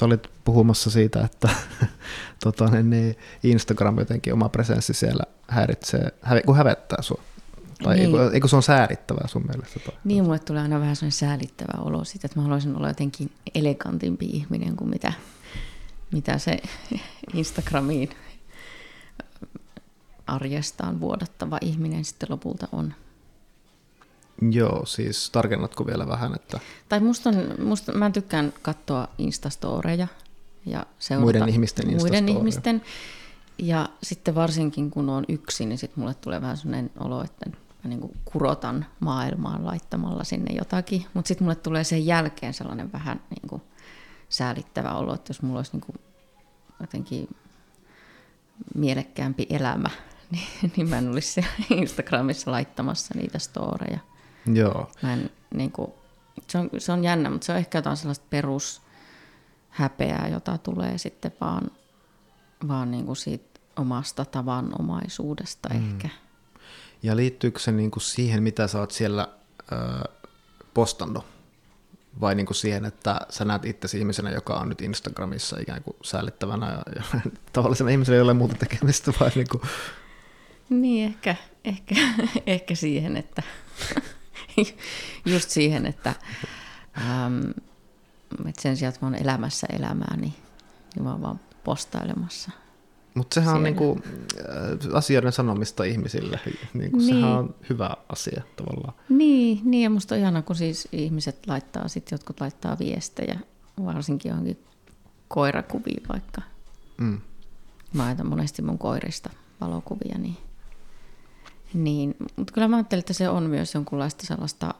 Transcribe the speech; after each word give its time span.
sä 0.00 0.06
olit 0.06 0.26
puhumassa 0.44 0.90
siitä, 0.90 1.24
että 1.24 1.48
tota, 2.44 2.70
niin 2.82 3.16
Instagram 3.42 3.98
jotenkin 3.98 4.32
oma 4.32 4.48
presenssi 4.48 4.94
siellä 4.94 5.24
häiritsee, 5.48 6.14
hä, 6.22 6.42
kun 6.46 6.56
hävettää 6.56 7.02
sua. 7.02 7.20
Tai 7.82 7.96
niin. 7.96 8.06
eikö, 8.06 8.30
eikö 8.32 8.48
se 8.48 8.56
on 8.56 8.62
säälittävää 8.62 9.28
sun 9.28 9.46
mielestä? 9.48 9.80
Tai? 9.80 9.94
Niin, 10.04 10.24
mulle 10.24 10.38
tulee 10.38 10.62
aina 10.62 10.80
vähän 10.80 10.96
sellainen 10.96 11.18
säälittävä 11.18 11.82
olo 11.82 12.04
siitä, 12.04 12.26
että 12.26 12.38
mä 12.38 12.42
haluaisin 12.42 12.76
olla 12.76 12.88
jotenkin 12.88 13.30
elegantimpi 13.54 14.26
ihminen 14.26 14.76
kuin 14.76 14.90
mitä, 14.90 15.12
mitä 16.12 16.38
se 16.38 16.58
Instagramiin 17.34 18.10
arjestaan 20.26 21.00
vuodattava 21.00 21.58
ihminen 21.60 22.04
sitten 22.04 22.30
lopulta 22.30 22.68
on. 22.72 22.94
Joo, 24.50 24.86
siis 24.86 25.30
tarkennatko 25.30 25.86
vielä 25.86 26.06
vähän, 26.06 26.34
että... 26.34 26.60
Tai 26.88 27.00
musta, 27.00 27.28
on, 27.28 27.54
musta 27.64 27.92
mä 27.92 28.10
tykkään 28.10 28.52
katsoa 28.62 29.08
Instastoreja 29.18 30.06
ja 30.66 30.86
seurata 30.98 31.24
muiden 31.24 31.48
ihmisten 31.48 31.96
muiden 31.98 32.28
ihmisten. 32.28 32.82
Ja 33.58 33.88
sitten 34.02 34.34
varsinkin 34.34 34.90
kun 34.90 35.08
on 35.08 35.24
yksin, 35.28 35.68
niin 35.68 35.78
sitten 35.78 36.00
mulle 36.00 36.14
tulee 36.14 36.40
vähän 36.40 36.56
sellainen 36.56 36.90
olo, 37.00 37.24
että 37.24 37.50
mä 37.84 37.88
niin 37.88 38.12
kurotan 38.24 38.86
maailmaan 39.00 39.66
laittamalla 39.66 40.24
sinne 40.24 40.54
jotakin. 40.54 41.06
Mutta 41.14 41.28
sitten 41.28 41.44
mulle 41.44 41.56
tulee 41.56 41.84
sen 41.84 42.06
jälkeen 42.06 42.54
sellainen 42.54 42.92
vähän 42.92 43.20
niin 43.30 43.48
kuin 43.48 43.62
säälittävä 44.28 44.94
olo, 44.94 45.14
että 45.14 45.30
jos 45.30 45.42
mulla 45.42 45.58
olisi 45.58 45.72
niin 45.72 45.80
kuin 45.80 45.96
jotenkin 46.80 47.28
mielekkäämpi 48.74 49.46
elämä, 49.50 49.90
niin, 50.30 50.46
niin 50.76 50.88
mä 50.88 50.98
en 50.98 51.08
olisi 51.08 51.44
Instagramissa 51.70 52.50
laittamassa 52.50 53.14
niitä 53.14 53.38
storeja. 53.38 53.98
Joo. 54.46 54.90
Mä 55.02 55.12
en, 55.12 55.30
niin 55.54 55.72
kuin, 55.72 55.92
se, 56.48 56.58
on, 56.58 56.70
se 56.78 56.92
on 56.92 57.04
jännä, 57.04 57.30
mutta 57.30 57.44
se 57.44 57.52
on 57.52 57.58
ehkä 57.58 57.78
jotain 57.78 57.96
sellaista 57.96 58.26
perushäpeää, 58.30 60.28
jota 60.32 60.58
tulee 60.58 60.98
sitten 60.98 61.32
vaan, 61.40 61.70
vaan 62.68 62.90
niin 62.90 63.06
kuin 63.06 63.16
siitä 63.16 63.60
omasta 63.76 64.24
tavanomaisuudesta 64.24 65.68
mm. 65.68 65.76
ehkä. 65.76 66.08
Ja 67.02 67.16
liittyykö 67.16 67.58
se 67.58 67.72
niin 67.72 67.90
kuin 67.90 68.02
siihen, 68.02 68.42
mitä 68.42 68.66
sä 68.66 68.78
oot 68.78 68.90
siellä 68.90 69.28
äh, 69.72 69.78
postannut? 70.74 71.24
Vai 72.20 72.34
niin 72.34 72.46
kuin 72.46 72.56
siihen, 72.56 72.84
että 72.84 73.20
sä 73.28 73.44
näet 73.44 73.64
itse 73.64 73.98
ihmisenä, 73.98 74.30
joka 74.30 74.54
on 74.54 74.68
nyt 74.68 74.80
Instagramissa 74.80 75.60
ikään 75.60 75.82
kuin 75.82 75.96
säällittävänä 76.02 76.66
ja, 76.66 76.82
ja 76.96 77.20
tavallisena 77.52 77.90
ihmisenä, 77.90 78.18
jolla 78.18 78.32
ei 78.32 78.38
muuta 78.38 78.54
tekemistä, 78.54 79.12
vai 79.20 79.30
niin 79.34 79.46
kuin... 79.50 79.62
Niin, 80.68 81.06
ehkä, 81.06 81.36
ehkä, 81.64 81.94
ehkä 82.46 82.74
siihen, 82.74 83.16
että 83.16 83.42
just 85.34 85.50
siihen, 85.50 85.86
että, 85.86 86.14
ähm, 86.98 87.50
että 88.46 88.62
sen 88.62 88.76
sijaan, 88.76 88.94
että 88.94 89.06
mä 89.06 89.10
oon 89.10 89.22
elämässä 89.22 89.66
elämää, 89.72 90.16
niin, 90.16 90.34
niin 90.94 91.02
mä 91.04 91.10
oon 91.12 91.22
vaan 91.22 91.40
postailemassa. 91.64 92.50
Mutta 93.14 93.34
sehän 93.34 93.46
siellä. 93.48 93.58
on 93.58 93.62
niinku, 93.62 94.00
äh, 94.38 94.96
asioiden 94.96 95.32
sanomista 95.32 95.84
ihmisille, 95.84 96.40
niinku, 96.74 96.96
niin. 96.96 97.14
sehän 97.14 97.38
on 97.38 97.54
hyvä 97.70 97.90
asia 98.08 98.42
tavallaan. 98.56 98.94
Niin, 99.08 99.60
niin 99.64 99.82
ja 99.82 99.90
musta 99.90 100.14
on 100.14 100.20
ihana, 100.20 100.42
kun 100.42 100.56
siis 100.56 100.88
ihmiset 100.92 101.46
laittaa, 101.46 101.88
sit 101.88 102.10
jotkut 102.10 102.40
laittaa 102.40 102.78
viestejä, 102.78 103.40
varsinkin 103.84 104.30
johonkin 104.30 104.64
koirakuviin 105.28 106.02
vaikka. 106.08 106.42
Mm. 106.98 107.20
Mä 107.92 108.02
laitan 108.02 108.26
monesti 108.26 108.62
mun 108.62 108.78
koirista 108.78 109.30
valokuvia, 109.60 110.18
niin 110.18 110.36
niin, 111.74 112.14
mutta 112.36 112.52
kyllä 112.52 112.68
mä 112.68 112.76
ajattelin, 112.76 113.00
että 113.00 113.12
se 113.12 113.28
on 113.28 113.42
myös 113.42 113.74
jonkunlaista 113.74 114.26
sellaista 114.26 114.74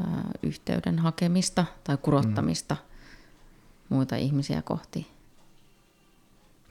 ää, 0.00 0.30
yhteyden 0.42 0.98
hakemista 0.98 1.64
tai 1.84 1.96
kurottamista 2.02 2.74
mm. 2.74 3.96
muita 3.96 4.16
ihmisiä 4.16 4.62
kohti. 4.62 5.06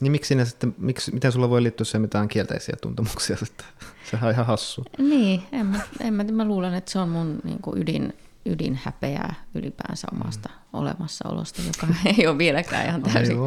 Niin 0.02 0.12
miksi 0.12 0.36
ne 0.36 0.46
sitten, 0.46 0.76
miksi, 0.78 1.14
miten 1.14 1.32
sulla 1.32 1.50
voi 1.50 1.64
liittyä 1.64 1.86
se 1.86 2.00
mitään 2.00 2.28
kielteisiä 2.28 2.76
tuntemuksia 2.82 3.38
sitten? 3.38 3.66
Sehän 4.12 4.28
on 4.28 4.34
ihan 4.34 4.46
hassu. 4.46 4.86
Niin, 4.98 5.44
en 5.52 5.66
mä, 5.66 5.80
en 6.00 6.14
mä, 6.14 6.24
mä 6.24 6.46
luulen, 6.46 6.74
että 6.74 6.92
se 6.92 7.00
on 7.00 7.10
mun 7.10 7.40
niin 7.44 7.60
kuin 7.62 7.82
ydin, 7.82 8.14
ydinhäpeää 8.46 9.34
ylipäänsä 9.56 10.08
omasta 10.12 10.50
mm. 10.50 10.80
olemassaolosta, 10.80 11.62
joka 11.62 11.94
ei 12.18 12.28
ole 12.28 12.38
vieläkään 12.38 12.86
ihan 12.86 13.02
täysin, 13.02 13.38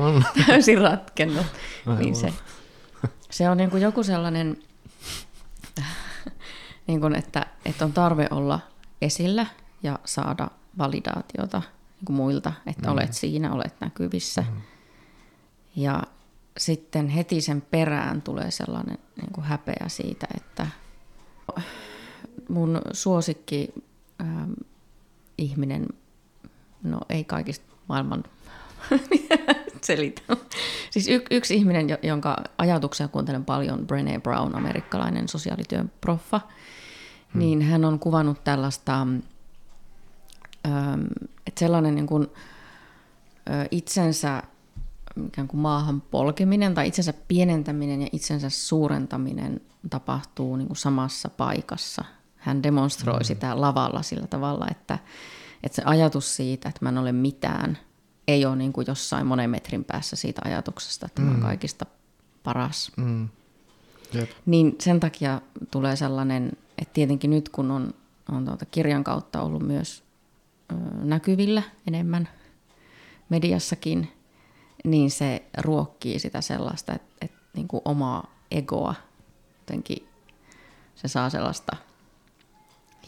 täysin 0.46 0.78
ratkennut. 0.78 1.46
Niin 1.98 2.16
se, 2.16 2.32
se 3.30 3.50
on 3.50 3.56
niin 3.56 3.70
kuin 3.70 3.82
joku 3.82 4.02
sellainen 4.02 4.56
niin 6.86 7.00
kuin, 7.00 7.14
että, 7.14 7.46
että 7.64 7.84
on 7.84 7.92
tarve 7.92 8.28
olla 8.30 8.60
esillä 9.02 9.46
ja 9.82 9.98
saada 10.04 10.50
validaatiota 10.78 11.58
niin 11.58 12.04
kuin 12.04 12.16
muilta, 12.16 12.52
että 12.66 12.86
mm. 12.86 12.92
olet 12.92 13.12
siinä, 13.12 13.52
olet 13.52 13.74
näkyvissä. 13.80 14.44
Mm. 14.50 14.60
Ja 15.76 16.02
sitten 16.58 17.08
heti 17.08 17.40
sen 17.40 17.62
perään 17.62 18.22
tulee 18.22 18.50
sellainen 18.50 18.98
niin 19.16 19.32
kuin 19.32 19.44
häpeä 19.44 19.84
siitä, 19.88 20.26
että 20.36 20.66
mun 22.48 22.82
suosikki 22.92 23.68
ähm, 24.20 24.52
ihminen, 25.38 25.86
no 26.82 27.00
ei 27.08 27.24
kaikista 27.24 27.74
maailman 27.88 28.24
selitä. 29.84 30.22
Siis 30.90 31.08
y- 31.08 31.24
yksi 31.30 31.54
ihminen, 31.54 31.86
jonka 32.02 32.36
ajatuksia 32.58 33.08
kuuntelen 33.08 33.44
paljon, 33.44 33.78
Brené 33.78 34.20
Brown, 34.20 34.54
amerikkalainen 34.54 35.28
sosiaalityön 35.28 35.92
proffa, 36.00 36.40
hmm. 37.32 37.38
niin 37.38 37.62
hän 37.62 37.84
on 37.84 37.98
kuvannut 37.98 38.44
tällaista, 38.44 39.00
ähm, 40.66 41.02
että 41.46 41.58
sellainen 41.58 41.94
niin 41.94 42.06
kuin, 42.06 42.28
itsensä 43.70 44.42
ikään 45.26 45.48
kuin 45.48 45.60
maahan 45.60 46.00
polkeminen 46.00 46.74
tai 46.74 46.88
itsensä 46.88 47.14
pienentäminen 47.28 48.02
ja 48.02 48.08
itsensä 48.12 48.50
suurentaminen 48.50 49.60
tapahtuu 49.90 50.56
niin 50.56 50.66
kuin 50.66 50.76
samassa 50.76 51.28
paikassa. 51.28 52.04
Hän 52.36 52.62
demonstroi 52.62 53.18
mm. 53.18 53.24
sitä 53.24 53.60
lavalla 53.60 54.02
sillä 54.02 54.26
tavalla, 54.26 54.66
että, 54.70 54.98
että 55.62 55.76
se 55.76 55.82
ajatus 55.84 56.36
siitä, 56.36 56.68
että 56.68 56.78
mä 56.82 56.88
en 56.88 56.98
ole 56.98 57.12
mitään, 57.12 57.78
ei 58.28 58.46
ole 58.46 58.56
niin 58.56 58.72
kuin 58.72 58.84
jossain 58.88 59.26
monen 59.26 59.50
metrin 59.50 59.84
päässä 59.84 60.16
siitä 60.16 60.42
ajatuksesta, 60.44 61.06
että 61.06 61.22
mm. 61.22 61.28
mä 61.28 61.34
mm. 61.34 61.42
kaikista 61.42 61.86
paras. 62.42 62.92
Mm. 62.96 63.28
Yep. 64.14 64.30
Niin 64.46 64.76
sen 64.80 65.00
takia 65.00 65.40
tulee 65.70 65.96
sellainen, 65.96 66.52
että 66.78 66.94
tietenkin 66.94 67.30
nyt 67.30 67.48
kun 67.48 67.70
on, 67.70 67.94
on 68.32 68.44
tuota 68.44 68.64
kirjan 68.64 69.04
kautta 69.04 69.42
ollut 69.42 69.62
myös 69.62 70.04
ö, 70.72 70.74
näkyvillä 71.02 71.62
enemmän 71.88 72.28
mediassakin, 73.28 74.12
niin 74.84 75.10
se 75.10 75.44
ruokkii 75.58 76.18
sitä 76.18 76.40
sellaista, 76.40 76.92
että, 76.92 77.16
että 77.20 77.36
niin 77.54 77.68
kuin 77.68 77.82
omaa 77.84 78.34
egoa 78.50 78.94
jotenkin 79.60 80.08
se 80.94 81.08
saa 81.08 81.30
sellaista 81.30 81.76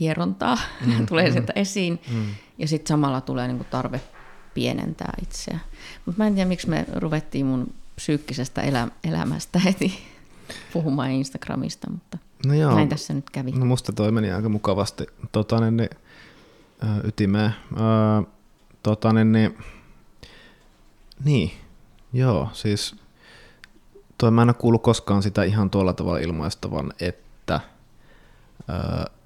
hierontaa, 0.01 0.59
mm, 0.87 1.07
tulee 1.07 1.27
mm, 1.27 1.33
sieltä 1.33 1.53
esiin, 1.57 2.01
mm. 2.11 2.27
ja 2.59 2.69
sitten 2.69 2.89
samalla 2.89 3.21
tulee 3.21 3.49
niin 3.49 3.57
kuin 3.57 3.69
tarve 3.71 4.01
pienentää 4.57 5.13
itseä. 5.23 5.59
Mutta 6.07 6.23
mä 6.23 6.27
en 6.27 6.35
tiedä, 6.35 6.49
miksi 6.49 6.69
me 6.69 6.87
ruvettiin 6.95 7.47
mun 7.47 7.75
psyykkisestä 7.97 8.63
elä, 8.63 8.89
elämästä 9.05 9.59
heti 9.59 9.99
puhumaan 10.73 11.11
Instagramista, 11.11 11.91
mutta 11.91 12.19
no 12.47 12.55
joo, 12.55 12.75
näin 12.75 12.89
tässä 12.89 13.15
nyt 13.15 13.31
kävi. 13.31 13.53
No 13.53 13.65
musta 13.65 13.93
toi 13.93 14.13
meni 14.13 14.33
aika 14.33 14.49
mukavasti 14.49 15.07
tota, 15.33 15.61
niin, 15.61 15.77
niin, 15.77 15.91
ytimeen. 17.05 17.55
tota, 18.83 19.13
niin, 19.13 19.33
niin, 19.33 19.59
niin, 21.25 21.51
joo, 22.13 22.49
siis 22.53 22.97
toi 24.19 24.31
mä 24.31 24.43
en 24.43 24.49
ole 24.49 24.55
kuullut 24.55 24.83
koskaan 24.83 25.23
sitä 25.23 25.43
ihan 25.43 25.71
tuolla 25.71 25.93
tavalla 25.93 26.19
ilmaistavan, 26.19 26.93
että 27.01 27.61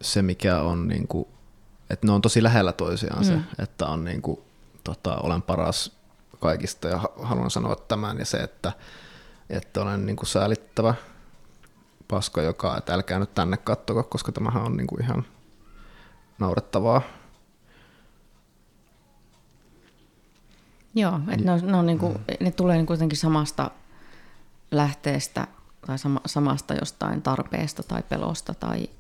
se 0.01 0.23
mikä 0.23 0.61
on 0.61 0.89
niin 0.89 1.09
kuin, 1.09 1.29
että 1.91 2.07
ne 2.07 2.13
on 2.13 2.23
tosi 2.23 2.43
lähellä 2.43 2.73
toisiaan 2.73 3.23
mm. 3.23 3.27
se, 3.27 3.39
että 3.63 3.87
on 3.87 4.05
niin 4.05 4.23
kuin, 4.23 4.39
tota, 4.85 5.17
olen 5.17 5.43
paras 5.43 6.01
kaikista 6.41 6.89
ja 6.89 7.01
haluan 7.23 7.51
sanoa 7.51 7.77
tämän 7.77 8.19
ja 8.19 8.25
se, 8.25 8.37
että, 8.37 8.73
että 9.51 9.83
olen 9.83 10.07
niin 10.07 10.17
kuin 10.17 10.27
säälittävä 10.27 10.95
paska, 12.09 12.43
joka, 12.43 12.77
että 12.77 12.95
älkää 12.95 13.19
nyt 13.19 13.35
tänne 13.35 13.57
kattoko, 13.57 14.03
koska 14.03 14.33
tämähän 14.33 14.63
on 14.63 14.77
niin 14.77 14.87
kuin 14.87 15.03
ihan 15.03 15.25
naurettavaa. 16.39 17.03
Joo, 20.95 21.21
että 21.29 21.45
ne, 21.45 21.53
on, 21.53 21.61
ne, 21.67 21.77
on 21.77 21.87
niin 21.87 21.99
kuin, 21.99 22.19
ne 22.41 22.51
tulee 22.51 22.77
niin 22.77 22.87
kuitenkin 22.87 23.19
samasta 23.19 23.71
lähteestä 24.71 25.47
tai 25.87 25.99
sama, 25.99 26.21
samasta 26.27 26.75
jostain 26.75 27.23
tarpeesta 27.23 27.83
tai 27.83 28.03
pelosta. 28.03 28.55
Tai 28.55 28.91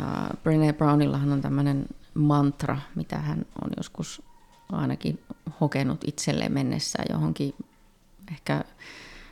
äh, 0.00 0.28
Brené 0.28 0.72
Brownillahan 0.72 1.32
on 1.32 1.40
tämmöinen 1.40 1.86
mantra, 2.14 2.78
mitä 2.94 3.18
hän 3.18 3.46
on 3.62 3.70
joskus 3.76 4.22
ainakin 4.72 5.22
hokenut 5.60 6.04
itselleen 6.06 6.52
mennessään 6.52 7.06
johonkin 7.10 7.54
ehkä 8.32 8.64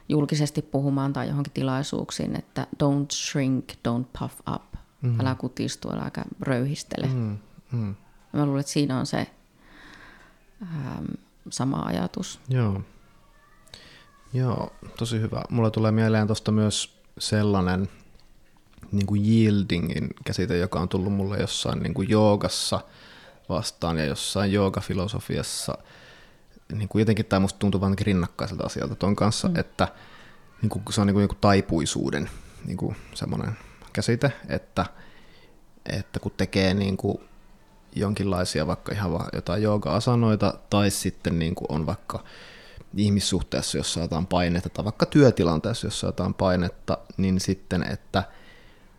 julkisesti 0.08 0.62
puhumaan 0.62 1.12
tai 1.12 1.28
johonkin 1.28 1.52
tilaisuuksiin, 1.52 2.36
että 2.36 2.66
don't 2.84 3.06
shrink, 3.12 3.72
don't 3.72 4.18
puff 4.18 4.40
up, 4.54 4.62
mm. 5.02 5.20
älä 5.20 5.34
kutistu, 5.34 5.90
älä 5.90 6.10
röyhistele. 6.40 7.06
Mm. 7.06 7.38
Mm. 7.72 7.94
Mä 8.32 8.46
luulen, 8.46 8.60
että 8.60 8.72
siinä 8.72 8.98
on 8.98 9.06
se 9.06 9.26
ähm, 10.62 11.04
sama 11.50 11.82
ajatus. 11.82 12.40
Joo. 12.48 12.80
Joo, 14.32 14.72
tosi 14.98 15.20
hyvä. 15.20 15.42
Mulla 15.50 15.70
tulee 15.70 15.92
mieleen 15.92 16.26
tuosta 16.26 16.52
myös 16.52 16.96
sellainen 17.18 17.88
niin 18.92 19.06
kuin 19.06 19.24
yieldingin 19.24 20.08
käsite, 20.24 20.58
joka 20.58 20.80
on 20.80 20.88
tullut 20.88 21.12
mulle 21.12 21.36
jossain 21.36 21.82
niin 21.82 21.94
kuin 21.94 22.08
joogassa 22.08 22.80
vastaan 23.48 23.98
ja 23.98 24.04
jossain 24.04 24.52
joogafilosofiassa. 24.52 25.78
Niin 26.72 26.88
kuin 26.88 27.00
jotenkin 27.00 27.26
tämä 27.26 27.40
musta 27.40 27.58
tuntuu 27.58 27.80
vaan 27.80 27.94
rinnakkaiselta 28.00 28.66
asialta 28.66 28.94
tuon 28.94 29.16
kanssa, 29.16 29.48
mm. 29.48 29.56
että 29.56 29.88
niin 30.62 30.70
kuin, 30.70 30.82
se 30.90 31.00
on 31.00 31.06
niin 31.06 31.14
kuin, 31.14 31.20
niin 31.20 31.28
kuin 31.28 31.38
taipuisuuden 31.40 32.30
niin 32.64 32.76
kuin 32.76 32.96
semmoinen 33.14 33.56
käsite, 33.92 34.32
että, 34.48 34.86
että 35.86 36.20
kun 36.20 36.32
tekee 36.36 36.74
niin 36.74 36.96
kuin 36.96 37.18
jonkinlaisia 37.96 38.66
vaikka 38.66 38.92
ihan 38.92 39.12
vaan 39.12 39.28
jotain 39.32 39.62
jooga-asanoita 39.62 40.54
tai 40.70 40.90
sitten 40.90 41.38
niin 41.38 41.54
kuin 41.54 41.66
on 41.68 41.86
vaikka 41.86 42.24
ihmissuhteessa, 42.96 43.78
jossa 43.78 44.00
jotain 44.00 44.26
painetta, 44.26 44.68
tai 44.68 44.84
vaikka 44.84 45.06
työtilanteessa, 45.06 45.86
jossa 45.86 46.06
jotain 46.06 46.34
painetta, 46.34 46.98
niin 47.16 47.40
sitten, 47.40 47.82
että 47.82 48.24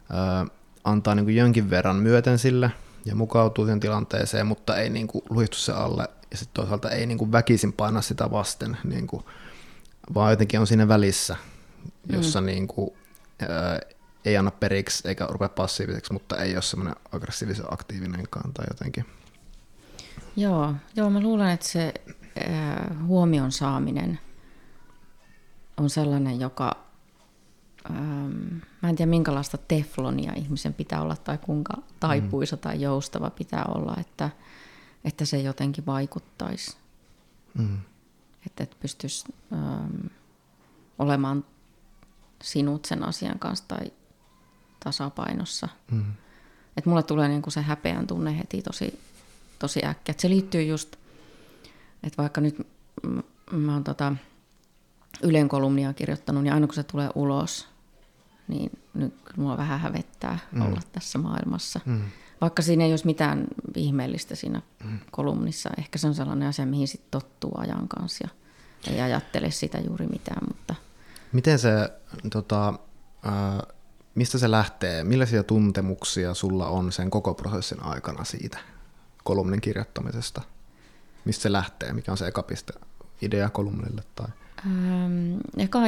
ö, 0.09 0.49
antaa 0.83 1.15
niin 1.15 1.25
kuin 1.25 1.35
jonkin 1.35 1.69
verran 1.69 1.95
myöten 1.95 2.39
sille 2.39 2.71
ja 3.07 3.15
mukautuu 3.15 3.65
sen 3.65 3.79
tilanteeseen, 3.79 4.47
mutta 4.47 4.77
ei 4.77 4.89
niin 4.89 5.07
kuin 5.07 5.23
luistu 5.29 5.57
se 5.57 5.71
alle, 5.71 6.07
ja 6.31 6.37
sitten 6.37 6.53
toisaalta 6.53 6.89
ei 6.89 7.05
niin 7.05 7.17
kuin 7.17 7.31
väkisin 7.31 7.73
paina 7.73 8.01
sitä 8.01 8.31
vasten, 8.31 8.77
niin 8.83 9.07
kuin, 9.07 9.23
vaan 10.13 10.31
jotenkin 10.31 10.59
on 10.59 10.67
siinä 10.67 10.87
välissä, 10.87 11.35
jossa 12.09 12.41
mm. 12.41 12.45
niin 12.45 12.67
kuin, 12.67 12.89
ö, 13.41 13.47
ei 14.25 14.37
anna 14.37 14.51
periksi 14.51 15.07
eikä 15.07 15.27
rupea 15.29 15.49
passiiviseksi, 15.49 16.13
mutta 16.13 16.37
ei 16.37 16.53
ole 16.53 16.61
semmoinen 16.61 16.95
aggressiivisen 17.11 17.73
aktiivinenkaan 17.73 18.53
tai 18.53 18.65
jotenkin. 18.69 19.05
Joo, 20.35 20.73
joo, 20.95 21.09
mä 21.09 21.19
luulen, 21.19 21.49
että 21.49 21.67
se 21.67 21.93
huomion 23.05 23.51
saaminen 23.51 24.19
on 25.77 25.89
sellainen, 25.89 26.39
joka, 26.39 26.86
ähm, 27.89 28.55
mä 28.81 28.89
en 28.89 28.95
tiedä 28.95 29.09
minkälaista 29.09 29.57
teflonia 29.57 30.33
ihmisen 30.35 30.73
pitää 30.73 31.01
olla 31.01 31.15
tai 31.15 31.37
kuinka 31.37 31.73
taipuisa 31.99 32.55
mm. 32.55 32.59
tai 32.59 32.81
joustava 32.81 33.29
pitää 33.29 33.65
olla, 33.65 33.95
että, 33.99 34.29
että 35.03 35.25
se 35.25 35.41
jotenkin 35.41 35.85
vaikuttaisi. 35.85 36.77
Mm. 37.53 37.77
Että 38.45 38.63
et 38.63 38.77
pystyisi 38.79 39.25
ähm, 39.53 40.07
olemaan 40.99 41.45
sinut 42.43 42.85
sen 42.85 43.03
asian 43.03 43.39
kanssa 43.39 43.65
tai 43.67 43.91
tasapainossa. 44.83 45.67
Mm. 45.91 46.13
Että 46.77 46.89
mulle 46.89 47.03
tulee 47.03 47.27
niinku 47.27 47.51
se 47.51 47.61
häpeän 47.61 48.07
tunne 48.07 48.37
heti 48.37 48.61
tosi, 48.61 48.99
tosi 49.59 49.85
äkkiä. 49.85 50.11
Et 50.11 50.19
se 50.19 50.29
liittyy 50.29 50.63
just 50.63 50.95
että 52.03 52.21
vaikka 52.21 52.41
nyt 52.41 52.67
mä 53.51 53.73
oon 53.73 53.83
tota 53.83 54.15
Ylen 55.23 55.49
kolumnia 55.49 55.93
kirjoittanut, 55.93 56.43
niin 56.43 56.53
aina 56.53 56.67
kun 56.67 56.73
se 56.73 56.83
tulee 56.83 57.09
ulos, 57.15 57.67
niin 58.47 58.71
nyt 58.93 59.13
mua 59.37 59.57
vähän 59.57 59.79
hävettää 59.79 60.39
mm. 60.51 60.61
olla 60.61 60.81
tässä 60.91 61.19
maailmassa. 61.19 61.79
Mm. 61.85 62.01
Vaikka 62.41 62.61
siinä 62.61 62.83
ei 62.83 62.91
olisi 62.91 63.05
mitään 63.05 63.47
ihmeellistä 63.75 64.35
siinä 64.35 64.61
mm. 64.83 64.99
kolumnissa. 65.11 65.69
Ehkä 65.77 65.97
se 65.97 66.07
on 66.07 66.15
sellainen 66.15 66.47
asia, 66.47 66.65
mihin 66.65 66.87
sitten 66.87 67.11
tottuu 67.11 67.51
ajan 67.57 67.87
kanssa 67.87 68.27
ja 68.27 68.29
ei 68.93 69.01
ajattele 69.01 69.51
sitä 69.51 69.77
juuri 69.77 70.07
mitään. 70.07 70.47
Mutta... 70.47 70.75
Miten 71.31 71.59
se, 71.59 71.89
tota, 72.31 72.67
äh, 73.27 73.75
mistä 74.15 74.37
se 74.37 74.51
lähtee? 74.51 75.03
Millaisia 75.03 75.43
tuntemuksia 75.43 76.33
sulla 76.33 76.67
on 76.67 76.91
sen 76.91 77.09
koko 77.09 77.33
prosessin 77.33 77.83
aikana 77.83 78.23
siitä 78.23 78.57
kolumnin 79.23 79.61
kirjoittamisesta? 79.61 80.41
Mistä 81.25 81.41
se 81.41 81.51
lähtee? 81.51 81.93
Mikä 81.93 82.11
on 82.11 82.17
se 82.17 82.27
eka 82.27 82.43
piste 82.43 82.73
idea 83.21 83.49
kolumnille? 83.49 84.03
Tai? 84.15 84.27
Ähm, 84.65 85.37
eka 85.57 85.79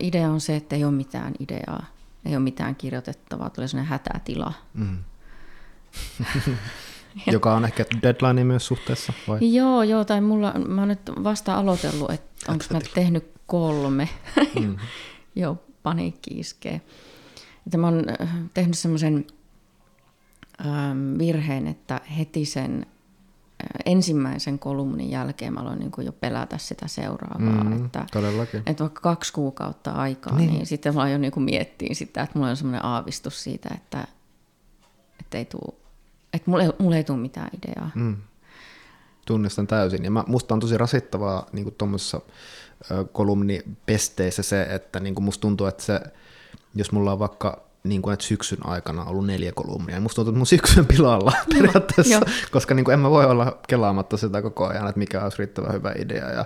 idea 0.00 0.30
on 0.30 0.40
se, 0.40 0.56
että 0.56 0.76
ei 0.76 0.84
ole 0.84 0.92
mitään 0.92 1.34
ideaa. 1.40 1.86
Ei 2.24 2.36
ole 2.36 2.42
mitään 2.42 2.76
kirjoitettavaa. 2.76 3.50
Tulee 3.50 3.68
sellainen 3.68 3.90
hätätila. 3.90 4.52
Mm. 4.74 4.98
Joka 7.32 7.54
on 7.54 7.64
ehkä 7.64 7.84
deadline 8.02 8.44
myös 8.44 8.66
suhteessa? 8.66 9.12
Vai? 9.28 9.54
Joo, 9.54 9.82
joo, 9.82 10.04
tai 10.04 10.20
mulla, 10.20 10.52
mä 10.52 10.80
oon 10.80 10.88
nyt 10.88 11.10
vasta 11.24 11.54
aloitellut, 11.54 12.10
että 12.10 12.52
onko 12.52 12.64
mä 12.70 12.80
tehnyt 12.94 13.32
kolme. 13.46 14.08
Mm. 14.60 14.76
joo, 15.42 15.58
paniikki 15.82 16.38
iskee. 16.38 16.80
Että 17.66 17.78
mä 17.78 17.86
oon 17.86 18.04
äh, 18.20 18.28
tehnyt 18.54 18.78
semmoisen 18.78 19.26
ähm, 20.66 21.18
virheen, 21.18 21.66
että 21.66 22.00
heti 22.18 22.44
sen 22.44 22.86
ensimmäisen 23.86 24.58
kolumnin 24.58 25.10
jälkeen 25.10 25.52
mä 25.52 25.60
aloin 25.60 25.78
niin 25.78 25.90
kuin 25.90 26.06
jo 26.06 26.12
pelätä 26.12 26.58
sitä 26.58 26.88
seuraavaa. 26.88 27.64
Mm, 27.64 27.84
että, 27.84 28.06
todellakin. 28.12 28.62
että 28.66 28.84
vaikka 28.84 29.00
kaksi 29.00 29.32
kuukautta 29.32 29.90
aikaa, 29.90 30.36
niin, 30.36 30.50
niin 30.50 30.66
sitten 30.66 30.94
mä 30.94 31.10
jo 31.10 31.18
niin 31.18 31.32
kuin 31.32 31.44
miettiin 31.44 31.96
sitä, 31.96 32.22
että 32.22 32.38
mulla 32.38 32.50
on 32.50 32.56
semmoinen 32.56 32.84
aavistus 32.84 33.42
siitä, 33.42 33.68
että, 33.74 34.06
että, 35.20 35.38
ei 35.38 35.44
tuu, 35.44 35.78
että 36.32 36.50
mulla, 36.50 36.64
mulla 36.78 36.96
ei 36.96 37.04
tule 37.04 37.18
mitään 37.18 37.50
ideaa. 37.58 37.90
Mm. 37.94 38.16
Tunnistan 39.26 39.66
täysin. 39.66 40.04
Ja 40.04 40.10
mä, 40.10 40.24
musta 40.26 40.54
on 40.54 40.60
tosi 40.60 40.78
rasittavaa 40.78 41.46
niin 41.52 41.74
tuommoisessa 41.78 42.20
kolumnipesteissä 43.12 44.42
se, 44.42 44.62
että 44.62 45.00
niin 45.00 45.14
kuin 45.14 45.24
musta 45.24 45.40
tuntuu, 45.40 45.66
että 45.66 45.82
se, 45.82 46.00
jos 46.74 46.92
mulla 46.92 47.12
on 47.12 47.18
vaikka 47.18 47.71
niin 47.84 48.02
kuin, 48.02 48.14
että 48.14 48.24
syksyn 48.24 48.66
aikana 48.66 49.04
ollut 49.04 49.26
neljä 49.26 49.52
kolumnia. 49.52 50.00
Musta 50.00 50.14
tuntuu, 50.14 50.30
että 50.30 50.38
mun 50.38 50.46
syksyn 50.46 50.86
pilalla 50.86 51.32
periaatteessa, 51.54 52.20
koska 52.50 52.74
niin 52.74 52.84
kuin, 52.84 52.92
en 52.92 53.00
mä 53.00 53.10
voi 53.10 53.24
olla 53.24 53.58
kelaamatta 53.68 54.16
sitä 54.16 54.42
koko 54.42 54.66
ajan, 54.66 54.88
että 54.88 54.98
mikä 54.98 55.22
olisi 55.22 55.38
riittävän 55.38 55.72
hyvä 55.72 55.92
idea 55.98 56.30
ja 56.30 56.44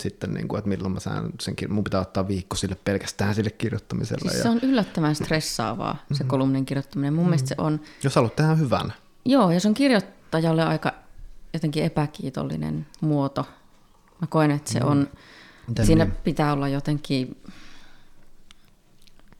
sitten, 0.00 0.34
niin 0.34 0.48
kuin, 0.48 0.58
että 0.58 0.68
milloin 0.68 0.94
mä 0.94 1.00
saan 1.00 1.30
sen, 1.40 1.54
mun 1.68 1.84
pitää 1.84 2.00
ottaa 2.00 2.28
viikko 2.28 2.56
sille 2.56 2.76
pelkästään 2.84 3.34
sille 3.34 3.50
kirjoittamiselle. 3.50 4.30
Siis 4.30 4.34
ja... 4.36 4.42
se 4.42 4.48
on 4.48 4.60
yllättävän 4.62 5.14
stressaavaa, 5.14 5.92
se 5.92 6.14
mm-hmm. 6.14 6.28
kolumnin 6.28 6.66
kirjoittaminen. 6.66 7.12
Mun 7.12 7.22
mm-hmm. 7.22 7.30
mielestä 7.30 7.48
se 7.48 7.54
on... 7.58 7.80
Jos 8.02 8.14
haluat 8.14 8.36
tehdä 8.36 8.54
hyvän. 8.54 8.92
Joo, 9.24 9.50
ja 9.50 9.60
se 9.60 9.68
on 9.68 9.74
kirjoittajalle 9.74 10.64
aika 10.64 10.92
jotenkin 11.52 11.84
epäkiitollinen 11.84 12.86
muoto. 13.00 13.46
Mä 14.20 14.26
koen, 14.26 14.50
että 14.50 14.72
se 14.72 14.80
mm. 14.80 14.88
on... 14.88 15.10
Miten 15.68 15.86
siinä 15.86 16.04
niin? 16.04 16.16
pitää 16.24 16.52
olla 16.52 16.68
jotenkin... 16.68 17.42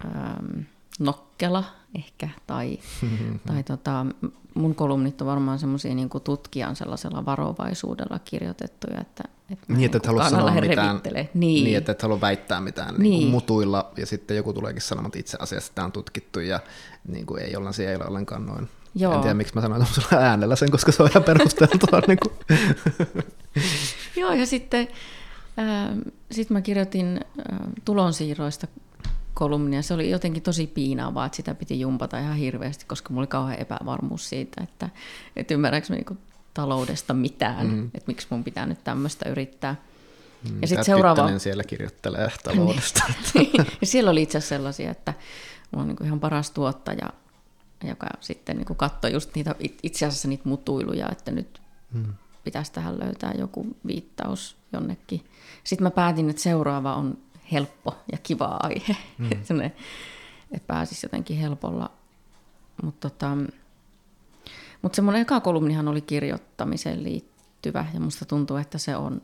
Ähm, 0.05 0.61
nokkela 0.99 1.65
ehkä, 1.99 2.29
tai, 2.47 2.79
tai 3.47 3.63
tota, 3.63 4.07
mun 4.55 4.75
kolumnit 4.75 5.21
on 5.21 5.27
varmaan 5.27 5.59
semmoisia 5.59 5.95
niin 5.95 6.11
tutkijan 6.25 6.77
sellaisella 6.77 7.25
varovaisuudella 7.25 8.19
kirjoitettuja, 8.19 9.01
että, 9.01 9.25
että 9.51 9.65
niin, 9.69 9.85
että 9.85 9.97
et 9.99 10.07
halua 10.07 10.31
sanoa 10.31 10.51
mitään, 10.51 11.01
niin. 11.35 11.65
niin, 11.65 11.77
että 11.77 11.93
et 11.93 12.03
halua 12.03 12.21
väittää 12.21 12.61
mitään 12.61 12.95
niin. 12.95 13.03
Niin 13.03 13.21
kuin 13.21 13.31
mutuilla, 13.31 13.93
ja 13.97 14.07
sitten 14.07 14.37
joku 14.37 14.53
tuleekin 14.53 14.83
sanomaan, 14.83 15.09
että 15.09 15.19
itse 15.19 15.37
asiassa 15.41 15.73
tämä 15.75 15.85
on 15.85 15.93
tutkittu, 15.93 16.41
ja 16.41 16.61
niin 17.09 17.27
kuin 17.27 17.43
ei 17.43 17.57
olla 17.57 17.73
siellä 17.73 17.91
ei 17.91 17.97
ole 17.97 18.07
ollenkaan 18.07 18.47
noin. 18.47 18.69
Joo. 18.95 19.15
En 19.15 19.21
tiedä, 19.21 19.35
miksi 19.35 19.55
mä 19.55 19.61
sanoin 19.61 19.83
tuollaisella 19.83 20.23
äänellä 20.29 20.57
sen, 20.57 20.71
koska 20.71 20.93
se 20.93 21.03
on 21.03 21.11
ihan 21.11 21.25
perusteltua. 21.25 22.01
niin 22.09 22.19
kuin. 22.19 22.35
Joo, 24.17 24.33
ja 24.33 24.47
sitten 24.47 24.89
äh, 25.59 25.97
sit 26.31 26.51
mä 26.51 26.61
kirjoitin 26.61 27.21
äh, 27.53 27.59
tulonsiirroista 27.85 28.67
kolumnia. 29.35 29.83
Se 29.83 29.95
oli 29.95 30.11
jotenkin 30.11 30.43
tosi 30.43 30.67
piinaavaa, 30.67 31.27
että 31.27 31.37
sitä 31.37 31.55
piti 31.55 31.81
jumpata 31.81 32.19
ihan 32.19 32.37
hirveästi, 32.37 32.85
koska 32.85 33.11
mulla 33.11 33.21
oli 33.21 33.27
kauhean 33.27 33.61
epävarmuus 33.61 34.29
siitä, 34.29 34.63
että, 34.65 34.89
että 35.37 35.55
ymmärränkö 35.55 35.87
mä 35.91 35.97
niinku 35.97 36.17
taloudesta 36.55 37.15
mitään, 37.15 37.67
mm. 37.67 37.85
että 37.85 38.07
miksi 38.07 38.27
mun 38.31 38.45
pitää 38.45 38.67
nyt 38.67 38.85
tämmöistä 38.85 39.29
yrittää. 39.29 39.77
Mm, 40.51 40.63
ja 40.63 40.69
sitten 40.69 40.85
seuraava... 40.85 41.39
siellä 41.39 41.65
kirjoittelee 41.65 42.29
taloudesta. 42.45 43.03
ja 43.81 43.87
siellä 43.87 44.11
oli 44.11 44.23
itse 44.23 44.39
asiassa 44.39 44.55
sellaisia, 44.55 44.91
että 44.91 45.15
mulla 45.71 45.83
on 45.83 45.89
niinku 45.89 46.05
ihan 46.05 46.21
paras 46.21 46.51
tuottaja, 46.51 47.11
joka 47.85 48.07
sitten 48.21 48.57
niinku 48.57 48.75
katsoi 48.75 49.13
just 49.13 49.35
niitä, 49.35 49.55
itse 49.83 50.07
asiassa 50.07 50.29
niitä 50.29 50.49
mutuiluja, 50.49 51.09
että 51.13 51.31
nyt 51.31 51.61
mm. 51.93 52.15
pitäisi 52.45 52.73
tähän 52.73 53.01
löytää 53.01 53.33
joku 53.39 53.67
viittaus 53.87 54.57
jonnekin. 54.73 55.25
Sitten 55.65 55.83
mä 55.83 55.91
päätin, 55.91 56.31
että 56.31 56.43
seuraava 56.43 56.95
on 56.95 57.19
helppo 57.55 57.95
ja 58.13 58.19
kiva 58.19 58.57
aihe, 58.63 58.97
mm. 59.19 59.33
että 59.33 59.71
et 60.53 60.67
pääsisi 60.67 61.07
jotenkin 61.07 61.37
helpolla. 61.37 61.91
Mutta 62.83 63.11
tota, 63.11 63.37
mut 64.83 64.95
semmoinen 64.95 65.23
eka 65.23 65.41
kolumnihan 65.41 65.89
oli 65.89 66.01
kirjoittamiseen 66.01 67.05
liittyvä 67.05 67.87
ja 67.95 68.01
musta 68.01 68.25
tuntuu, 68.25 68.57
että 68.57 68.79
se 68.79 68.97
on 68.97 69.23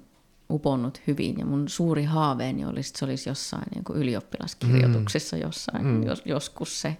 uponnut 0.50 1.00
hyvin. 1.06 1.38
Ja 1.38 1.46
mun 1.46 1.68
suuri 1.68 2.04
haaveeni 2.04 2.64
olisi, 2.64 2.88
että 2.88 2.98
se 2.98 3.04
olisi 3.04 3.30
jossain 3.30 3.66
niin 3.74 3.84
kuin 3.84 3.98
ylioppilaskirjoituksissa 3.98 5.36
mm. 5.36 5.42
jossain, 5.42 5.86
mm. 5.86 6.02
Jos, 6.02 6.22
joskus 6.24 6.80
se, 6.80 6.96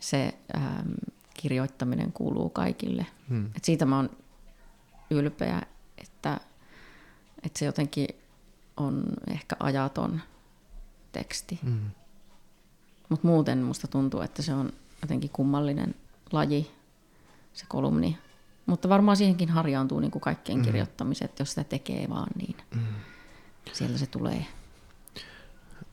se 0.00 0.34
ähm, 0.56 0.88
kirjoittaminen 1.34 2.12
kuuluu 2.12 2.48
kaikille. 2.50 3.06
Mm. 3.28 3.46
Et 3.56 3.64
siitä 3.64 3.86
mä 3.86 3.96
oon 3.96 4.10
ylpeä, 5.10 5.62
että, 5.98 6.40
että 7.42 7.58
se 7.58 7.64
jotenkin 7.64 8.08
on 8.76 9.04
ehkä 9.28 9.56
ajaton 9.60 10.20
teksti. 11.12 11.58
Mm. 11.62 11.90
Mutta 13.08 13.26
muuten 13.26 13.58
musta 13.58 13.88
tuntuu, 13.88 14.20
että 14.20 14.42
se 14.42 14.54
on 14.54 14.72
jotenkin 15.02 15.30
kummallinen 15.30 15.94
laji, 16.32 16.70
se 17.54 17.64
kolumni. 17.68 18.18
Mutta 18.66 18.88
varmaan 18.88 19.16
siihenkin 19.16 19.48
harjaantuu 19.48 20.00
niin 20.00 20.10
kuin 20.10 20.22
kaikkien 20.22 20.58
mm. 20.58 20.64
kirjoittamiset, 20.64 21.38
jos 21.38 21.50
sitä 21.50 21.64
tekee 21.64 22.08
vaan, 22.10 22.28
niin 22.36 22.56
mm. 22.74 22.80
sieltä 23.72 23.98
se 23.98 24.06
tulee. 24.06 24.46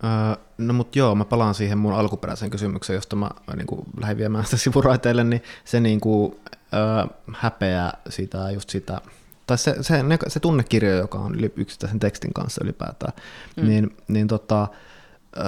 Öö, 0.04 0.44
no 0.58 0.74
mut 0.74 0.96
joo, 0.96 1.16
mä 1.16 1.26
palaan 1.26 1.56
siihen 1.56 1.78
mun 1.78 1.94
alkuperäiseen 1.94 2.52
kysymykseen, 2.52 2.96
josta 2.98 3.16
mä 3.16 3.30
niin 3.56 3.68
kuin, 3.68 3.82
lähdin 4.00 4.18
viemään 4.18 4.46
sitä 4.46 4.58
sivuraiteille, 4.64 5.24
niin 5.24 5.44
se 5.66 5.80
niin 5.80 6.00
kuin, 6.00 6.40
öö, 6.74 7.16
häpeää 7.34 7.98
sitä, 8.10 8.52
just 8.52 8.70
sitä, 8.70 9.02
tai 9.48 9.58
se, 9.58 9.76
se, 9.82 10.04
se 10.28 10.40
tunnekirjo, 10.40 10.96
joka 10.96 11.18
on 11.18 11.36
yksittäisen 11.56 12.00
tekstin 12.00 12.34
kanssa 12.34 12.64
ylipäätään, 12.64 13.14
mm. 13.58 13.68
niin, 13.68 13.98
niin 14.08 14.28
tota, 14.28 14.68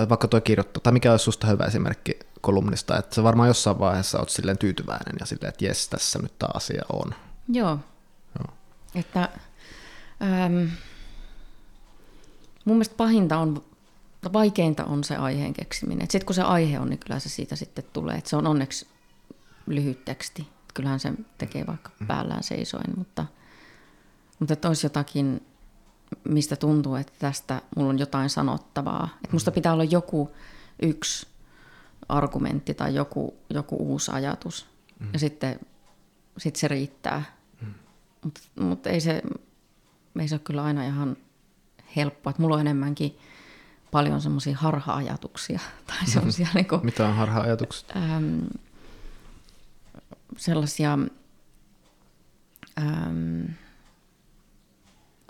vaikka 0.10 0.28
tuo 0.28 0.42
kirjoittaa, 0.42 0.82
tai 0.82 0.94
mikä 0.94 1.12
olisi 1.12 1.24
susta 1.24 1.48
hyvä 1.48 1.64
esimerkki 1.66 2.20
kolumnista, 2.42 2.98
että 2.98 3.16
sä 3.16 3.24
varmaan 3.24 3.48
jossain 3.48 3.80
vaiheessa 3.80 4.20
oot 4.20 4.30
silleen 4.30 4.58
tyytyväinen 4.58 5.16
ja 5.20 5.26
silleen, 5.26 5.50
että 5.50 5.66
jes, 5.66 5.90
tässä 5.90 6.20
nyt 6.20 6.40
tämä 6.40 6.52
asia 6.54 6.84
on. 6.94 7.16
Joo. 7.48 7.80
Joo. 8.40 8.54
Että, 8.96 9.30
ähm, 10.22 10.54
mun 12.66 12.76
mielestä 12.76 12.96
pahinta 12.98 13.38
on, 13.38 13.64
vaikeinta 14.34 14.86
on 14.86 15.04
se 15.04 15.16
aiheen 15.16 15.54
keksiminen. 15.54 16.02
Sitten 16.02 16.26
kun 16.26 16.36
se 16.36 16.42
aihe 16.42 16.80
on, 16.80 16.90
niin 16.90 17.00
kyllä 17.00 17.20
se 17.20 17.30
siitä 17.30 17.56
sitten 17.56 17.84
tulee. 17.94 18.18
Et 18.18 18.26
se 18.26 18.36
on 18.36 18.48
onneksi 18.48 18.88
lyhyt 19.66 20.06
teksti. 20.06 20.48
Kyllähän 20.74 21.00
se 21.00 21.14
tekee 21.38 21.68
vaikka 21.68 21.92
mm. 22.00 22.08
päällään 22.08 22.44
seisoen, 22.44 22.94
mutta, 22.98 23.26
mutta 24.40 24.54
että 24.54 24.68
olisi 24.68 24.86
jotakin, 24.86 25.44
mistä 26.24 26.56
tuntuu, 26.56 26.96
että 26.96 27.14
tästä 27.20 27.62
mulla 27.76 27.90
on 27.90 28.00
jotain 28.00 28.30
sanottavaa. 28.30 29.10
Että 29.16 29.34
musta 29.36 29.52
mm. 29.52 29.56
pitää 29.56 29.74
olla 29.74 29.84
joku 29.84 30.32
yksi 30.82 31.28
argumentti 32.10 32.74
tai 32.74 32.96
joku, 32.96 33.38
joku 33.50 33.76
uusi 33.76 34.12
ajatus. 34.12 34.68
Mm. 35.00 35.10
Ja 35.14 35.20
sitten 35.20 35.60
sit 36.38 36.56
se 36.56 36.68
riittää. 36.68 37.24
Mm. 37.62 37.74
Mutta 38.24 38.42
mut 38.60 38.88
ei, 38.88 39.02
se, 39.02 39.22
ei 40.20 40.28
se 40.28 40.36
ole 40.36 40.42
kyllä 40.44 40.64
aina 40.64 40.86
ihan 40.86 41.18
helppoa. 41.96 42.30
Että 42.32 42.42
mulla 42.42 42.56
on 42.56 42.62
enemmänkin 42.62 43.18
paljon 43.92 44.22
semmoisia 44.22 44.58
harha-ajatuksia. 44.58 45.60
Tai 45.88 46.08
semmosia, 46.08 46.48
mm. 46.48 46.56
niinku, 46.56 46.80
Mitä 46.84 47.08
on 47.08 47.16
harha-ajatukset? 47.16 47.96
Ähm, 47.96 48.40
sellaisia 50.38 50.98
ähm, 52.82 53.46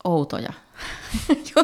outoja. 0.04 0.54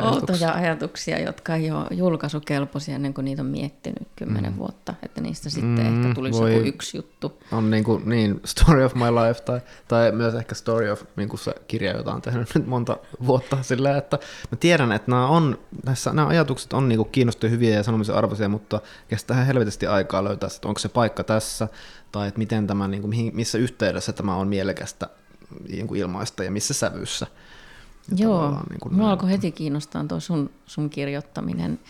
outoja, 0.00 0.52
ajatuksia, 0.52 1.20
jotka 1.20 1.54
ei 1.54 1.70
ole 1.70 1.86
julkaisukelpoisia 1.90 2.94
ennen 2.94 3.14
kuin 3.14 3.24
niitä 3.24 3.42
on 3.42 3.48
miettinyt 3.48 4.08
kymmenen 4.16 4.52
mm. 4.52 4.58
vuotta. 4.58 4.94
Että 5.02 5.20
niistä 5.20 5.50
sitten 5.50 5.86
mm, 5.86 6.04
ehkä 6.04 6.14
tulisi 6.14 6.38
voi, 6.38 6.54
joku 6.54 6.66
yksi 6.66 6.96
juttu. 6.96 7.42
On 7.52 7.70
niin, 7.70 7.84
kuin, 7.84 8.08
niin 8.08 8.40
Story 8.44 8.84
of 8.84 8.94
my 8.94 9.04
life 9.04 9.40
tai, 9.40 9.60
tai 9.88 10.12
myös 10.12 10.34
ehkä 10.34 10.54
Story 10.54 10.90
of 10.90 11.02
niin 11.16 11.28
kuin 11.28 11.40
se 11.40 11.54
kirja, 11.68 11.96
jota 11.96 12.14
on 12.14 12.22
tehnyt 12.22 12.54
nyt 12.54 12.66
monta 12.66 12.96
vuotta 13.26 13.62
sillä, 13.62 13.96
että 13.96 14.18
mä 14.50 14.56
tiedän, 14.60 14.92
että 14.92 15.10
nämä, 15.10 15.26
on, 15.26 15.58
näissä, 15.84 16.12
nämä 16.12 16.28
ajatukset 16.28 16.72
on 16.72 16.88
niin 16.88 17.08
kiinnostavia 17.12 17.50
hyviä 17.50 17.74
ja 17.74 17.82
sanomisen 17.82 18.14
arvoisia, 18.14 18.48
mutta 18.48 18.80
kestää 19.08 19.44
helvetisti 19.44 19.86
aikaa 19.86 20.24
löytää, 20.24 20.48
että 20.56 20.68
onko 20.68 20.78
se 20.78 20.88
paikka 20.88 21.24
tässä 21.24 21.68
tai 22.12 22.28
että 22.28 22.38
miten 22.38 22.66
tämä, 22.66 22.88
niin 22.88 23.02
kuin, 23.02 23.30
missä 23.34 23.58
yhteydessä 23.58 24.12
tämä 24.12 24.36
on 24.36 24.48
mielekästä 24.48 25.08
niin 25.68 25.86
kuin 25.86 26.00
ilmaista 26.00 26.44
ja 26.44 26.50
missä 26.50 26.74
sävyssä. 26.74 27.26
Joo, 28.16 28.60
niin 28.70 28.80
kuin 28.80 28.94
mua 28.94 29.10
alkoi 29.10 29.30
heti 29.30 29.52
kiinnostaa 29.52 30.04
tuo 30.04 30.20
sun, 30.20 30.50
sun 30.66 30.90
kirjoittaminen. 30.90 31.80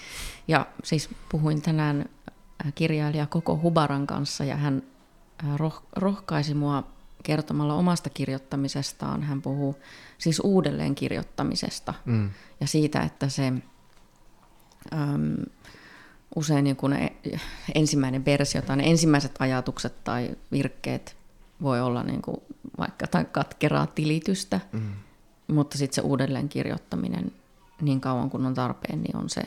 Ja 0.49 0.67
siis 0.85 1.11
puhuin 1.29 1.63
tänään 1.63 2.09
äh, 2.67 2.73
kirjailija 2.75 3.27
Koko 3.27 3.61
Hubaran 3.63 4.07
kanssa 4.07 4.45
ja 4.45 4.57
hän 4.57 4.83
äh, 5.45 5.57
roh, 5.57 5.83
rohkaisi 5.97 6.55
mua 6.55 6.83
kertomalla 7.23 7.75
omasta 7.75 8.11
kirjoittamisestaan. 8.11 9.23
Hän 9.23 9.43
puhuu 9.43 9.77
siis 10.19 10.41
uudelleen 10.45 10.95
kirjoittamisesta 10.95 11.95
mm. 12.05 12.31
ja 12.61 12.67
siitä, 12.67 13.01
että 13.01 13.29
se 13.29 13.47
äm, 13.47 13.63
usein 16.35 16.65
niin 16.65 16.77
kuin 16.77 16.91
ne 16.91 17.13
ensimmäinen 17.75 18.25
versio 18.25 18.63
tai 18.63 18.77
ne 18.77 18.91
ensimmäiset 18.91 19.35
ajatukset 19.39 20.05
tai 20.05 20.31
virkkeet 20.53 21.17
voi 21.63 21.81
olla 21.81 22.03
niin 22.03 22.23
kuin 22.23 22.37
vaikka 22.79 23.07
tai 23.07 23.25
katkeraa 23.25 23.87
tilitystä. 23.87 24.61
Mm 24.73 24.93
mutta 25.53 25.79
sitten 25.79 25.95
se 25.95 26.01
uudelleen 26.01 26.49
kirjoittaminen 26.49 27.33
niin 27.81 28.01
kauan 28.01 28.31
kun 28.31 28.47
on 28.47 28.55
tarpeen, 28.55 29.03
niin 29.03 29.17
on 29.17 29.31
se 29.31 29.43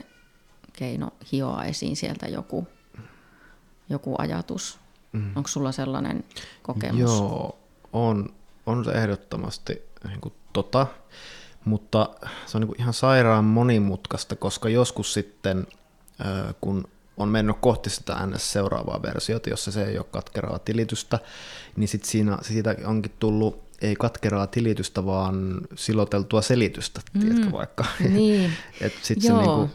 keino 0.73 1.11
hioa 1.31 1.63
esiin 1.63 1.95
sieltä 1.95 2.27
joku, 2.27 2.67
joku 3.89 4.15
ajatus. 4.17 4.79
Mm. 5.11 5.31
Onko 5.35 5.47
sulla 5.47 5.71
sellainen 5.71 6.23
kokemus? 6.63 6.99
Joo, 6.99 7.59
on, 7.93 8.29
on 8.65 8.85
se 8.85 8.91
ehdottomasti 8.91 9.81
niin 10.07 10.21
kuin 10.21 10.33
tota, 10.53 10.87
mutta 11.65 12.09
se 12.45 12.57
on 12.57 12.61
niin 12.61 12.67
kuin 12.67 12.81
ihan 12.81 12.93
sairaan 12.93 13.45
monimutkaista, 13.45 14.35
koska 14.35 14.69
joskus 14.69 15.13
sitten, 15.13 15.67
kun 16.61 16.87
on 17.17 17.29
mennyt 17.29 17.57
kohti 17.59 17.89
sitä 17.89 18.27
ns. 18.27 18.51
seuraavaa 18.51 19.01
versiota, 19.01 19.49
jossa 19.49 19.71
se 19.71 19.83
ei 19.83 19.97
ole 19.97 20.05
katkeraa 20.11 20.59
tilitystä, 20.59 21.19
niin 21.75 21.87
sit 21.87 22.03
siinä, 22.03 22.37
siitä 22.41 22.75
onkin 22.85 23.11
tullut 23.19 23.63
ei 23.83 23.95
katkeraa 23.95 24.47
tilitystä, 24.47 25.05
vaan 25.05 25.61
siloteltua 25.75 26.41
selitystä, 26.41 27.01
mm. 27.13 27.21
tiedätkö 27.21 27.51
vaikka. 27.51 27.85
Niin. 28.09 28.51
sitten 29.03 29.27
se, 29.27 29.33
niinku, 29.33 29.69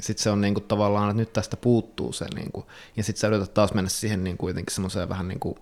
sit 0.00 0.18
se 0.18 0.30
on 0.30 0.40
niinku 0.40 0.60
tavallaan, 0.60 1.10
että 1.10 1.20
nyt 1.20 1.32
tästä 1.32 1.56
puuttuu 1.56 2.12
se, 2.12 2.26
niinku, 2.34 2.66
ja 2.96 3.02
sitten 3.02 3.20
sä 3.20 3.28
yrität 3.28 3.54
taas 3.54 3.74
mennä 3.74 3.90
siihen 3.90 4.24
niinku 4.24 4.40
kuitenkin 4.40 4.74
semmoiseen 4.74 5.08
vähän 5.08 5.28
niinku 5.28 5.58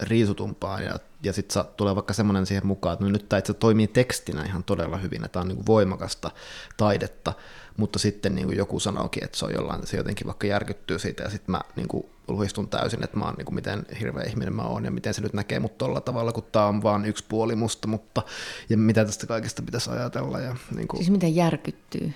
riisutumpaan, 0.00 0.82
ja, 0.82 0.98
ja 1.24 1.32
sitten 1.32 1.64
tulee 1.76 1.94
vaikka 1.94 2.12
semmoinen 2.12 2.46
siihen 2.46 2.66
mukaan, 2.66 2.92
että 2.92 3.04
no 3.04 3.10
nyt 3.10 3.28
tämä 3.28 3.38
itse 3.38 3.54
toimii 3.54 3.86
tekstinä 3.86 4.44
ihan 4.44 4.64
todella 4.64 4.96
hyvin, 4.96 5.24
että 5.24 5.32
tämä 5.32 5.40
on 5.42 5.48
niinku 5.48 5.66
voimakasta 5.66 6.30
taidetta, 6.76 7.32
mutta 7.76 7.98
sitten 7.98 8.34
niin 8.34 8.46
kuin 8.46 8.58
joku 8.58 8.80
sanookin, 8.80 9.24
että 9.24 9.38
se 9.38 9.44
on 9.44 9.54
jollain, 9.54 9.86
se 9.86 9.96
jotenkin 9.96 10.26
vaikka 10.26 10.46
järkyttyy 10.46 10.98
siitä, 10.98 11.22
ja 11.22 11.30
sitten 11.30 11.50
mä 11.50 11.60
niin 11.76 11.88
kuin 11.88 12.06
luhistun 12.28 12.68
täysin, 12.68 13.04
että 13.04 13.16
mä 13.16 13.24
oon, 13.24 13.34
niin 13.34 13.44
kuin 13.44 13.54
miten 13.54 13.86
hirveä 14.00 14.24
ihminen 14.24 14.54
mä 14.54 14.62
oon, 14.62 14.84
ja 14.84 14.90
miten 14.90 15.14
se 15.14 15.20
nyt 15.20 15.32
näkee 15.32 15.60
mut 15.60 15.78
tolla 15.78 16.00
tavalla, 16.00 16.32
kun 16.32 16.46
tää 16.52 16.66
on 16.66 16.82
vaan 16.82 17.04
yksi 17.04 17.24
puoli 17.28 17.56
musta, 17.56 17.88
mutta, 17.88 18.22
ja 18.68 18.76
mitä 18.76 19.04
tästä 19.04 19.26
kaikesta 19.26 19.62
pitäisi 19.62 19.90
ajatella. 19.90 20.40
Ja, 20.40 20.56
niin 20.74 20.88
kuin... 20.88 20.98
Siis 20.98 21.10
miten 21.10 21.36
järkyttyy 21.36 22.12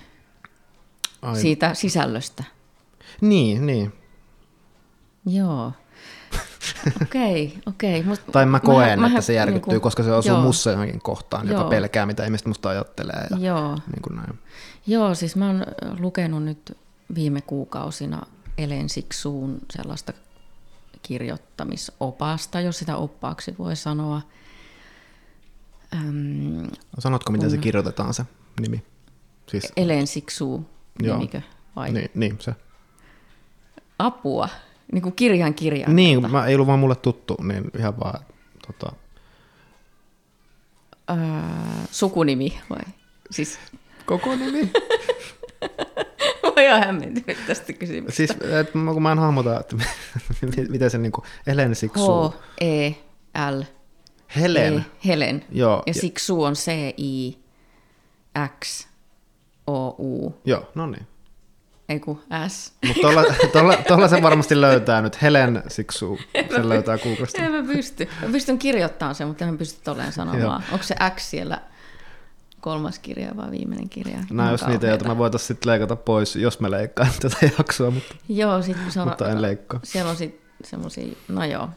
Ai... 1.21 1.41
siitä 1.41 1.73
sisällöstä? 1.73 2.43
Niin, 3.21 3.65
niin. 3.65 3.93
Joo. 5.25 5.71
Okei, 7.01 7.59
okei. 7.65 7.99
Okay. 7.99 8.15
tai 8.31 8.45
mä 8.45 8.59
koen, 8.59 8.99
mä, 8.99 9.05
että 9.05 9.17
mä, 9.17 9.21
se 9.21 9.33
järkyttyy, 9.33 9.69
niin 9.69 9.81
kuin, 9.81 9.81
koska 9.81 10.03
se 10.03 10.11
osuu 10.11 10.31
joo. 10.31 10.41
mussa 10.41 10.71
johonkin 10.71 11.01
kohtaan, 11.01 11.47
joo. 11.47 11.69
pelkää, 11.69 12.05
mitä 12.05 12.25
ihmiset 12.25 12.47
musta 12.47 12.69
ajattelee. 12.69 13.27
Ja, 13.29 13.37
joo. 13.37 13.69
Niin 13.69 14.01
kuin 14.01 14.15
näin. 14.15 14.39
Joo, 14.87 15.15
siis 15.15 15.35
mä 15.35 15.47
oon 15.47 15.65
lukenut 15.99 16.43
nyt 16.43 16.77
viime 17.15 17.41
kuukausina 17.41 18.21
Elen 18.57 18.89
Siksuun 18.89 19.59
sellaista 19.71 20.13
kirjoittamisopasta, 21.03 22.61
jos 22.61 22.79
sitä 22.79 22.97
oppaaksi 22.97 23.55
voi 23.59 23.75
sanoa. 23.75 24.21
Öm, 25.93 26.67
Sanotko, 26.99 27.31
miten 27.31 27.49
kun... 27.49 27.57
se 27.57 27.61
kirjoitetaan 27.61 28.13
se 28.13 28.23
nimi? 28.61 28.83
Siis... 29.47 29.73
Elen 29.77 30.07
Siksuu 30.07 30.69
nimikö? 31.01 31.41
Vai? 31.75 31.91
Niin, 31.91 32.11
niin, 32.13 32.37
se. 32.39 32.55
Apua. 33.99 34.49
Niin 34.91 35.01
kuin 35.01 35.15
kirjan 35.15 35.53
kirjan. 35.53 35.95
Niin, 35.95 36.31
mä, 36.31 36.45
ei 36.45 36.55
ollut 36.55 36.67
vaan 36.67 36.79
mulle 36.79 36.95
tuttu, 36.95 37.37
niin 37.43 37.71
ihan 37.77 37.99
vaan 37.99 38.25
tota... 38.67 38.95
öö, 41.09 41.17
sukunimi 41.91 42.59
vai? 42.69 42.81
Siis... 43.31 43.59
Koko 44.05 44.35
nimi? 44.35 44.71
mä 46.55 46.73
oon 46.73 46.83
hämmentynyt 46.85 47.37
tästä 47.47 47.73
kysymyksestä. 47.73 48.33
Siis, 48.33 48.53
et, 48.53 48.71
kun 48.71 49.01
mä 49.01 49.11
en 49.11 49.19
hahmota, 49.19 49.59
että 49.59 49.75
miten 50.69 50.89
se 50.89 50.97
niin 50.97 51.11
kuin, 51.11 51.25
Helen 51.47 51.75
Siksu... 51.75 52.29
H-E-L. 52.29 53.63
Helen. 54.35 54.77
E, 54.77 54.81
Helen. 55.07 55.45
Joo. 55.51 55.83
Ja 55.85 55.93
Siksu 55.93 56.43
on 56.43 56.53
C-I-X-O-U. 56.53 57.43
Joo, 60.45 60.71
no 60.75 60.87
niin. 60.87 61.07
Ei 61.89 61.99
kun 61.99 62.21
S. 62.47 62.73
Mutta 62.87 63.07
tuolla 63.87 64.07
se 64.07 64.21
varmasti 64.21 64.61
löytää 64.61 65.01
nyt. 65.01 65.21
Helen 65.21 65.63
Siksu, 65.67 66.19
se 66.55 66.69
löytää 66.69 66.97
Googlesta. 66.97 67.41
En 67.41 67.51
mä 67.51 67.63
pysty. 67.63 68.09
Mä 68.21 68.31
pystyn 68.31 68.59
kirjoittamaan 68.59 69.15
sen, 69.15 69.27
mutta 69.27 69.45
en 69.45 69.57
pysty 69.57 69.81
tolleen 69.83 70.11
sanomaan. 70.11 70.63
Onko 70.71 70.83
se 70.83 70.95
X 71.15 71.21
siellä 71.21 71.61
kolmas 72.61 72.99
kirja 72.99 73.37
vai 73.37 73.51
viimeinen 73.51 73.89
kirja? 73.89 74.17
Nämä 74.31 74.51
jos 74.51 74.67
niitä, 74.67 74.87
joita 74.87 75.07
mä 75.07 75.17
voitaisiin 75.17 75.47
sitten 75.47 75.71
leikata 75.71 75.95
pois, 75.95 76.35
jos 76.35 76.59
mä 76.59 76.71
leikkaan 76.71 77.09
tätä 77.19 77.37
jaksoa, 77.57 77.91
mutta, 77.91 78.15
joo, 78.29 78.61
sit, 78.61 78.77
se 78.89 79.01
on, 79.01 79.07
mutta 79.07 79.29
en 79.29 79.41
leikkaa. 79.41 79.79
Siellä 79.83 80.11
on 80.11 80.17
sitten 80.17 80.47
semmoisia, 80.63 81.15
no 81.27 81.45
joo. 81.45 81.69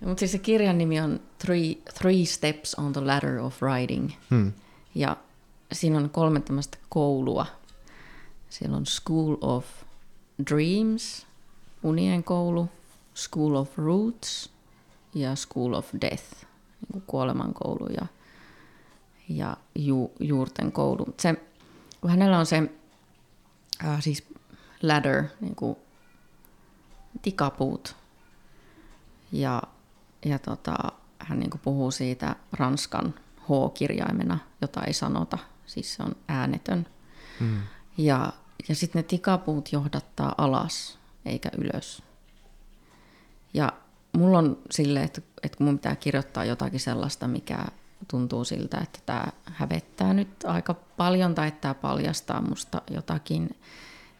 Mutta 0.00 0.18
siis 0.18 0.32
se 0.32 0.38
kirjan 0.38 0.78
nimi 0.78 1.00
on 1.00 1.20
Three, 1.38 1.74
Three 1.98 2.24
Steps 2.24 2.74
on 2.74 2.92
the 2.92 3.00
Ladder 3.00 3.38
of 3.38 3.62
Writing. 3.62 4.10
Hmm. 4.30 4.52
Ja 4.94 5.16
siinä 5.72 5.98
on 5.98 6.10
kolme 6.10 6.40
tämmöistä 6.40 6.78
koulua, 6.88 7.46
siellä 8.50 8.76
on 8.76 8.86
School 8.86 9.36
of 9.40 9.66
Dreams, 10.50 11.26
unien 11.82 12.24
koulu, 12.24 12.68
School 13.14 13.54
of 13.54 13.78
Roots 13.78 14.50
ja 15.14 15.36
School 15.36 15.72
of 15.72 15.88
Death, 16.00 16.46
niin 16.92 17.02
kuoleman 17.06 17.54
koulu 17.54 17.86
ja, 17.86 18.06
ja 19.28 19.56
ju, 19.74 20.12
juurten 20.20 20.72
koulu. 20.72 21.06
Se, 21.20 21.34
kun 22.00 22.10
hänellä 22.10 22.38
on 22.38 22.46
se 22.46 22.70
Äh, 23.84 24.02
siis 24.02 24.26
ladder, 24.82 25.24
niin 25.40 25.54
kuin 25.54 25.76
tikapuut. 27.22 27.96
Ja, 29.32 29.62
ja 30.24 30.38
tota, 30.38 30.76
hän 31.18 31.38
niin 31.38 31.50
kuin 31.50 31.60
puhuu 31.60 31.90
siitä 31.90 32.36
ranskan 32.52 33.14
H-kirjaimena, 33.40 34.38
jota 34.60 34.84
ei 34.84 34.92
sanota, 34.92 35.38
siis 35.66 35.94
se 35.94 36.02
on 36.02 36.16
äänetön. 36.28 36.86
Mm. 37.40 37.60
Ja, 37.98 38.32
ja 38.68 38.74
sitten 38.74 38.98
ne 38.98 39.02
tikapuut 39.02 39.72
johdattaa 39.72 40.34
alas 40.38 40.98
eikä 41.24 41.50
ylös. 41.58 42.02
Ja 43.54 43.72
mulla 44.12 44.38
on 44.38 44.58
sille, 44.70 45.02
että, 45.02 45.22
että 45.42 45.58
kun 45.58 45.66
mun 45.66 45.78
pitää 45.78 45.96
kirjoittaa 45.96 46.44
jotakin 46.44 46.80
sellaista, 46.80 47.28
mikä 47.28 47.64
tuntuu 48.08 48.44
siltä, 48.44 48.78
että 48.78 48.98
tämä 49.06 49.26
hävettää 49.44 50.14
nyt 50.14 50.28
aika 50.44 50.74
paljon 50.74 51.34
tai 51.34 51.48
että 51.48 51.60
tämä 51.60 51.74
paljastaa 51.74 52.42
musta 52.42 52.82
jotakin, 52.90 53.50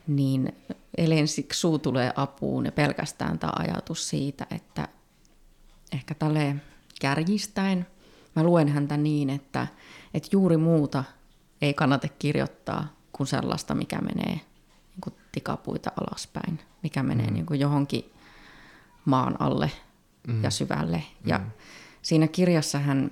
niin 0.06 0.56
elensiksi 0.98 1.60
suu 1.60 1.78
tulee 1.78 2.12
apuun 2.16 2.64
ja 2.64 2.72
pelkästään 2.72 3.38
tämä 3.38 3.52
ajatus 3.58 4.08
siitä, 4.08 4.46
että 4.50 4.88
ehkä 5.92 6.14
tälle 6.14 6.56
kärjistäen 7.00 7.86
mä 8.36 8.42
luen 8.42 8.68
häntä 8.68 8.96
niin, 8.96 9.30
että, 9.30 9.66
että 10.14 10.28
juuri 10.32 10.56
muuta 10.56 11.04
ei 11.62 11.74
kannata 11.74 12.08
kirjoittaa 12.08 12.97
kuin 13.18 13.26
sellaista, 13.26 13.74
mikä 13.74 14.00
menee 14.00 14.34
niin 14.34 15.00
kuin 15.00 15.14
tikapuita 15.32 15.92
alaspäin, 16.00 16.60
mikä 16.82 17.02
menee 17.02 17.26
mm. 17.26 17.32
niin 17.32 17.46
kuin 17.46 17.60
johonkin 17.60 18.12
maan 19.04 19.40
alle 19.40 19.70
mm. 20.26 20.44
ja 20.44 20.50
syvälle. 20.50 21.02
Ja 21.24 21.38
mm. 21.38 21.50
siinä 22.02 22.28
kirjassa 22.28 22.78
hän 22.78 23.10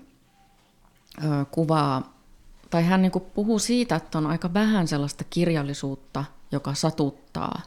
ö, 1.24 1.44
kuvaa, 1.50 2.16
tai 2.70 2.84
hän 2.84 3.02
niin 3.02 3.12
kuin 3.12 3.24
puhuu 3.24 3.58
siitä, 3.58 3.96
että 3.96 4.18
on 4.18 4.26
aika 4.26 4.54
vähän 4.54 4.88
sellaista 4.88 5.24
kirjallisuutta, 5.30 6.24
joka 6.52 6.74
satuttaa 6.74 7.62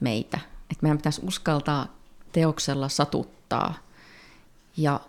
meitä. 0.00 0.38
Että 0.70 0.82
meidän 0.82 0.98
pitäisi 0.98 1.20
uskaltaa 1.24 1.86
teoksella 2.32 2.88
satuttaa. 2.88 3.74
Ja 4.76 5.00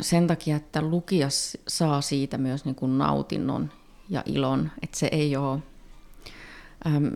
sen 0.00 0.26
takia, 0.26 0.56
että 0.56 0.82
lukija 0.82 1.28
saa 1.68 2.00
siitä 2.00 2.38
myös 2.38 2.64
niin 2.64 2.74
kuin 2.74 2.98
nautinnon 2.98 3.72
ja 4.10 4.22
ilon, 4.26 4.70
että 4.82 4.98
se 4.98 5.08
ei 5.12 5.36
ole, 5.36 5.58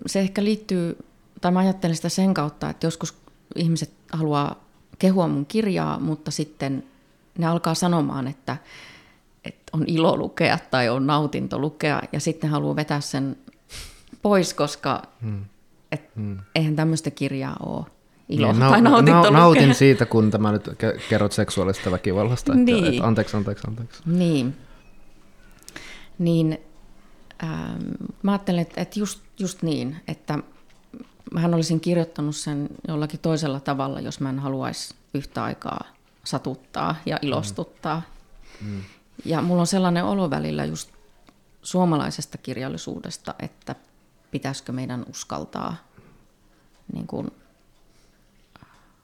se 0.06 0.20
ehkä 0.20 0.44
liittyy, 0.44 0.96
tai 1.40 1.52
mä 1.52 1.58
ajattelen 1.58 1.96
sitä 1.96 2.08
sen 2.08 2.34
kautta, 2.34 2.70
että 2.70 2.86
joskus 2.86 3.14
ihmiset 3.56 3.90
haluaa 4.12 4.64
kehua 4.98 5.28
mun 5.28 5.46
kirjaa, 5.46 5.98
mutta 6.00 6.30
sitten 6.30 6.84
ne 7.38 7.46
alkaa 7.46 7.74
sanomaan, 7.74 8.26
että, 8.26 8.56
että 9.44 9.62
on 9.72 9.84
ilo 9.86 10.16
lukea 10.16 10.58
tai 10.70 10.88
on 10.88 11.06
nautinto 11.06 11.58
lukea, 11.58 12.02
ja 12.12 12.20
sitten 12.20 12.50
haluaa 12.50 12.76
vetää 12.76 13.00
sen 13.00 13.36
pois, 14.22 14.54
koska 14.54 15.02
hmm. 15.22 15.44
et, 15.92 16.10
hmm. 16.16 16.38
eihän 16.54 16.76
tämmöistä 16.76 17.10
kirjaa 17.10 17.56
ole 17.66 17.84
ilo 18.28 18.52
niin, 18.52 18.60
tai 18.60 18.82
nautinto 18.82 19.30
na- 19.30 19.38
Nautin 19.38 19.62
lukea. 19.62 19.74
siitä, 19.74 20.06
kun 20.06 20.30
tämä 20.30 20.52
nyt 20.52 20.70
kerrot 21.08 21.32
seksuaalista 21.32 21.90
väkivallasta. 21.90 22.54
Niin. 22.54 22.76
Että, 22.78 22.90
että 22.90 23.06
anteeksi, 23.06 23.36
anteeksi, 23.36 23.68
anteeksi. 23.68 24.02
Niin. 24.06 24.56
Niin 26.18 26.58
mä 28.24 28.32
ajattelen, 28.32 28.66
että, 28.76 28.98
just, 28.98 29.20
just 29.38 29.62
niin, 29.62 29.96
että 30.08 30.38
mähän 31.32 31.54
olisin 31.54 31.80
kirjoittanut 31.80 32.36
sen 32.36 32.68
jollakin 32.88 33.20
toisella 33.20 33.60
tavalla, 33.60 34.00
jos 34.00 34.20
mä 34.20 34.30
en 34.30 34.38
haluaisi 34.38 34.94
yhtä 35.14 35.44
aikaa 35.44 35.84
satuttaa 36.24 36.96
ja 37.06 37.18
ilostuttaa. 37.22 38.02
Mm. 38.60 38.68
Mm. 38.68 38.82
Ja 39.24 39.42
mulla 39.42 39.60
on 39.60 39.66
sellainen 39.66 40.04
olo 40.04 40.30
välillä 40.30 40.64
just 40.64 40.90
suomalaisesta 41.62 42.38
kirjallisuudesta, 42.38 43.34
että 43.38 43.74
pitäisikö 44.30 44.72
meidän 44.72 45.04
uskaltaa 45.10 45.76
niin 46.92 47.06
kuin 47.06 47.30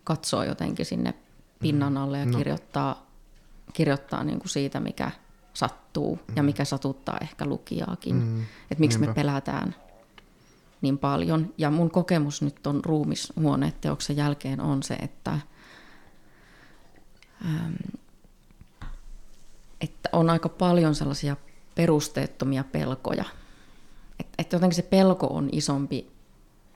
katsoa 0.04 0.44
jotenkin 0.44 0.86
sinne 0.86 1.14
pinnan 1.60 1.96
alle 1.96 2.18
ja 2.18 2.26
no. 2.26 2.38
kirjoittaa, 2.38 3.06
kirjoittaa 3.72 4.24
niin 4.24 4.38
kuin 4.38 4.48
siitä, 4.48 4.80
mikä 4.80 5.10
sattuu 5.54 6.16
mm. 6.16 6.36
ja 6.36 6.42
mikä 6.42 6.64
satuttaa 6.64 7.18
ehkä 7.20 7.46
lukijaakin. 7.46 8.16
Mm. 8.16 8.40
Että 8.40 8.80
miksi 8.80 8.98
Niinpä. 8.98 9.10
me 9.10 9.14
pelätään 9.14 9.74
niin 10.80 10.98
paljon. 10.98 11.54
Ja 11.58 11.70
mun 11.70 11.90
kokemus 11.90 12.42
nyt 12.42 12.66
on 12.66 12.84
ruumishuoneteoksen 12.84 14.16
jälkeen 14.16 14.60
on 14.60 14.82
se, 14.82 14.94
että, 14.94 15.38
että 19.80 20.08
on 20.12 20.30
aika 20.30 20.48
paljon 20.48 20.94
sellaisia 20.94 21.36
perusteettomia 21.74 22.64
pelkoja. 22.64 23.24
Että 24.20 24.34
et 24.38 24.52
jotenkin 24.52 24.76
se 24.76 24.82
pelko 24.82 25.26
on 25.26 25.48
isompi, 25.52 26.10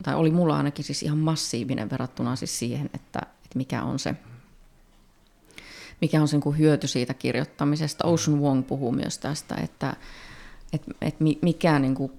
tai 0.02 0.14
oli 0.14 0.30
mulla 0.30 0.56
ainakin 0.56 0.84
siis 0.84 1.02
ihan 1.02 1.18
massiivinen 1.18 1.90
verrattuna 1.90 2.36
siis 2.36 2.58
siihen, 2.58 2.90
että, 2.94 3.20
että 3.44 3.56
mikä 3.56 3.82
on 3.82 3.98
se 3.98 4.14
mikä 6.00 6.20
on 6.20 6.28
sen 6.28 6.40
kuin 6.40 6.58
hyöty 6.58 6.86
siitä 6.86 7.14
kirjoittamisesta. 7.14 8.06
Ocean 8.06 8.40
Wong 8.40 8.66
puhuu 8.66 8.92
myös 8.92 9.18
tästä, 9.18 9.54
että, 9.54 9.96
että, 10.72 10.92
että 11.02 11.24
mikään 11.42 11.82
niin 11.82 11.94
kuin 11.94 12.12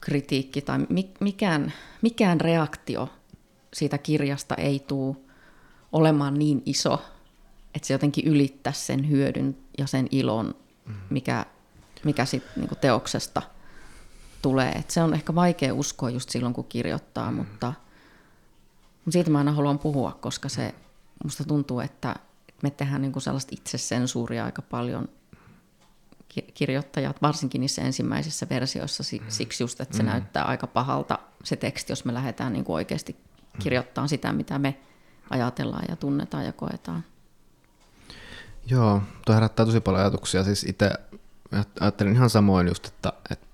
kritiikki 0.00 0.60
tai 0.62 0.78
mikään, 1.20 1.72
mikään 2.02 2.40
reaktio 2.40 3.08
siitä 3.74 3.98
kirjasta 3.98 4.54
ei 4.54 4.84
tule 4.88 5.16
olemaan 5.92 6.34
niin 6.34 6.62
iso, 6.66 7.02
että 7.74 7.86
se 7.88 7.94
jotenkin 7.94 8.26
ylittää 8.26 8.72
sen 8.72 9.10
hyödyn 9.10 9.56
ja 9.78 9.86
sen 9.86 10.08
ilon, 10.10 10.54
mikä, 11.10 11.46
mikä 12.04 12.24
sit 12.24 12.42
niinku 12.56 12.74
teoksesta 12.74 13.42
tulee. 14.42 14.72
Et 14.72 14.90
se 14.90 15.02
on 15.02 15.14
ehkä 15.14 15.34
vaikea 15.34 15.74
uskoa 15.74 16.10
just 16.10 16.30
silloin, 16.30 16.54
kun 16.54 16.64
kirjoittaa, 16.64 17.30
mm. 17.30 17.36
mutta, 17.36 17.72
mutta 18.94 19.10
siitä 19.10 19.30
mä 19.30 19.38
aina 19.38 19.52
haluan 19.52 19.78
puhua, 19.78 20.18
koska 20.20 20.48
se 20.48 20.74
musta 21.24 21.44
tuntuu, 21.44 21.80
että 21.80 22.16
me 22.62 22.70
tehdään 22.70 23.02
niinku 23.02 23.20
sellaista 23.20 23.54
itsesensuuria 23.54 24.44
aika 24.44 24.62
paljon 24.62 25.08
kirjoittajat, 26.54 27.22
varsinkin 27.22 27.60
niissä 27.60 27.82
ensimmäisissä 27.82 28.46
versioissa, 28.50 29.02
mm. 29.12 29.24
siksi 29.28 29.62
just, 29.62 29.80
että 29.80 29.96
se 29.96 30.02
mm. 30.02 30.08
näyttää 30.08 30.44
aika 30.44 30.66
pahalta 30.66 31.18
se 31.44 31.56
teksti, 31.56 31.92
jos 31.92 32.04
me 32.04 32.14
lähdetään 32.14 32.52
niin 32.52 32.64
kuin 32.64 32.74
oikeasti 32.74 33.16
kirjoittamaan 33.58 34.08
sitä, 34.08 34.32
mitä 34.32 34.58
me 34.58 34.78
ajatellaan 35.30 35.84
ja 35.88 35.96
tunnetaan 35.96 36.44
ja 36.44 36.52
koetaan. 36.52 37.04
Joo, 38.66 39.02
tuo 39.26 39.34
herättää 39.34 39.66
tosi 39.66 39.80
paljon 39.80 40.02
ajatuksia. 40.02 40.44
Siis 40.44 40.64
itse 40.64 40.90
ajattelin 41.80 42.12
ihan 42.12 42.30
samoin 42.30 42.68
just, 42.68 42.86
että, 42.86 43.12
että 43.30 43.46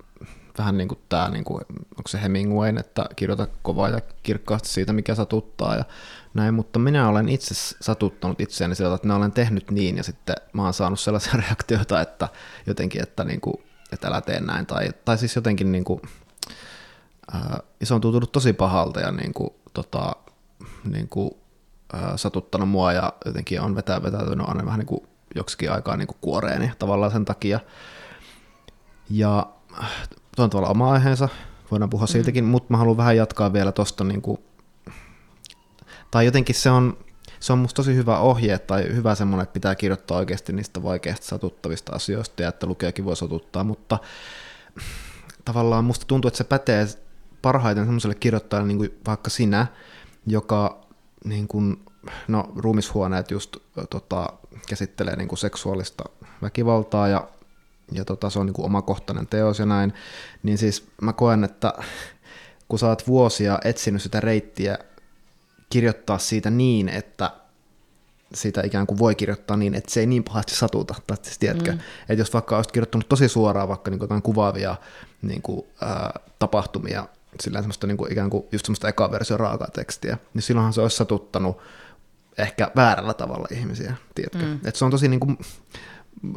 vähän 0.58 0.78
niin 0.78 0.88
kuin 0.88 1.00
tämä, 1.08 1.28
niin 1.28 1.44
kuin, 1.44 1.64
onko 1.70 2.08
se 2.08 2.22
Hemingway, 2.22 2.74
että 2.78 3.06
kirjoita 3.16 3.48
kovaa 3.62 3.88
ja 3.88 4.00
kirkkaasti 4.22 4.68
siitä, 4.68 4.92
mikä 4.92 5.14
satuttaa 5.14 5.76
ja 5.76 5.84
näin, 6.38 6.54
mutta 6.54 6.78
minä 6.78 7.08
olen 7.08 7.28
itse 7.28 7.54
satuttanut 7.80 8.40
itseäni 8.40 8.74
sillä 8.74 8.94
että 8.94 9.06
minä 9.06 9.16
olen 9.16 9.32
tehnyt 9.32 9.70
niin 9.70 9.96
ja 9.96 10.02
sitten 10.02 10.36
mä 10.52 10.62
oon 10.62 10.74
saanut 10.74 11.00
sellaisia 11.00 11.32
reaktioita, 11.48 12.00
että 12.00 12.28
jotenkin, 12.66 13.02
että, 13.02 13.24
niin 13.24 13.40
kuin, 13.40 13.54
että 13.92 14.08
älä 14.08 14.20
tee 14.20 14.40
näin 14.40 14.66
tai, 14.66 14.90
tai 15.04 15.18
siis 15.18 15.36
jotenkin 15.36 15.72
niin 15.72 15.84
kuin, 15.84 16.00
ää, 17.32 17.60
se 17.82 17.94
on 17.94 18.00
tuntunut 18.00 18.32
tosi 18.32 18.52
pahalta 18.52 19.00
ja 19.00 19.12
niin 19.12 19.34
kuin, 19.34 19.50
tota, 19.74 20.16
niin 20.84 21.08
kuin, 21.08 21.30
ää, 21.92 22.16
satuttanut 22.16 22.68
mua 22.68 22.92
ja 22.92 23.12
jotenkin 23.24 23.60
on 23.60 23.74
vetää 23.74 24.02
vetäytynyt 24.02 24.48
aina 24.48 24.64
vähän 24.64 24.78
niin 24.78 24.86
kuin 24.86 25.06
joksikin 25.34 25.72
aikaa 25.72 25.96
niin 25.96 26.08
kuin 26.08 26.18
kuoreeni 26.20 26.72
tavallaan 26.78 27.12
sen 27.12 27.24
takia. 27.24 27.60
Ja 29.10 29.46
tuo 30.36 30.44
on 30.44 30.50
tavallaan 30.50 30.76
oma 30.76 30.92
aiheensa, 30.92 31.28
voidaan 31.70 31.90
puhua 31.90 32.04
mm. 32.04 32.08
siitäkin, 32.08 32.44
mutta 32.44 32.66
mä 32.70 32.76
haluan 32.76 32.96
vähän 32.96 33.16
jatkaa 33.16 33.52
vielä 33.52 33.72
tuosta, 33.72 34.04
niin 34.04 34.22
kuin, 34.22 34.38
tai 36.10 36.24
jotenkin 36.24 36.54
se 36.54 36.70
on, 36.70 36.98
se 37.40 37.52
on 37.52 37.58
musta 37.58 37.76
tosi 37.76 37.94
hyvä 37.94 38.18
ohje 38.18 38.58
tai 38.58 38.94
hyvä 38.94 39.14
semmoinen, 39.14 39.42
että 39.42 39.52
pitää 39.52 39.74
kirjoittaa 39.74 40.18
oikeasti 40.18 40.52
niistä 40.52 40.82
vaikeista 40.82 41.26
satuttavista 41.26 41.92
asioista 41.92 42.42
ja 42.42 42.48
että 42.48 42.66
lukijakin 42.66 43.04
voi 43.04 43.16
satuttaa, 43.16 43.64
mutta 43.64 43.98
tavallaan 45.44 45.84
musta 45.84 46.06
tuntuu, 46.06 46.28
että 46.28 46.38
se 46.38 46.44
pätee 46.44 46.86
parhaiten 47.42 47.84
semmoiselle 47.84 48.14
kirjoittajalle 48.14 48.68
niin 48.68 48.78
kuin 48.78 48.98
vaikka 49.06 49.30
sinä, 49.30 49.66
joka 50.26 50.80
niin 51.24 51.48
kuin, 51.48 51.84
no 52.28 52.52
ruumishuoneet 52.56 53.30
just 53.30 53.56
tota, 53.90 54.26
käsittelee 54.68 55.16
niin 55.16 55.28
kuin 55.28 55.38
seksuaalista 55.38 56.04
väkivaltaa 56.42 57.08
ja 57.08 57.28
ja 57.92 58.04
tota, 58.04 58.30
se 58.30 58.38
on 58.38 58.46
niin 58.46 58.54
kuin 58.54 58.66
omakohtainen 58.66 59.26
teos 59.26 59.58
ja 59.58 59.66
näin, 59.66 59.92
niin 60.42 60.58
siis 60.58 60.86
mä 61.02 61.12
koen, 61.12 61.44
että 61.44 61.72
kun 62.68 62.78
sä 62.78 62.86
oot 62.88 63.06
vuosia 63.06 63.58
etsinyt 63.64 64.02
sitä 64.02 64.20
reittiä 64.20 64.78
kirjoittaa 65.70 66.18
siitä 66.18 66.50
niin, 66.50 66.88
että 66.88 67.30
sitä 68.34 68.62
ikään 68.62 68.86
kuin 68.86 68.98
voi 68.98 69.14
kirjoittaa 69.14 69.56
niin, 69.56 69.74
että 69.74 69.90
se 69.90 70.00
ei 70.00 70.06
niin 70.06 70.24
pahasti 70.24 70.54
satuta. 70.54 70.94
Tai 71.06 71.16
siis 71.22 71.38
tiedätkö, 71.38 71.72
mm. 71.72 71.78
että 72.08 72.20
jos 72.20 72.32
vaikka 72.32 72.56
olisit 72.56 72.72
kirjoittanut 72.72 73.08
tosi 73.08 73.28
suoraan 73.28 73.68
vaikka 73.68 73.90
niin 73.90 73.98
kuin 73.98 74.22
kuvaavia 74.22 74.76
niin 75.22 75.42
kuin, 75.42 75.66
ää, 75.80 76.20
tapahtumia, 76.38 77.08
sillä 77.40 77.58
semmoista 77.58 77.86
niin 77.86 77.96
kuin, 77.96 78.12
ikään 78.12 78.30
kuin 78.30 78.44
just 78.52 78.66
semmoista 78.66 78.88
eka 78.88 79.10
versio 79.10 79.36
raakaa 79.36 79.68
tekstiä, 79.74 80.18
niin 80.34 80.42
silloinhan 80.42 80.72
se 80.72 80.80
olisi 80.80 80.96
satuttanut 80.96 81.58
ehkä 82.38 82.70
väärällä 82.76 83.14
tavalla 83.14 83.48
ihmisiä, 83.50 83.94
tiedätkö? 84.14 84.46
Mm. 84.46 84.54
Että 84.54 84.78
se 84.78 84.84
on 84.84 84.90
tosi 84.90 85.08
niin 85.08 85.20
kuin, 85.20 85.38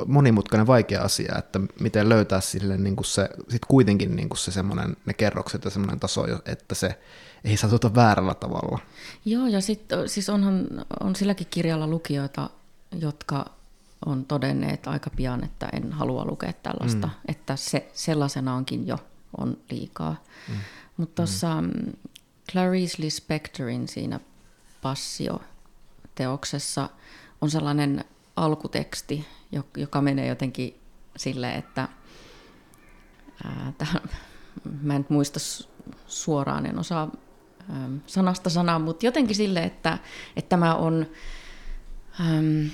monimutkainen 0.08 0.67
vaikea 0.67 1.02
asia, 1.02 1.36
että 1.38 1.60
miten 1.80 2.10
löytää 2.10 2.41
sille 2.41 2.78
niin 2.78 2.96
kuin 2.96 3.06
se, 3.06 3.30
sit 3.50 3.65
kuitenkin 3.67 4.15
niin 4.15 4.30
kuin 4.30 4.38
se 4.38 4.52
semmoinen, 4.52 4.98
ne 5.06 5.13
kerrokset 5.13 5.65
ja 5.65 5.72
semmoinen 5.72 6.00
taso, 6.00 6.26
että 6.46 6.76
se 6.76 7.00
ei 7.44 7.58
satuta 7.58 7.96
väärällä 7.96 8.34
tavalla. 8.34 8.80
Joo, 9.26 9.48
ja 9.48 9.62
sitten 9.62 10.10
siis 10.10 10.30
onhan, 10.30 10.68
on 11.00 11.16
silläkin 11.16 11.48
kirjalla 11.50 11.88
lukijoita, 11.88 12.50
jotka 13.00 13.46
on 14.06 14.26
todenneet 14.26 14.88
aika 14.88 15.10
pian, 15.10 15.44
että 15.44 15.70
en 15.74 15.92
halua 15.92 16.26
lukea 16.26 16.54
tällaista, 16.54 17.08
mm. 17.08 17.14
että 17.28 17.56
se 17.56 17.92
sellaisenaankin 17.94 18.88
jo 18.88 18.98
on 19.38 19.58
liikaa. 19.70 20.16
Mm. 20.50 20.56
Mutta 20.98 21.16
tuossa 21.16 21.62
mm. 21.62 21.72
Clarice 22.52 23.04
Lispectorin 23.04 23.88
siinä 23.88 24.20
Passio-teoksessa 24.82 26.90
on 27.42 27.52
sellainen 27.52 28.06
alkuteksti, 28.36 29.28
joka 29.78 30.02
menee 30.02 30.28
jotenkin 30.28 30.80
silleen, 31.18 31.60
että 31.60 31.88
ää, 33.46 33.74
tähän, 33.78 34.02
mä 34.82 34.96
en 34.96 35.06
muista 35.10 35.40
suoraan, 36.08 36.66
en 36.66 36.80
osaa 36.80 37.12
sanasta 38.08 38.50
sanaa, 38.50 38.80
mutta 38.80 39.06
jotenkin 39.06 39.36
sille, 39.36 39.64
että, 39.64 39.98
että 40.36 40.50
tämä 40.50 40.76
on 40.76 41.06
äm, 42.20 42.70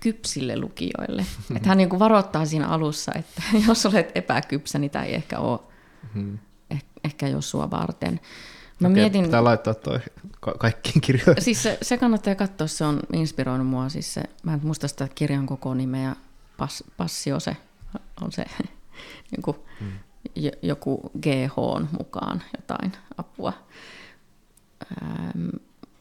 kypsille 0.00 0.60
lukijoille. 0.60 1.26
että 1.56 1.68
hän 1.68 1.78
niin 1.78 1.98
varoittaa 1.98 2.46
siinä 2.46 2.68
alussa, 2.68 3.12
että 3.14 3.42
jos 3.68 3.86
olet 3.86 4.12
epäkypsä, 4.14 4.78
niin 4.78 4.90
tämä 4.90 5.04
ei 5.04 5.14
ehkä 5.14 5.38
ole 5.38 5.60
mm-hmm. 6.02 6.38
eh, 6.70 6.84
ehkä 7.04 7.28
jos 7.28 7.50
sua 7.50 7.70
varten. 7.70 8.20
Mä 8.80 8.88
Okei, 8.88 9.02
mietin, 9.02 9.24
pitää 9.24 9.44
laittaa 9.44 9.74
toi 9.74 10.00
ka- 10.40 10.54
kaikkiin 10.58 11.00
kirjoihin. 11.00 11.42
Siis 11.42 11.62
se, 11.62 11.78
se 11.82 11.98
kannattaa 11.98 12.34
katsoa, 12.34 12.66
se 12.66 12.84
on 12.84 13.00
inspiroinut 13.12 13.66
mua. 13.66 13.88
Siis 13.88 14.14
se, 14.14 14.22
mä 14.42 14.54
en 14.54 14.60
muista 14.62 14.88
sitä 14.88 15.08
kirjan 15.14 15.46
koko 15.46 15.74
nimeä, 15.74 16.16
Pas, 16.56 16.84
Passio 16.96 17.40
se 17.40 17.56
on 18.20 18.32
se 18.32 18.44
niin 19.30 19.42
kuin, 19.42 19.56
hmm. 19.80 19.92
Joku 20.62 21.10
GH 21.22 21.56
mukaan 21.98 22.42
jotain 22.56 22.92
apua. 23.18 23.52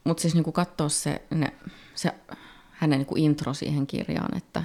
Mutta 0.03 0.21
siis 0.21 0.33
niin 0.33 0.53
katsoa 0.53 0.89
se, 0.89 1.21
ne, 1.29 1.53
se 1.95 2.11
hänen 2.71 2.99
niin 2.99 3.07
kuin 3.07 3.23
intro 3.23 3.53
siihen 3.53 3.87
kirjaan, 3.87 4.37
että 4.37 4.63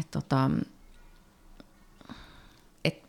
et 0.00 0.10
tota, 0.10 0.50
et, 2.84 3.02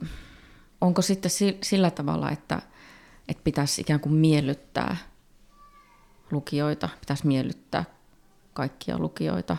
onko 0.82 1.02
sitten 1.02 1.32
sillä 1.62 1.92
tavalla, 1.92 2.32
että– 2.32 2.62
että 3.28 3.44
pitäisi 3.44 3.82
ikään 3.82 4.00
kuin 4.00 4.16
miellyttää 4.16 4.98
lukijoita, 6.32 6.90
pitäisi 7.00 7.28
miellyttää 7.28 7.86
kaikkia 8.54 9.00
lukijoita. 9.00 9.58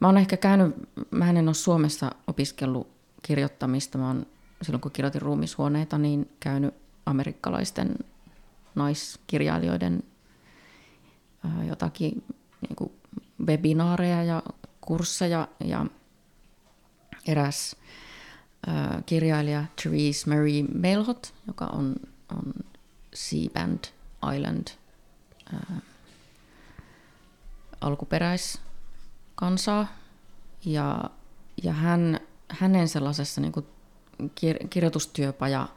Mä 0.00 0.08
oon 0.08 0.18
ehkä 0.18 0.36
käynyt, 0.36 0.76
mä 1.10 1.30
en 1.30 1.48
ole 1.48 1.54
Suomessa 1.54 2.10
opiskellut 2.26 2.88
kirjoittamista, 3.22 3.98
mä 3.98 4.06
oon 4.06 4.26
silloin 4.62 4.80
kun 4.80 4.90
kirjoitin 4.90 5.22
ruumishuoneita, 5.22 5.98
niin 5.98 6.30
käynyt 6.40 6.74
amerikkalaisten 7.06 7.94
naiskirjailijoiden 8.74 10.02
jotakin 11.68 12.24
niin 12.60 12.76
kuin 12.76 12.92
webinaareja 13.46 14.24
ja 14.24 14.42
kursseja 14.80 15.48
ja 15.64 15.86
eräs 17.26 17.76
kirjailija 19.06 19.64
Therese 19.82 20.30
Marie 20.30 20.62
Melhot, 20.62 21.34
joka 21.46 21.66
on, 21.66 21.96
on 22.36 22.52
Seaband 23.14 23.84
Island 24.36 24.66
ää, 25.52 25.80
alkuperäiskansaa. 27.80 29.86
Ja, 30.64 31.10
ja 31.62 31.72
hän, 31.72 32.20
hänen 32.48 32.88
sellaisessa 32.88 33.40
niin 33.40 33.52
kuin 33.52 33.66
kir- 34.28 34.68
kirjoitustyöpaja 34.68 35.68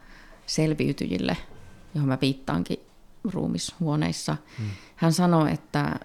selviytyjille, 0.46 1.38
johon 1.96 2.10
mä 2.10 2.18
viittaankin 2.22 2.80
ruumishuoneissa, 3.24 4.38
hmm. 4.58 4.70
hän 4.96 5.14
sanoi, 5.14 5.52
että, 5.52 6.00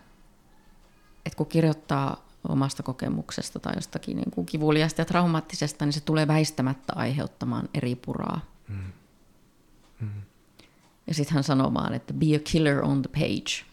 että 1.27 1.37
kun 1.37 1.47
kirjoittaa 1.47 2.29
omasta 2.49 2.83
kokemuksesta 2.83 3.61
tai 3.61 3.73
jostakin 3.77 4.17
niin 4.17 4.31
kuin 4.31 4.47
kivuliasta 4.47 5.01
ja 5.01 5.05
traumaattisesta, 5.05 5.85
niin 5.85 5.93
se 5.93 6.01
tulee 6.01 6.27
väistämättä 6.29 6.93
aiheuttamaan 6.97 7.69
eri 7.75 7.95
puraa. 7.95 8.41
Hmm. 8.69 8.93
Hmm. 10.01 10.23
Ja 11.07 11.15
sitten 11.15 11.35
hän 11.35 11.45
sanoo 11.45 11.75
vaan, 11.75 11.95
että 11.95 12.15
be 12.15 12.27
a 12.37 12.39
killer 12.45 12.85
on 12.85 13.03
the 13.03 13.11
page. 13.13 13.65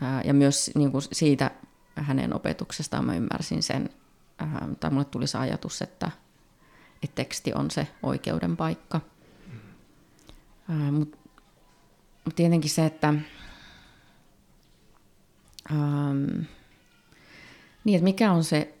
Ää, 0.00 0.22
ja 0.24 0.34
myös 0.34 0.70
niin 0.74 0.92
kuin 0.92 1.02
siitä 1.12 1.50
hänen 1.94 2.34
opetuksestaan 2.34 3.04
mä 3.04 3.14
ymmärsin 3.16 3.62
sen, 3.62 3.90
ää, 4.38 4.68
tai 4.80 4.90
mulle 4.90 5.04
tuli 5.04 5.26
se 5.26 5.38
ajatus, 5.38 5.82
että, 5.82 6.10
että 7.02 7.14
teksti 7.14 7.52
on 7.54 7.70
se 7.70 7.86
oikeuden 8.02 8.56
paikka. 8.56 9.00
Mutta 10.92 11.18
mut 12.24 12.36
tietenkin 12.36 12.70
se, 12.70 12.86
että, 12.86 13.08
ähm, 15.72 16.26
niin, 17.84 17.96
että 17.96 18.04
mikä 18.04 18.32
on 18.32 18.44
se 18.44 18.74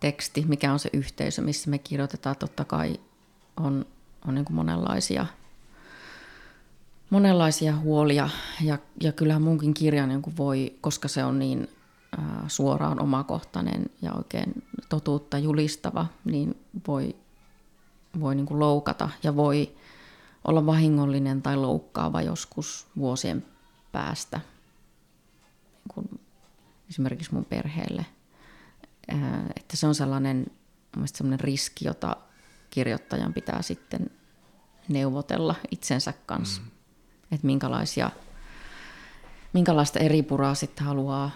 teksti, 0.00 0.44
mikä 0.48 0.72
on 0.72 0.78
se 0.78 0.90
yhteisö, 0.92 1.42
missä 1.42 1.70
me 1.70 1.78
kirjoitetaan, 1.78 2.36
totta 2.36 2.64
kai 2.64 3.00
on, 3.56 3.86
on 4.28 4.34
niin 4.34 4.44
kuin 4.44 4.56
monenlaisia– 4.56 5.26
monenlaisia 7.10 7.76
huolia 7.76 8.28
ja, 8.60 8.78
ja 9.02 9.12
kyllähän 9.12 9.42
munkin 9.42 9.74
kirja 9.74 10.06
niin 10.06 10.22
voi, 10.36 10.74
koska 10.80 11.08
se 11.08 11.24
on 11.24 11.38
niin 11.38 11.68
suoraan 12.46 13.00
omakohtainen 13.00 13.86
ja 14.02 14.12
oikein 14.12 14.64
totuutta 14.88 15.38
julistava, 15.38 16.06
niin 16.24 16.64
voi, 16.88 17.16
voi 18.20 18.34
niin 18.34 18.46
kuin 18.46 18.60
loukata 18.60 19.10
ja 19.22 19.36
voi 19.36 19.76
olla 20.44 20.66
vahingollinen 20.66 21.42
tai 21.42 21.56
loukkaava 21.56 22.22
joskus 22.22 22.86
vuosien 22.96 23.46
päästä 23.92 24.40
niin 25.74 25.94
kuin 25.94 26.20
esimerkiksi 26.90 27.34
mun 27.34 27.44
perheelle. 27.44 28.06
Että 29.56 29.76
se 29.76 29.86
on 29.86 29.94
sellainen, 29.94 30.46
sellainen 31.04 31.40
riski, 31.40 31.86
jota 31.86 32.16
kirjoittajan 32.70 33.32
pitää 33.34 33.62
sitten 33.62 34.10
neuvotella 34.88 35.54
itsensä 35.70 36.14
kanssa. 36.26 36.62
Mm 36.62 36.78
että 37.32 37.46
minkälaisia, 37.46 38.10
minkälaista 39.52 39.98
eri 39.98 40.22
puraa 40.22 40.54
sitten 40.54 40.86
haluaa 40.86 41.30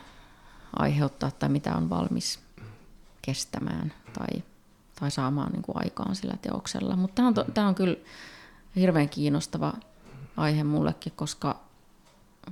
aiheuttaa 0.77 1.31
tai 1.31 1.49
mitä 1.49 1.77
on 1.77 1.91
valmis 1.91 2.41
kestämään 3.23 3.93
tai, 4.13 4.43
tai 5.01 5.11
saamaan 5.11 5.53
niin 5.53 5.63
kuin 5.63 5.77
aikaan 5.85 6.17
sillä 6.17 6.37
teoksella. 6.43 6.97
Mutta 6.97 7.15
tämä 7.15 7.29
on, 7.29 7.35
tämä 7.55 7.69
on 7.69 7.75
kyllä 7.75 7.97
hirveän 8.77 9.09
kiinnostava 9.09 9.73
aihe 10.37 10.65
mullekin, 10.65 11.13
koska, 11.17 11.61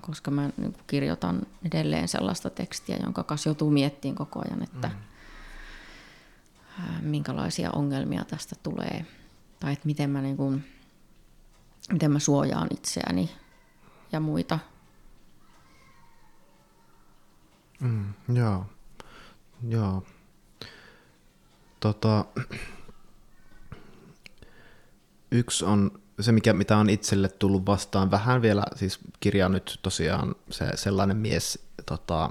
koska 0.00 0.30
mä 0.30 0.50
niin 0.56 0.72
kuin 0.72 0.84
kirjoitan 0.86 1.40
edelleen 1.64 2.08
sellaista 2.08 2.50
tekstiä, 2.50 2.98
jonka 3.02 3.22
kanssa 3.24 3.48
joutuu 3.48 3.70
miettimään 3.70 4.16
koko 4.16 4.42
ajan, 4.44 4.62
että 4.62 4.90
mm. 6.78 7.08
minkälaisia 7.08 7.70
ongelmia 7.70 8.24
tästä 8.24 8.56
tulee. 8.62 9.06
Tai 9.60 9.72
että 9.72 9.86
miten 9.86 10.10
mä 10.10 10.22
niin 10.22 10.36
kuin, 10.36 10.64
miten 11.92 12.12
mä 12.12 12.18
suojaan 12.18 12.68
itseäni 12.70 13.30
ja 14.12 14.20
muita. 14.20 14.58
Mm, 17.80 18.14
joo. 18.34 18.66
Joo. 19.68 20.02
Tota, 21.80 22.24
yksi 25.30 25.64
on 25.64 26.00
se, 26.20 26.32
mikä, 26.32 26.52
mitä 26.52 26.76
on 26.76 26.90
itselle 26.90 27.28
tullut 27.28 27.66
vastaan 27.66 28.10
vähän 28.10 28.42
vielä, 28.42 28.62
siis 28.76 28.98
kirja 29.20 29.46
on 29.46 29.52
nyt 29.52 29.78
tosiaan 29.82 30.34
se, 30.50 30.70
sellainen 30.74 31.16
mies, 31.16 31.66
tota, 31.86 32.30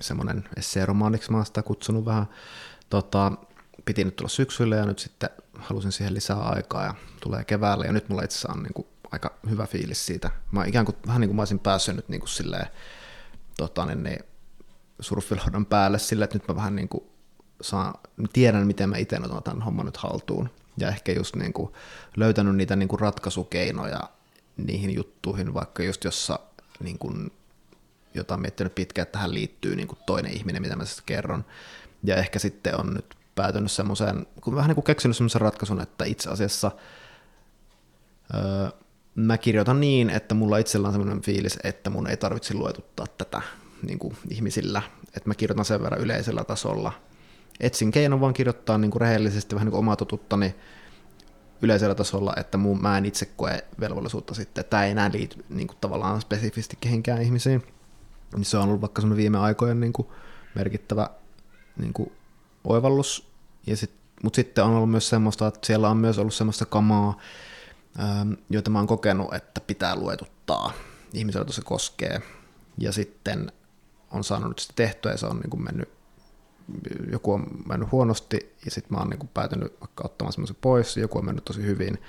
semmoinen 0.00 0.48
esseeromaaniksi 0.56 1.30
mä 1.30 1.36
oon 1.36 1.46
sitä 1.46 1.62
kutsunut 1.62 2.04
vähän, 2.04 2.26
tota, 2.90 3.32
piti 3.84 4.04
nyt 4.04 4.16
tulla 4.16 4.28
syksyllä 4.28 4.76
ja 4.76 4.86
nyt 4.86 4.98
sitten 4.98 5.30
halusin 5.54 5.92
siihen 5.92 6.14
lisää 6.14 6.38
aikaa 6.38 6.84
ja 6.84 6.94
tulee 7.20 7.44
keväällä 7.44 7.84
ja 7.84 7.92
nyt 7.92 8.08
mulla 8.08 8.22
itse 8.22 8.36
asiassa 8.36 8.52
on 8.52 8.62
niin 8.62 8.74
kuin 8.74 8.86
aika 9.10 9.34
hyvä 9.50 9.66
fiilis 9.66 10.06
siitä. 10.06 10.30
Mä 10.50 10.64
ikään 10.64 10.84
kuin, 10.84 10.96
vähän 11.06 11.20
niin 11.20 11.28
kuin 11.28 11.36
mä 11.36 11.42
olisin 11.42 11.58
päässyt 11.58 11.96
nyt 11.96 12.08
niin 12.08 12.20
kuin 12.20 12.28
silleen, 12.28 12.66
tota, 13.56 13.86
niin, 13.86 14.02
niin 14.02 14.24
surfilaudan 15.00 15.66
päälle 15.66 15.98
sille, 15.98 16.24
että 16.24 16.36
nyt 16.36 16.48
mä 16.48 16.56
vähän 16.56 16.76
niin 16.76 16.88
kuin 16.88 17.04
saan, 17.60 17.94
tiedän, 18.32 18.66
miten 18.66 18.88
mä 18.88 18.96
itse 18.96 19.16
otan 19.16 19.42
tämän 19.42 19.62
homman 19.62 19.86
nyt 19.86 19.96
haltuun. 19.96 20.50
Ja 20.78 20.88
ehkä 20.88 21.12
just 21.12 21.36
niin 21.36 21.52
kuin 21.52 21.72
löytänyt 22.16 22.56
niitä 22.56 22.76
niin 22.76 22.88
kuin 22.88 23.00
ratkaisukeinoja 23.00 24.00
niihin 24.56 24.94
juttuihin, 24.94 25.54
vaikka 25.54 25.82
just 25.82 26.04
jossa 26.04 26.38
niin 26.80 26.98
kuin, 26.98 27.32
jota 28.14 28.34
on 28.34 28.40
miettinyt 28.40 28.74
pitkään, 28.74 29.02
että 29.02 29.12
tähän 29.12 29.34
liittyy 29.34 29.76
niin 29.76 29.88
kuin 29.88 29.98
toinen 30.06 30.32
ihminen, 30.32 30.62
mitä 30.62 30.76
mä 30.76 30.84
tästä 30.84 31.02
kerron. 31.06 31.44
Ja 32.04 32.16
ehkä 32.16 32.38
sitten 32.38 32.80
on 32.80 32.94
nyt 32.94 33.14
päätynyt 33.34 33.72
semmoiseen, 33.72 34.26
kun 34.40 34.54
vähän 34.54 34.68
niin 34.68 34.74
kuin 34.74 34.84
keksinyt 34.84 35.16
semmoisen 35.16 35.40
ratkaisun, 35.40 35.80
että 35.80 36.04
itse 36.04 36.30
asiassa 36.30 36.70
öö, 38.34 38.68
mä 39.14 39.38
kirjoitan 39.38 39.80
niin, 39.80 40.10
että 40.10 40.34
mulla 40.34 40.58
itsellä 40.58 40.88
on 40.88 40.94
sellainen 40.94 41.22
fiilis, 41.22 41.58
että 41.64 41.90
mun 41.90 42.06
ei 42.06 42.16
tarvitse 42.16 42.54
luetuttaa 42.54 43.06
tätä 43.18 43.42
niin 43.82 43.98
kuin 43.98 44.16
ihmisillä, 44.30 44.82
että 45.06 45.28
mä 45.28 45.34
kirjoitan 45.34 45.64
sen 45.64 45.82
verran 45.82 46.00
yleisellä 46.00 46.44
tasolla. 46.44 46.92
Etsin 47.60 47.90
keinon 47.90 48.20
vaan 48.20 48.34
kirjoittaa 48.34 48.78
niin 48.78 48.90
kuin 48.90 49.00
rehellisesti 49.00 49.54
vähän 49.54 49.66
niin 49.66 49.72
kuin 49.72 49.78
omaa 49.78 49.96
yleisellä 51.62 51.94
tasolla, 51.94 52.34
että 52.36 52.58
mun, 52.58 52.82
mä 52.82 52.98
en 52.98 53.06
itse 53.06 53.26
koe 53.26 53.64
velvollisuutta 53.80 54.34
sitten. 54.34 54.64
Tämä 54.64 54.84
ei 54.84 54.90
enää 54.90 55.10
liity 55.12 55.44
niin 55.48 55.66
kuin 55.66 55.78
tavallaan 55.80 56.20
spesifisti 56.20 56.78
kehenkään 56.80 57.22
ihmisiin. 57.22 57.62
Niin 58.36 58.44
se 58.44 58.56
on 58.56 58.68
ollut 58.68 58.80
vaikka 58.80 59.00
semmoinen 59.00 59.22
viime 59.22 59.38
aikojen 59.38 59.80
niin 59.80 59.92
kuin 59.92 60.08
merkittävä 60.54 61.10
niin 61.76 61.92
kuin 61.92 62.12
oivallus. 62.64 63.30
Ja 63.66 63.76
sit, 63.76 63.90
mutta 64.22 64.36
sitten 64.36 64.64
on 64.64 64.74
ollut 64.74 64.90
myös 64.90 65.08
semmoista, 65.08 65.46
että 65.46 65.66
siellä 65.66 65.88
on 65.88 65.96
myös 65.96 66.18
ollut 66.18 66.34
semmoista 66.34 66.66
kamaa, 66.66 67.18
ähm, 68.00 68.32
joita 68.50 68.70
mä 68.70 68.78
oon 68.78 68.86
kokenut, 68.86 69.34
että 69.34 69.60
pitää 69.60 69.96
luetuttaa 69.96 70.72
ihmisellä, 71.12 71.52
se 71.52 71.62
koskee. 71.62 72.22
Ja 72.78 72.92
sitten 72.92 73.52
on 74.10 74.24
saanut 74.24 74.58
sitä 74.58 74.72
tehtyä 74.76 75.12
ja 75.12 75.18
se 75.18 75.26
on 75.26 75.38
niin 75.38 75.50
kuin 75.50 75.64
mennyt, 75.64 75.88
joku 77.12 77.32
on 77.32 77.46
mennyt 77.68 77.92
huonosti 77.92 78.56
ja 78.64 78.70
sitten 78.70 78.92
mä 78.92 78.98
oon 78.98 79.10
niin 79.10 79.18
kuin 79.18 79.30
päätynyt 79.34 79.80
vaikka 79.80 80.04
ottamaan 80.04 80.32
semmoisen 80.32 80.56
pois, 80.60 80.96
joku 80.96 81.18
on 81.18 81.24
mennyt 81.24 81.44
tosi 81.44 81.62
hyvin. 81.62 82.02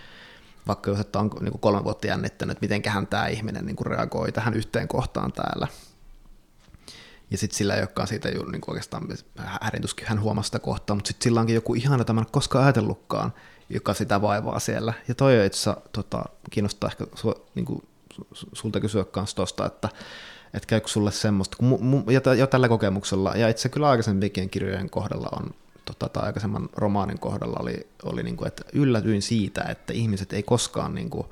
Vaikka 0.68 0.92
jos 0.92 1.00
että 1.00 1.20
on 1.20 1.30
niin 1.42 1.52
kuin 1.52 1.62
kolme 1.62 1.84
vuotta 1.84 2.08
jännittänyt, 2.08 2.52
että 2.52 2.64
mitenköhän 2.64 3.08
tämä 3.08 3.28
ihminen 3.28 3.66
niin 3.66 3.76
kuin 3.76 3.88
reagoi 3.88 4.32
tähän 4.32 4.54
yhteen 4.54 4.88
kohtaan 4.88 5.32
täällä. 5.32 5.68
Ja 7.32 7.38
sitten 7.38 7.58
sillä 7.58 7.76
ei 7.76 7.82
olekaan 7.82 8.08
siitä 8.08 8.30
ju, 8.30 8.46
niin 8.46 8.62
oikeastaan 8.68 9.08
härintuskin 9.62 10.08
hän 10.08 10.22
huomasi 10.22 10.48
sitä 10.48 10.60
kohtaa, 10.60 10.96
mutta 10.96 11.08
sitten 11.08 11.24
sillä 11.24 11.40
onkin 11.40 11.56
joku 11.56 11.74
ihana, 11.74 12.06
ole 12.10 12.26
koskaan 12.32 12.66
ajatellutkaan, 12.66 13.34
joka 13.70 13.94
sitä 13.94 14.22
vaivaa 14.22 14.60
siellä. 14.60 14.94
Ja 15.08 15.16
toi 15.16 15.46
itse 15.46 15.72
tota, 15.92 16.26
kiinnostaa 16.50 16.90
ehkä 16.90 17.08
su, 17.16 17.48
niin 17.56 17.66
kuin, 17.66 17.88
sulta 18.54 18.80
kysyä 18.80 19.04
kanssa 19.04 19.36
tuosta, 19.36 19.66
että, 19.66 19.90
että 20.54 20.68
käykö 20.68 20.88
sulle 20.88 21.12
semmoista, 21.12 21.58
kun 21.58 21.68
mu, 21.68 21.78
mu, 21.78 22.04
jo, 22.10 22.34
jo, 22.34 22.48
tällä 22.48 22.70
kokemuksella, 22.70 23.36
ja 23.36 23.50
itse 23.50 23.70
kyllä 23.70 23.90
aikaisemminkin 23.90 24.50
kirjojen 24.50 24.90
kohdalla 24.90 25.30
on, 25.32 25.54
tota, 25.86 26.10
tai 26.10 26.24
aikaisemman 26.24 26.70
romaanin 26.76 27.20
kohdalla 27.20 27.58
oli, 27.60 27.88
oli 28.04 28.24
niin 28.24 28.38
kuin, 28.38 28.48
että 28.48 28.64
yllätyin 28.74 29.22
siitä, 29.22 29.62
että 29.62 29.94
ihmiset 29.94 30.34
ei 30.34 30.44
koskaan, 30.44 30.96
niin 30.96 31.10
kuin, 31.10 31.28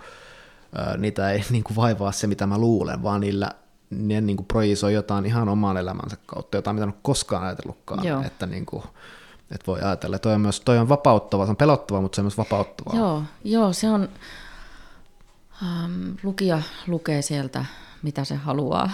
niitä 0.97 1.31
ei 1.31 1.43
niin 1.49 1.63
kuin 1.63 1.75
vaivaa 1.75 2.11
se, 2.11 2.27
mitä 2.27 2.47
mä 2.47 2.57
luulen, 2.57 3.03
vaan 3.03 3.21
niillä 3.21 3.51
ne 3.89 4.21
niin 4.21 4.37
kuin 4.37 4.47
projisoi 4.47 4.93
jotain 4.93 5.25
ihan 5.25 5.49
oman 5.49 5.77
elämänsä 5.77 6.17
kautta, 6.25 6.57
jotain 6.57 6.75
mitä 6.75 6.83
en 6.83 6.89
ole 6.89 6.99
koskaan 7.01 7.43
ajatellutkaan, 7.43 8.05
Joo. 8.05 8.21
että 8.21 8.45
niin 8.45 8.65
kuin, 8.65 8.83
että 9.51 9.67
voi 9.67 9.81
ajatella. 9.81 10.19
Toi 10.19 10.33
on 10.33 10.41
myös 10.41 10.59
toi 10.59 10.77
on 10.77 10.89
vapauttava, 10.89 11.45
se 11.45 11.49
on 11.49 11.55
pelottava, 11.55 12.01
mutta 12.01 12.15
se 12.15 12.21
on 12.21 12.25
myös 12.25 12.37
vapauttava. 12.37 12.97
Joo, 12.97 13.23
joo 13.43 13.73
se 13.73 13.89
on, 13.89 14.09
ähm, 15.63 16.11
lukija 16.23 16.61
lukee 16.87 17.21
sieltä, 17.21 17.65
mitä 18.01 18.23
se 18.23 18.35
haluaa, 18.35 18.89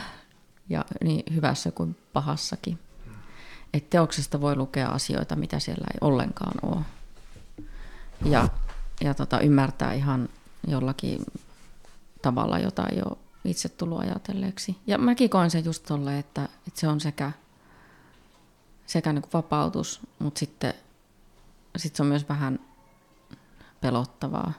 ja 0.70 0.86
niin 1.04 1.36
hyvässä 1.36 1.72
kuin 1.72 1.96
pahassakin. 2.13 2.80
Että 3.74 3.89
teoksesta 3.89 4.42
voi 4.42 4.56
lukea 4.56 4.89
asioita, 4.89 5.36
mitä 5.36 5.60
siellä 5.60 5.88
ei 5.94 5.98
ollenkaan 6.02 6.54
ole. 6.62 6.82
Ja, 8.26 8.50
ja 9.02 9.13
tota, 9.13 9.39
ymmärtää 9.39 9.94
ihan 9.94 10.30
jollakin 10.68 11.26
tavalla, 12.22 12.60
jota 12.60 12.88
ei 12.88 13.02
ole 13.06 13.18
itse 13.46 13.70
tullut 13.70 14.00
ajatelleeksi. 14.00 14.78
Ja 14.88 14.98
mäkin 14.98 15.30
koen 15.30 15.52
sen 15.52 15.66
just 15.66 15.84
tolle, 15.86 16.20
että, 16.20 16.44
että 16.68 16.80
se 16.80 16.88
on 16.88 17.00
sekä, 17.00 17.32
sekä 18.86 19.13
niin 19.13 19.22
kuin 19.22 19.34
vapautus, 19.34 20.00
mutta 20.20 20.39
sitten 20.39 20.74
sit 21.78 21.96
se 21.96 22.04
on 22.04 22.08
myös 22.08 22.30
vähän 22.30 22.60
pelottavaa. 23.82 24.54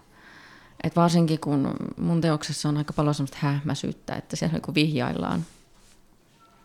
Et 0.84 0.96
varsinkin 0.96 1.40
kun 1.40 1.74
mun 1.96 2.20
teoksessa 2.20 2.68
on 2.68 2.76
aika 2.76 2.92
paljon 2.92 3.14
semmoista 3.14 3.38
hähmäisyyttä, 3.40 4.14
että 4.14 4.36
siellä 4.36 4.52
niin 4.52 4.74
vihjaillaan. 4.74 5.44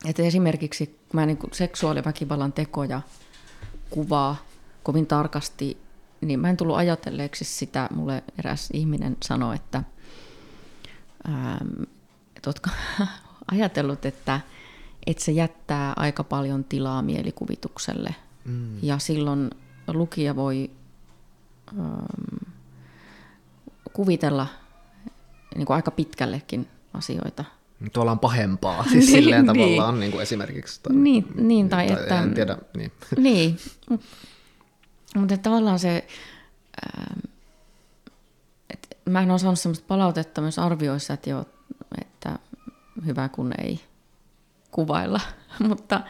Et 0.05 0.19
esimerkiksi 0.19 0.85
kun 0.85 1.19
mä 1.19 1.25
niin 1.25 1.39
seksuaaliväkivallan 1.51 2.53
tekoja 2.53 3.01
kuvaa 3.89 4.35
kovin 4.83 5.07
tarkasti, 5.07 5.77
niin 6.21 6.39
mä 6.39 6.49
en 6.49 6.57
tullut 6.57 6.75
ajatelleeksi 6.75 7.45
sitä. 7.45 7.89
Mulle 7.95 8.23
eräs 8.37 8.69
ihminen 8.73 9.17
sanoi, 9.23 9.55
että 9.55 9.83
että 12.35 12.49
oletko 12.49 12.69
ajatellut, 13.51 14.05
että, 14.05 14.41
että 15.05 15.23
se 15.23 15.31
jättää 15.31 15.93
aika 15.95 16.23
paljon 16.23 16.63
tilaa 16.63 17.01
mielikuvitukselle. 17.01 18.15
Mm. 18.45 18.77
Ja 18.81 18.99
silloin 18.99 19.49
lukija 19.87 20.35
voi 20.35 20.71
ähm, 21.79 22.53
kuvitella 23.93 24.47
niin 25.55 25.65
kuin 25.65 25.75
aika 25.75 25.91
pitkällekin 25.91 26.67
asioita. 26.93 27.45
Tuolla 27.93 28.11
on 28.11 28.19
pahempaa, 28.19 28.83
siis 28.83 28.93
niin, 29.05 29.05
silleen 29.05 29.45
niin. 29.45 29.47
tavallaan 29.47 29.99
niin 29.99 30.11
kuin 30.11 30.21
esimerkiksi. 30.21 30.79
Tai, 30.83 30.95
niin, 30.95 31.25
niin, 31.35 31.69
tai, 31.69 31.87
tai 31.87 32.01
että... 32.01 32.21
En 32.21 32.33
tiedä, 32.33 32.57
niin. 32.77 32.91
niin, 33.17 33.59
mutta 35.15 35.37
tavallaan 35.37 35.79
se... 35.79 36.07
Ähm, 36.85 37.19
et 38.69 38.97
mä 39.05 39.21
en 39.21 39.31
ole 39.31 39.39
saanut 39.39 39.59
sellaista 39.59 39.85
palautetta 39.87 40.41
myös 40.41 40.59
arvioissa, 40.59 41.13
että 41.13 41.29
joo, 41.29 41.45
että 42.01 42.39
hyvä 43.05 43.29
kun 43.29 43.53
ei 43.57 43.79
kuvailla. 44.71 45.21
mutta 45.69 46.01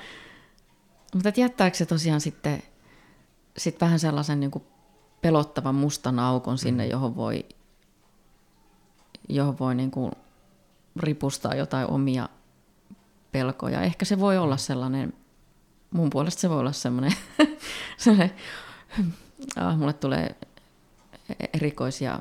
mutta 1.13 1.31
jättääkö 1.35 1.77
se 1.77 1.85
tosiaan 1.85 2.21
sitten 2.21 2.63
sit 3.57 3.81
vähän 3.81 3.99
sellaisen 3.99 4.39
niin 4.39 4.51
kuin 4.51 4.63
pelottavan 5.21 5.75
mustan 5.75 6.19
aukon 6.19 6.57
sinne, 6.57 6.85
mm. 6.85 6.91
johon 6.91 7.15
voi, 7.15 7.45
johon 9.29 9.59
voi 9.59 9.75
niin 9.75 9.91
kuin 9.91 10.11
ripustaa 10.99 11.55
jotain 11.55 11.87
omia 11.87 12.29
pelkoja. 13.31 13.81
Ehkä 13.81 14.05
se 14.05 14.19
voi 14.19 14.37
olla 14.37 14.57
sellainen, 14.57 15.13
mun 15.91 16.09
puolesta 16.09 16.41
se 16.41 16.49
voi 16.49 16.59
olla 16.59 16.71
semmoinen, 16.71 17.13
semmoinen 17.97 18.31
ah, 19.55 19.77
mulle 19.77 19.93
tulee 19.93 20.35
erikoisia 21.53 22.19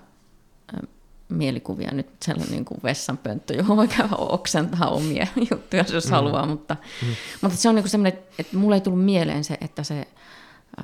mielikuvia 1.28 1.90
nyt 1.92 2.06
sellainen 2.22 2.52
niin 2.52 2.64
kuin 2.64 2.80
vessanpönttö, 2.82 3.54
johon 3.54 3.76
voi 3.76 3.88
käydä 3.88 4.08
oksentaa 4.18 4.88
omia 4.88 5.26
juttuja, 5.50 5.84
jos 5.92 6.04
mm. 6.04 6.10
haluaa, 6.10 6.46
mutta, 6.46 6.76
mm. 7.02 7.08
mutta 7.42 7.56
se 7.56 7.68
on 7.68 7.74
niin 7.74 7.82
kuin 7.82 7.90
semmoinen, 7.90 8.18
että 8.38 8.56
mulle 8.56 8.76
ei 8.76 8.80
tullut 8.80 9.04
mieleen 9.04 9.44
se, 9.44 9.58
että 9.60 9.82
se 9.82 10.08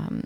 äm, 0.01 0.21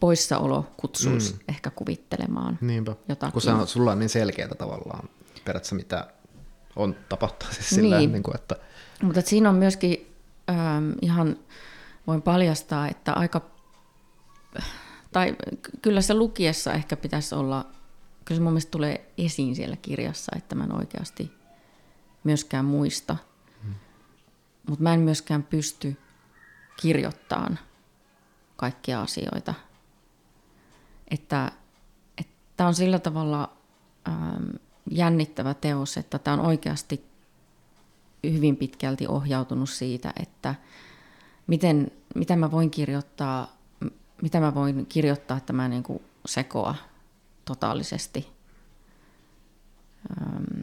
poissaolo 0.00 0.66
kutsuisi 0.76 1.32
mm. 1.32 1.38
ehkä 1.48 1.70
kuvittelemaan 1.70 2.58
Niinpä. 2.60 2.96
jotakin. 3.08 3.32
Kun 3.32 3.42
se 3.42 3.50
on, 3.50 3.66
sulla 3.66 3.92
on 3.92 3.98
niin 3.98 4.08
selkeää 4.08 4.48
tavallaan 4.48 5.08
periaatteessa, 5.44 5.74
mitä 5.74 6.08
on 6.76 6.96
tapahtuu 7.08 7.48
siis 7.52 7.70
sillä 7.70 7.98
niin. 7.98 8.12
niin 8.12 8.22
kuin, 8.22 8.36
että... 8.36 8.56
Mutta 9.02 9.20
että 9.20 9.30
siinä 9.30 9.48
on 9.48 9.54
myöskin 9.54 10.14
äm, 10.50 10.92
ihan, 11.02 11.36
voin 12.06 12.22
paljastaa, 12.22 12.88
että 12.88 13.12
aika, 13.12 13.40
tai 15.12 15.36
kyllä 15.82 16.00
se 16.00 16.14
lukiessa 16.14 16.72
ehkä 16.72 16.96
pitäisi 16.96 17.34
olla 17.34 17.66
kyllä 18.24 18.38
se 18.38 18.42
mun 18.42 18.52
mielestä 18.52 18.70
tulee 18.70 19.10
esiin 19.18 19.56
siellä 19.56 19.76
kirjassa, 19.76 20.32
että 20.36 20.54
mä 20.54 20.64
en 20.64 20.74
oikeasti 20.74 21.32
myöskään 22.24 22.64
muista. 22.64 23.16
Hmm. 23.64 23.74
Mutta 24.68 24.82
mä 24.82 24.94
en 24.94 25.00
myöskään 25.00 25.42
pysty 25.42 25.96
kirjoittamaan 26.80 27.58
kaikkia 28.56 29.02
asioita. 29.02 29.54
Että 31.14 31.52
tämä 32.56 32.68
on 32.68 32.74
sillä 32.74 32.98
tavalla 32.98 33.52
ähm, 34.08 34.50
jännittävä 34.90 35.54
teos, 35.54 35.96
että 35.96 36.18
tämä 36.18 36.34
on 36.34 36.46
oikeasti 36.46 37.04
hyvin 38.22 38.56
pitkälti 38.56 39.06
ohjautunut 39.06 39.70
siitä, 39.70 40.12
että 40.22 40.54
miten, 41.46 41.90
mitä 42.14 42.36
mä 42.36 42.50
voin 42.50 42.70
kirjoittaa, 42.70 43.56
mitä 44.22 44.40
mä 44.40 44.54
voin 44.54 44.86
kirjoittaa, 44.86 45.36
että 45.36 45.52
mä 45.52 45.68
niin 45.68 45.82
kuin 45.82 46.02
sekoa 46.26 46.74
totaalisesti. 47.44 48.28
Ähm, 50.20 50.62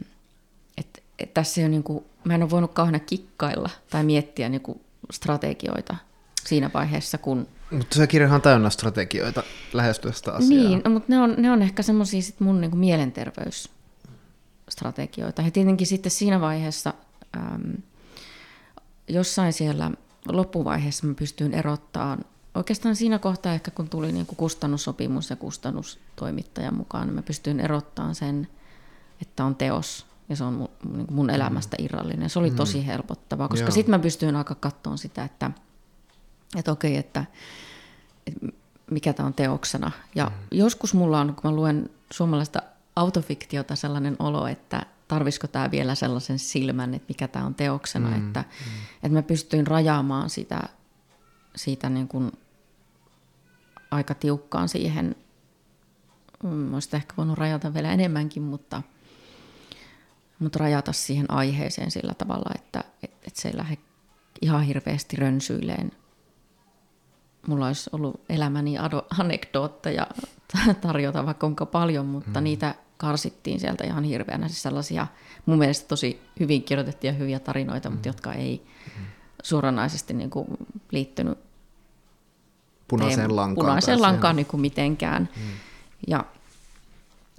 et, 0.76 1.02
et 1.18 1.34
tässä 1.34 1.60
ei 1.60 1.64
ole 1.64 1.70
niin 1.70 1.82
kuin, 1.82 2.04
mä 2.24 2.34
en 2.34 2.42
ole 2.42 2.50
voinut 2.50 2.72
kauhean 2.72 3.00
kikkailla 3.00 3.70
tai 3.90 4.04
miettiä 4.04 4.48
niin 4.48 4.60
kuin 4.60 4.80
strategioita 5.10 5.96
siinä 6.46 6.70
vaiheessa, 6.74 7.18
kun... 7.18 7.48
Mutta 7.72 7.96
se 7.96 8.06
kirjahan 8.06 8.34
on 8.34 8.42
täynnä 8.42 8.70
strategioita 8.70 9.42
lähestyä 9.72 10.12
sitä 10.12 10.32
asiaa. 10.32 10.68
Niin, 10.68 10.82
no, 10.84 10.90
mutta 10.90 11.12
ne 11.12 11.18
on, 11.18 11.34
ne 11.38 11.50
on 11.50 11.62
ehkä 11.62 11.82
semmoisia 11.82 12.22
sit 12.22 12.40
mun 12.40 12.60
niin 12.60 12.70
kuin 12.70 12.80
mielenterveysstrategioita. 12.80 15.42
Ja 15.42 15.50
tietenkin 15.50 15.86
sitten 15.86 16.12
siinä 16.12 16.40
vaiheessa, 16.40 16.94
äm, 17.36 17.72
jossain 19.08 19.52
siellä 19.52 19.90
loppuvaiheessa 20.28 21.06
mä 21.06 21.14
pystyin 21.14 21.54
erottamaan 21.54 22.24
oikeastaan 22.54 22.96
siinä 22.96 23.18
kohtaa 23.18 23.54
ehkä 23.54 23.70
kun 23.70 23.88
tuli 23.88 24.12
niin 24.12 24.26
kuin 24.26 24.36
kustannussopimus 24.36 25.30
ja 25.30 25.36
kustannustoimittaja 25.36 26.70
mukaan, 26.70 27.06
niin 27.06 27.14
mä 27.14 27.22
pystyin 27.22 27.60
erottamaan 27.60 28.14
sen, 28.14 28.48
että 29.22 29.44
on 29.44 29.54
teos 29.54 30.06
ja 30.28 30.36
se 30.36 30.44
on 30.44 30.54
mun, 30.54 30.68
niin 30.92 31.06
kuin 31.06 31.16
mun 31.16 31.30
elämästä 31.30 31.76
irrallinen. 31.80 32.30
Se 32.30 32.38
oli 32.38 32.50
mm. 32.50 32.56
tosi 32.56 32.86
helpottavaa, 32.86 33.48
koska 33.48 33.70
sitten 33.70 33.90
mä 33.90 33.98
pystyin 33.98 34.36
aika 34.36 34.54
katsoa 34.54 34.96
sitä, 34.96 35.24
että, 35.24 35.50
että 36.56 36.72
okei, 36.72 36.96
että, 36.96 37.24
että 38.26 38.46
mikä 38.90 39.12
tämä 39.12 39.26
on 39.26 39.34
teoksena. 39.34 39.90
Ja 40.14 40.26
mm. 40.26 40.32
joskus 40.50 40.94
mulla 40.94 41.20
on, 41.20 41.34
kun 41.34 41.50
mä 41.50 41.56
luen 41.56 41.90
suomalaista 42.10 42.62
autofiktiota, 42.96 43.76
sellainen 43.76 44.16
olo, 44.18 44.46
että 44.46 44.86
tarvisiko 45.08 45.46
tämä 45.46 45.70
vielä 45.70 45.94
sellaisen 45.94 46.38
silmän, 46.38 46.94
että 46.94 47.08
mikä 47.08 47.28
tämä 47.28 47.46
on 47.46 47.54
teoksena, 47.54 48.08
mm, 48.08 48.26
että, 48.26 48.40
mm. 48.40 48.72
että 48.94 49.18
mä 49.18 49.22
pystyin 49.22 49.66
rajaamaan 49.66 50.30
sitä, 50.30 50.60
siitä 51.56 51.88
niin 51.88 52.08
kuin 52.08 52.32
aika 53.90 54.14
tiukkaan 54.14 54.68
siihen. 54.68 55.16
Mm, 56.42 56.74
Olisin 56.74 56.96
ehkä 56.96 57.14
voinut 57.16 57.38
rajata 57.38 57.74
vielä 57.74 57.92
enemmänkin, 57.92 58.42
mutta, 58.42 58.82
mutta 60.38 60.58
rajata 60.58 60.92
siihen 60.92 61.30
aiheeseen 61.30 61.90
sillä 61.90 62.14
tavalla, 62.14 62.50
että, 62.54 62.84
että, 63.02 63.16
että 63.26 63.40
se 63.40 63.48
ei 63.48 63.56
lähde 63.56 63.78
ihan 64.42 64.62
hirveästi 64.62 65.16
rönsyileen. 65.16 65.92
Mulla 67.46 67.66
olisi 67.66 67.90
ollut 67.92 68.20
elämäni 68.28 68.74
anekdootteja 69.18 70.06
tarjota 70.80 71.26
vaikka 71.26 71.46
kuinka 71.46 71.66
paljon, 71.66 72.06
mutta 72.06 72.40
mm. 72.40 72.44
niitä 72.44 72.74
karsittiin 72.96 73.60
sieltä 73.60 73.84
ihan 73.84 74.04
hirveänä. 74.04 74.48
Siis 74.48 74.62
sellaisia 74.62 75.06
mun 75.46 75.58
mielestä 75.58 75.88
tosi 75.88 76.20
hyvin 76.40 76.62
kirjoitettuja 76.62 77.12
hyviä 77.12 77.40
tarinoita, 77.40 77.88
mm. 77.88 77.92
mutta 77.92 78.08
jotka 78.08 78.32
ei 78.32 78.66
mm. 78.86 79.04
suoranaisesti 79.42 80.14
niin 80.14 80.30
kuin 80.30 80.46
liittynyt 80.90 81.38
punaiseen 82.88 83.36
lankaan, 83.36 83.66
punaiseen 83.66 84.02
lankaan 84.02 84.36
niin 84.36 84.46
kuin 84.46 84.60
mitenkään. 84.60 85.28
Mm. 85.36 85.42
Ja, 86.06 86.24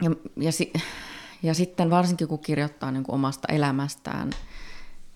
ja, 0.01 0.11
ja, 0.37 0.51
si, 0.51 0.73
ja 1.43 1.53
sitten 1.53 1.89
varsinkin 1.89 2.27
kun 2.27 2.39
kirjoittaa 2.39 2.91
niin 2.91 3.03
kuin 3.03 3.15
omasta 3.15 3.47
elämästään, 3.51 4.29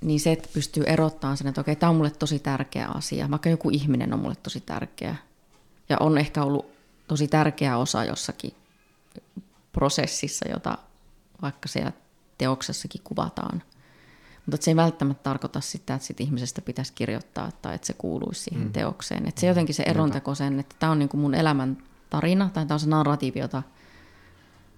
niin 0.01 0.19
se, 0.19 0.31
että 0.31 0.49
pystyy 0.53 0.83
erottamaan 0.83 1.37
sen, 1.37 1.47
että 1.47 1.61
okei, 1.61 1.75
tämä 1.75 1.89
on 1.89 1.95
mulle 1.95 2.11
tosi 2.11 2.39
tärkeä 2.39 2.87
asia, 2.87 3.31
vaikka 3.31 3.49
joku 3.49 3.69
ihminen 3.69 4.13
on 4.13 4.19
mulle 4.19 4.35
tosi 4.43 4.61
tärkeä. 4.61 5.15
Ja 5.89 5.97
on 5.99 6.17
ehkä 6.17 6.43
ollut 6.43 6.65
tosi 7.07 7.27
tärkeä 7.27 7.77
osa 7.77 8.05
jossakin 8.05 8.53
prosessissa, 9.71 10.49
jota 10.49 10.77
vaikka 11.41 11.67
siellä 11.67 11.91
teoksessakin 12.37 13.01
kuvataan. 13.03 13.63
Mutta 14.45 14.65
se 14.65 14.71
ei 14.71 14.75
välttämättä 14.75 15.23
tarkoita 15.23 15.61
sitä, 15.61 15.93
että 15.93 16.07
sit 16.07 16.21
ihmisestä 16.21 16.61
pitäisi 16.61 16.93
kirjoittaa 16.93 17.51
tai 17.61 17.75
että 17.75 17.87
se 17.87 17.93
kuuluisi 17.93 18.43
siihen 18.43 18.63
mm. 18.63 18.73
teokseen. 18.73 19.27
Että 19.27 19.41
se 19.41 19.47
jotenkin 19.47 19.75
se 19.75 19.83
eronteko 19.83 20.35
sen, 20.35 20.59
että 20.59 20.75
tämä 20.79 20.91
on 20.91 20.99
niin 20.99 21.09
kuin 21.09 21.21
mun 21.21 21.35
elämän 21.35 21.77
tarina 22.09 22.49
tai 22.53 22.65
tämä 22.65 22.75
on 22.75 22.79
se 22.79 22.89
narratiivi, 22.89 23.39
jota, 23.39 23.63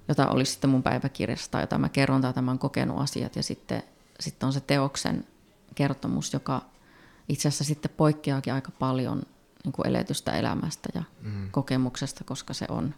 jota 0.07 0.27
olisi 0.27 0.51
sitten 0.51 0.69
mun 0.69 0.83
päiväkirjasta, 0.83 1.61
jota 1.61 1.77
mä 1.77 1.89
kerron 1.89 2.21
tai 2.21 2.41
mä 2.41 2.51
oon 2.51 2.59
kokenut 2.59 2.99
asiat 2.99 3.35
ja 3.35 3.43
sitten, 3.43 3.83
sitten 4.19 4.47
on 4.47 4.53
se 4.53 4.59
teoksen 4.59 5.27
kertomus, 5.75 6.33
joka 6.33 6.61
itse 7.29 7.47
asiassa 7.47 7.63
sitten 7.63 7.91
poikkeaakin 7.97 8.53
aika 8.53 8.71
paljon 8.71 9.23
niin 9.63 9.71
kuin 9.71 9.87
eletystä 9.87 10.31
elämästä 10.31 10.89
ja 10.95 11.03
mm. 11.21 11.51
kokemuksesta, 11.51 12.23
koska 12.23 12.53
se 12.53 12.65
on 12.69 12.95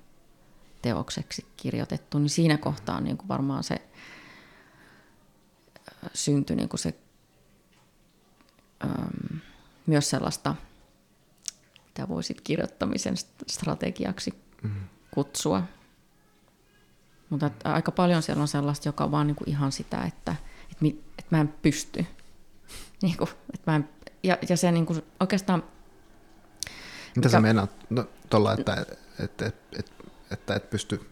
teokseksi 0.82 1.46
kirjoitettu, 1.58 2.20
niin 2.20 2.30
siinä 2.30 2.58
kohtaa 2.58 3.02
niin 3.02 3.18
kuin 3.18 3.28
varmaan 3.28 3.64
se 3.64 3.82
syntyi 6.14 6.56
niin 6.56 6.70
kuin 6.70 6.80
se, 6.80 6.94
ähm, 8.84 9.38
myös 9.86 10.10
sellaista, 10.10 10.56
mitä 11.86 12.08
voisit 12.08 12.42
kirjoittamisen 12.42 13.16
strategiaksi 13.48 14.34
mm. 14.62 14.72
kutsua. 15.12 15.64
Mutta 17.30 17.52
aika 17.64 17.92
paljon 17.92 18.24
siellä 18.24 18.42
on 18.42 18.48
sellaista, 18.48 18.88
joka 18.88 19.04
on 19.04 19.12
vaan 19.12 19.28
niin 19.28 19.36
kuin 19.36 19.50
ihan 19.50 19.72
sitä, 19.72 20.02
että, 20.02 20.36
että, 20.72 20.82
mi, 20.82 21.04
että 21.20 21.36
mä 21.36 21.42
en 21.42 21.54
pysty. 21.62 22.06
niin 23.02 23.18
kuin, 23.18 23.30
että 23.54 23.72
mä 23.72 23.76
en, 23.76 23.90
ja, 24.24 24.38
ja 24.50 24.58
se 24.58 24.72
niin 24.72 24.86
kuin 24.86 25.02
oikeastaan... 25.20 25.64
Mitä 27.16 27.30
sä 27.30 27.42
meinaat 27.42 27.72
no, 27.90 28.06
tuolla, 28.30 28.54
että, 28.54 28.86
että, 29.20 29.46
että, 29.46 29.80
että, 29.80 29.92
että 30.32 30.56
et 30.56 30.70
pysty... 30.70 31.10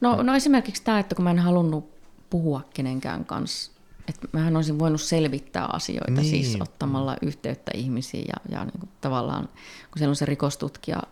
No, 0.00 0.22
no 0.22 0.34
esimerkiksi 0.34 0.82
tämä, 0.82 0.98
että 0.98 1.14
kun 1.14 1.24
mä 1.24 1.30
en 1.30 1.38
halunnut 1.38 1.90
puhua 2.30 2.60
kenenkään 2.74 3.24
kanssa 3.24 3.72
että 4.08 4.28
mähän 4.32 4.56
olisin 4.56 4.78
voinut 4.78 5.00
selvittää 5.00 5.66
asioita 5.72 6.20
niin. 6.20 6.30
siis 6.30 6.56
ottamalla 6.60 7.16
yhteyttä 7.22 7.70
ihmisiin 7.74 8.24
ja, 8.28 8.58
ja 8.58 8.64
niin 8.64 8.80
kuin 8.80 8.90
tavallaan, 9.00 9.48
kun 9.90 9.98
siellä 9.98 10.10
on 10.10 10.16
se 10.16 10.24
rikostutkija, 10.24 11.02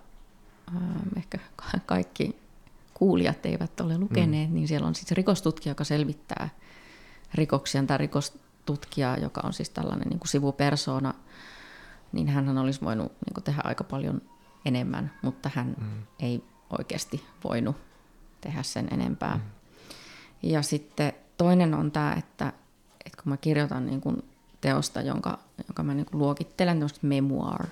ää, 0.74 1.00
ehkä 1.16 1.38
kaikki 1.86 2.36
kuulijat 2.94 3.46
eivät 3.46 3.80
ole 3.80 3.98
lukeneet, 3.98 4.50
mm. 4.50 4.54
niin 4.54 4.68
siellä 4.68 4.86
on 4.86 4.94
siis 4.94 5.10
rikostutkija, 5.10 5.70
joka 5.70 5.84
selvittää 5.84 6.48
rikoksia, 7.36 7.82
tai 7.82 7.98
rikostutkija, 7.98 9.16
joka 9.16 9.40
on 9.44 9.52
siis 9.52 9.70
tällainen 9.70 10.08
niin 10.08 10.18
kuin 10.18 10.28
sivupersona, 10.28 11.14
niin 12.12 12.28
hän 12.28 12.58
olisi 12.58 12.80
voinut 12.80 13.12
niin 13.26 13.34
kuin 13.34 13.44
tehdä 13.44 13.60
aika 13.64 13.84
paljon 13.84 14.22
enemmän, 14.64 15.12
mutta 15.22 15.50
hän 15.54 15.74
mm. 15.78 16.02
ei 16.20 16.44
oikeasti 16.78 17.24
voinut 17.44 17.76
tehdä 18.40 18.62
sen 18.62 18.88
enempää. 18.90 19.36
Mm. 19.36 19.42
Ja 20.42 20.62
sitten 20.62 21.12
toinen 21.36 21.74
on 21.74 21.92
tämä, 21.92 22.12
että 22.12 22.52
että 23.06 23.22
kun 23.22 23.30
mä 23.30 23.36
kirjoitan 23.36 23.86
niin 23.86 24.00
kuin 24.00 24.24
teosta, 24.60 25.00
jonka, 25.00 25.38
jonka 25.68 25.82
mä 25.82 25.94
niin 25.94 26.06
kuin 26.06 26.18
luokittelen 26.18 26.80
memoir 27.02 27.66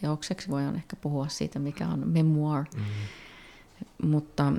teokseksi, 0.00 0.48
voidaan 0.48 0.76
ehkä 0.76 0.96
puhua 0.96 1.28
siitä, 1.28 1.58
mikä 1.58 1.88
on 1.88 2.08
memoir, 2.08 2.64
mm-hmm. 2.76 4.08
mutta 4.10 4.52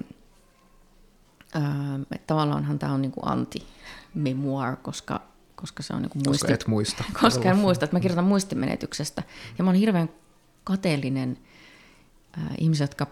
äh, 1.56 2.20
tavallaanhan 2.28 2.80
tämä 2.80 2.94
on 2.94 3.02
niin 3.02 3.12
kuin 3.12 3.28
anti-memoir, 3.28 4.76
koska, 4.76 5.22
koska 5.56 5.84
se 5.84 5.94
on 5.94 6.02
niin 6.02 6.10
kuin 6.10 6.24
muisti... 6.26 6.46
Koska 6.46 6.54
et 6.54 6.68
muista. 6.68 7.04
Koska 7.22 7.50
en 7.50 7.58
muista, 7.58 7.86
että 7.86 7.96
mä 7.96 8.00
kirjoitan 8.00 8.26
muistimenetyksestä. 8.26 9.24
Ja 9.58 9.63
mä 9.63 9.70
oon 9.70 9.76
hirveän 9.76 10.10
kateellinen 10.63 11.38
äh, 12.38 12.44
ihmiset, 12.58 12.92
jotka 12.92 13.08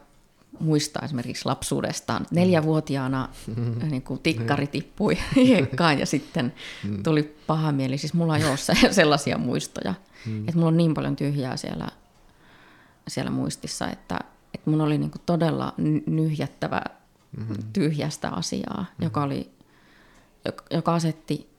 muistaa 0.60 1.06
esimerkiksi 1.06 1.46
lapsuudestaan. 1.46 2.26
Neljävuotiaana 2.32 3.30
mm. 3.56 3.90
niin 3.90 4.02
kuin 4.02 4.20
tikkari 4.20 4.68
tippui 4.68 5.18
hiekkaan 5.36 6.00
ja 6.00 6.06
sitten 6.06 6.54
mm. 6.84 7.04
tuli 7.04 7.38
paha 7.48 7.72
mieli. 7.72 7.98
Siis 7.98 8.14
mulla 8.14 8.38
ei 8.38 8.46
ole 8.46 8.58
sellaisia 8.92 9.38
muistoja. 9.38 9.94
Mm. 10.26 10.40
Että 10.40 10.56
mulla 10.56 10.68
on 10.68 10.78
niin 10.78 10.94
paljon 10.94 11.16
tyhjää 11.16 11.58
siellä, 11.58 11.88
siellä 13.08 13.32
muistissa, 13.32 13.90
että, 13.90 14.20
että 14.54 14.70
mun 14.70 14.82
oli 14.82 14.98
niin 14.98 15.12
kuin 15.12 15.22
todella 15.26 15.74
nyhjättävä 16.06 16.82
mm-hmm. 17.38 17.56
tyhjästä 17.74 18.30
asiaa, 18.30 18.80
mm-hmm. 18.80 19.04
joka, 19.04 19.24
oli, 19.24 19.52
joka 20.72 20.94
asetti 20.94 21.50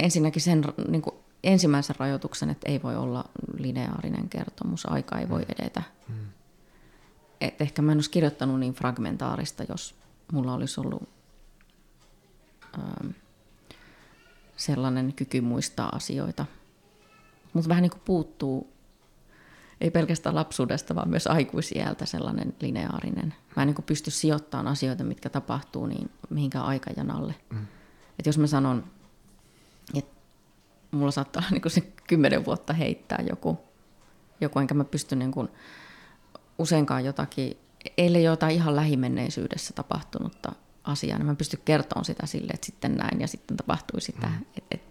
ensinnäkin 0.00 0.42
sen 0.42 0.64
niin 0.88 1.02
kuin 1.02 1.16
ensimmäisen 1.44 1.96
rajoituksen, 1.98 2.50
että 2.50 2.70
ei 2.70 2.82
voi 2.82 2.96
olla 2.96 3.24
lineaarinen 3.58 4.28
kertomus, 4.28 4.86
aika 4.86 5.18
ei 5.18 5.28
voi 5.28 5.40
mm. 5.40 5.54
edetä. 5.58 5.82
Mm 6.08 6.14
että 7.40 7.64
ehkä 7.64 7.82
mä 7.82 7.92
en 7.92 7.96
olisi 7.96 8.10
kirjoittanut 8.10 8.60
niin 8.60 8.74
fragmentaarista, 8.74 9.64
jos 9.68 9.94
mulla 10.32 10.54
olisi 10.54 10.80
ollut 10.80 11.08
ähm, 12.78 13.10
sellainen 14.56 15.12
kyky 15.12 15.40
muistaa 15.40 15.88
asioita. 15.88 16.46
Mutta 17.52 17.68
vähän 17.68 17.82
niin 17.82 17.90
kuin 17.90 18.02
puuttuu, 18.04 18.72
ei 19.80 19.90
pelkästään 19.90 20.34
lapsuudesta, 20.34 20.94
vaan 20.94 21.08
myös 21.08 21.26
aikuisieltä 21.26 22.06
sellainen 22.06 22.54
lineaarinen. 22.60 23.34
Mä 23.56 23.62
en 23.62 23.66
niin 23.66 23.84
pysty 23.86 24.10
sijoittamaan 24.10 24.66
asioita, 24.66 25.04
mitkä 25.04 25.28
tapahtuu, 25.28 25.86
niin 25.86 26.10
mihinkään 26.30 26.64
aikajanalle. 26.64 27.34
Mm. 27.50 27.66
Et 28.18 28.26
jos 28.26 28.38
mä 28.38 28.46
sanon, 28.46 28.84
että 29.94 30.16
mulla 30.90 31.10
saattaa 31.10 31.42
olla 31.42 31.50
niin 31.50 31.70
se 31.70 31.80
kymmenen 32.06 32.44
vuotta 32.44 32.72
heittää 32.72 33.24
joku, 33.28 33.58
joku 34.40 34.58
enkä 34.58 34.74
mä 34.74 34.84
pysty 34.84 35.16
niin 35.16 35.30
kuin, 35.30 35.48
useinkaan 36.58 37.04
jotakin, 37.04 37.56
ellei 37.98 38.24
jotain 38.24 38.54
ihan 38.54 38.76
lähimenneisyydessä 38.76 39.74
tapahtunutta 39.74 40.52
asiaa, 40.84 41.18
niin 41.18 41.26
mä 41.26 41.34
pystyn 41.34 41.60
kertomaan 41.64 42.04
sitä 42.04 42.26
sille, 42.26 42.52
että 42.54 42.66
sitten 42.66 42.94
näin 42.94 43.20
ja 43.20 43.28
sitten 43.28 43.56
tapahtui 43.56 44.00
sitä. 44.00 44.26
Mm. 44.26 44.44
Et, 44.56 44.64
et, 44.70 44.82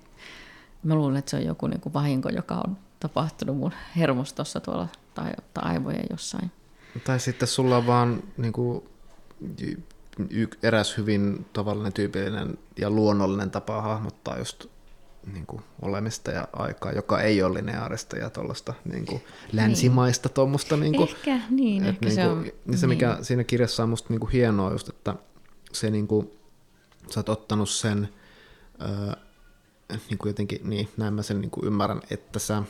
mä 0.84 0.95
luulen, 0.95 1.17
että 1.17 1.32
se 1.32 1.38
on 1.38 1.45
joku 1.45 1.67
niin 1.67 1.82
kuin 1.82 1.93
vahinko, 1.93 2.30
joka 2.30 2.62
on 2.67 2.78
tapahtunut 2.99 3.57
mun 3.57 3.71
hermostossa 3.97 4.60
tuolla 4.60 4.88
tai, 5.13 5.31
tai 5.53 5.63
aivojen 5.73 6.05
jossain. 6.10 6.51
Tai 7.03 7.19
sitten 7.19 7.47
sulla 7.47 7.77
on 7.77 7.88
vaan 7.88 8.23
niin 8.38 8.53
kuin, 8.53 8.83
eräs 10.63 10.97
hyvin 10.97 11.45
tavallinen, 11.53 11.93
tyypillinen 11.93 12.57
ja 12.80 12.89
luonnollinen 12.89 13.51
tapa 13.51 13.82
hahmottaa 13.82 14.38
just 14.38 14.65
niin 15.34 15.45
kuin, 15.45 15.61
olemista 15.82 16.32
ja 16.32 16.47
aikaa, 16.53 16.91
joka 16.91 17.22
ei 17.22 17.43
ole 17.43 17.53
lineaarista 17.53 18.17
ja 18.17 18.30
tuollaista 18.30 18.74
niin 18.86 19.05
kuin, 19.05 19.24
länsimaista 19.51 20.30
tuommoista. 20.30 20.78
Niin 20.78 20.95
kuin, 20.95 21.09
ehkä, 21.09 21.39
niin, 21.49 21.86
että, 21.86 22.07
ehkä 22.07 22.22
niin 22.22 22.30
kuin, 22.30 22.53
se 22.65 22.72
on. 22.72 22.78
Se, 22.80 22.88
mikä 22.88 23.13
niin. 23.13 23.26
siinä 23.26 23.43
kirjassa 23.43 23.84
on 23.84 23.89
musta 23.89 24.09
niin 24.09 24.19
kuin, 24.19 24.32
hienoa 24.32 24.72
just, 24.72 24.89
että 24.89 25.15
se 25.72 25.89
niin 25.89 26.07
kuin, 26.07 26.32
sä 27.09 27.19
oot 27.19 27.30
ottanut 27.30 27.69
sen, 27.69 28.09
öö, 28.82 29.13
niin 30.09 30.17
kuin 30.17 30.30
jotenkin, 30.30 30.59
niin 30.63 30.89
näin 30.97 31.13
mä 31.13 31.22
sen 31.22 31.41
niin 31.41 31.51
kuin 31.51 31.67
ymmärrän, 31.67 32.01
että 32.09 32.39
sä 32.39 32.63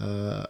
öö, 0.00 0.42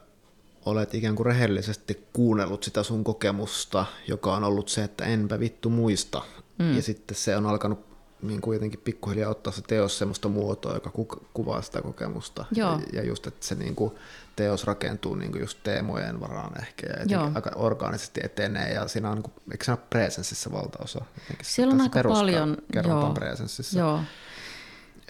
olet 0.64 0.94
ikään 0.94 1.14
kuin 1.14 1.26
rehellisesti 1.26 2.08
kuunnellut 2.12 2.62
sitä 2.62 2.82
sun 2.82 3.04
kokemusta, 3.04 3.86
joka 4.08 4.36
on 4.36 4.44
ollut 4.44 4.68
se, 4.68 4.84
että 4.84 5.04
enpä 5.04 5.40
vittu 5.40 5.70
muista. 5.70 6.22
Mm. 6.58 6.76
Ja 6.76 6.82
sitten 6.82 7.16
se 7.16 7.36
on 7.36 7.46
alkanut 7.46 7.92
niin 8.22 8.40
kuin 8.40 8.56
jotenkin 8.56 8.80
pikkuhiljaa 8.84 9.30
ottaa 9.30 9.52
se 9.52 9.62
teos 9.62 9.98
semmoista 9.98 10.28
muotoa, 10.28 10.74
joka 10.74 10.90
ku- 10.90 11.26
kuvaa 11.34 11.62
sitä 11.62 11.82
kokemusta. 11.82 12.44
Joo. 12.52 12.72
Ja, 12.72 12.80
ja 12.92 13.06
just, 13.06 13.26
että 13.26 13.46
se 13.46 13.54
niin 13.54 13.74
kuin, 13.74 13.94
teos 14.36 14.64
rakentuu 14.64 15.14
niin 15.14 15.32
kuin 15.32 15.40
just 15.40 15.58
teemojen 15.62 16.20
varaan 16.20 16.62
ehkä 16.62 16.86
ja 17.08 17.30
aika 17.34 17.50
orgaanisesti 17.54 18.20
etenee 18.24 18.72
ja 18.72 18.88
siinä 18.88 19.10
on, 19.10 19.14
niin 19.14 19.22
kuin, 19.22 19.32
eikö 19.52 19.64
siinä 19.64 19.76
ole 19.76 19.86
presenssissä 19.90 20.52
valtaosa? 20.52 21.04
Siellä 21.42 21.74
on 21.74 21.80
aika 21.80 22.02
paljon, 22.02 22.56
kerronta 22.72 22.96
on 22.96 23.02
joo. 23.02 23.14
presenssissä. 23.14 23.78
Joo, 23.78 24.00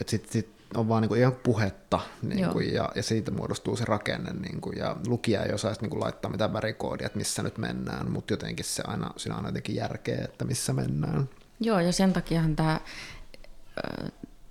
Että 0.00 0.10
sitten 0.10 0.32
sit 0.32 0.48
on 0.74 0.88
vaan 0.88 1.02
niinku 1.02 1.14
ihan 1.14 1.36
puhetta 1.42 2.00
niin 2.22 2.38
Joo. 2.38 2.52
kuin, 2.52 2.74
ja, 2.74 2.88
ja 2.94 3.02
siitä 3.02 3.30
muodostuu 3.30 3.76
se 3.76 3.84
rakenne 3.84 4.32
niin 4.32 4.60
kuin, 4.60 4.78
ja 4.78 4.96
lukija 5.06 5.42
ei 5.42 5.52
osaisi 5.52 5.80
niin 5.80 5.90
kuin, 5.90 6.00
laittaa 6.00 6.30
mitään 6.30 6.52
värikoodia, 6.52 7.06
että 7.06 7.18
missä 7.18 7.42
nyt 7.42 7.58
mennään, 7.58 8.10
mutta 8.10 8.32
jotenkin 8.32 8.64
se 8.64 8.82
aina, 8.86 9.10
siinä 9.16 9.34
on 9.34 9.38
aina 9.38 9.48
jotenkin 9.48 9.76
järkeä, 9.76 10.24
että 10.24 10.44
missä 10.44 10.72
mennään. 10.72 11.28
Joo, 11.60 11.80
ja 11.80 11.92
sen 11.92 12.12
takiahan 12.12 12.56
tämä, 12.56 12.80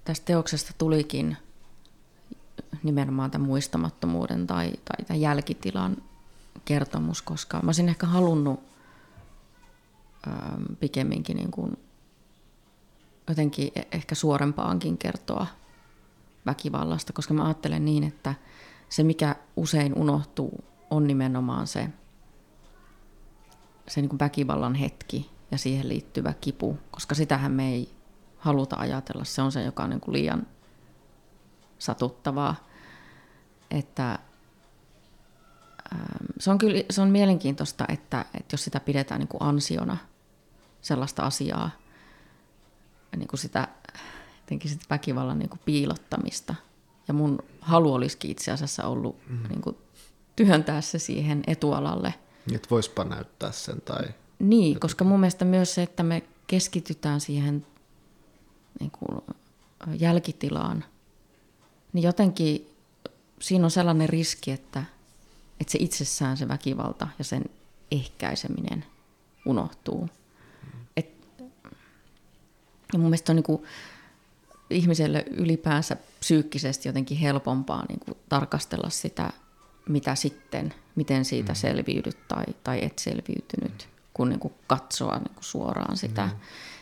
tästä 0.05 0.26
teoksesta 0.26 0.72
tulikin 0.78 1.38
nimenomaan 2.84 3.32
tämän 3.32 3.47
muistamattomuuden 3.47 4.47
tai, 4.47 4.72
tai 4.72 5.05
tämän 5.07 5.22
jälkitilan 5.22 5.97
kertomus, 6.65 7.22
koska 7.22 7.57
mä 7.57 7.67
olisin 7.67 7.89
ehkä 7.89 8.07
halunnut 8.07 8.59
pikemminkin 10.80 11.38
niin 11.38 11.51
kuin 11.51 11.78
jotenkin 13.28 13.72
e- 13.76 13.88
ehkä 13.91 14.15
suorempaankin 14.15 14.97
kertoa 14.97 15.47
väkivallasta, 16.45 17.13
koska 17.13 17.33
mä 17.33 17.45
ajattelen 17.45 17.85
niin, 17.85 18.03
että 18.03 18.35
se 18.89 19.03
mikä 19.03 19.35
usein 19.55 19.93
unohtuu 19.93 20.63
on 20.89 21.07
nimenomaan 21.07 21.67
se, 21.67 21.89
se 23.87 24.01
niin 24.01 24.19
väkivallan 24.19 24.75
hetki 24.75 25.31
ja 25.51 25.57
siihen 25.57 25.89
liittyvä 25.89 26.33
kipu, 26.41 26.77
koska 26.91 27.15
sitähän 27.15 27.51
me 27.51 27.69
ei 27.69 27.93
haluta 28.37 28.75
ajatella. 28.79 29.23
Se 29.23 29.41
on 29.41 29.51
se, 29.51 29.63
joka 29.63 29.83
on 29.83 29.89
niin 29.89 30.01
kuin 30.01 30.13
liian 30.13 30.47
satuttavaa. 31.79 32.55
Että, 33.71 34.19
ähm, 35.93 36.25
se 36.39 36.51
on 36.51 36.57
kyllä 36.57 36.83
se 36.89 37.01
on 37.01 37.09
mielenkiintoista, 37.09 37.85
että, 37.87 38.25
että 38.33 38.53
jos 38.53 38.63
sitä 38.63 38.79
pidetään 38.79 39.19
niin 39.19 39.27
kuin 39.27 39.43
ansiona 39.43 39.97
sellaista 40.81 41.23
asiaa, 41.23 41.69
niin 43.17 43.27
kuin 43.27 43.39
sitä, 43.39 43.67
jotenkin 44.52 44.72
sitä 44.72 44.86
väkivallan 44.89 45.39
niin 45.39 45.49
kuin 45.49 45.60
piilottamista. 45.66 46.56
Ja 47.08 47.14
mun 47.14 47.39
halu 47.62 47.93
olisikin 47.93 48.32
itse 48.32 48.52
asiassa 48.52 48.88
ollut 48.88 49.16
mm. 49.30 49.43
niin 49.49 49.62
kuin 49.62 49.78
työntää 50.36 50.82
se 50.82 50.99
siihen 50.99 51.43
etualalle. 51.47 52.14
Että 52.56 52.68
voispa 52.72 53.04
näyttää 53.04 53.52
sen 53.52 53.82
tai... 53.82 54.04
Niin, 54.39 54.80
koska 54.80 55.04
mun 55.04 55.20
mielestä 55.20 55.45
myös 55.45 55.74
se, 55.74 55.84
että 55.84 56.04
me 56.04 56.24
keskitytään 56.47 57.22
siihen 57.22 57.66
niin 58.80 58.91
kuin 58.91 59.22
jälkitilaan, 59.99 60.86
niin 61.93 62.04
jotenkin 62.04 62.70
siinä 63.39 63.66
on 63.66 63.72
sellainen 63.72 64.10
riski, 64.10 64.52
että, 64.52 64.84
että 65.60 65.72
se 65.72 65.78
itsessään 65.82 66.38
se 66.38 66.47
väkivalta 66.47 67.08
ja 67.20 67.24
sen 67.24 67.43
ehkäiseminen 67.91 68.86
unohtuu. 69.45 70.10
Et, 70.97 71.10
ja 72.93 72.99
mun 72.99 73.10
mielestä 73.10 73.32
on 73.32 73.36
niin 73.36 73.43
kuin 73.43 73.64
ihmiselle 74.72 75.26
ylipäänsä 75.32 75.97
psyykkisesti 76.19 76.89
jotenkin 76.89 77.17
helpompaa 77.17 77.86
niin 77.89 77.99
kuin 77.99 78.17
tarkastella 78.30 78.89
sitä, 78.89 79.30
mitä 79.89 80.15
sitten, 80.15 80.74
miten 80.95 81.26
siitä 81.26 81.53
selviydyt 81.53 82.28
tai, 82.28 82.43
tai 82.63 82.86
et 82.86 82.99
selviytynyt, 82.99 83.89
kun 84.13 84.30
niin 84.30 84.39
kuin 84.39 84.53
katsoa 84.67 85.17
niin 85.17 85.34
kuin 85.34 85.43
suoraan 85.43 85.97
sitä. 85.97 86.30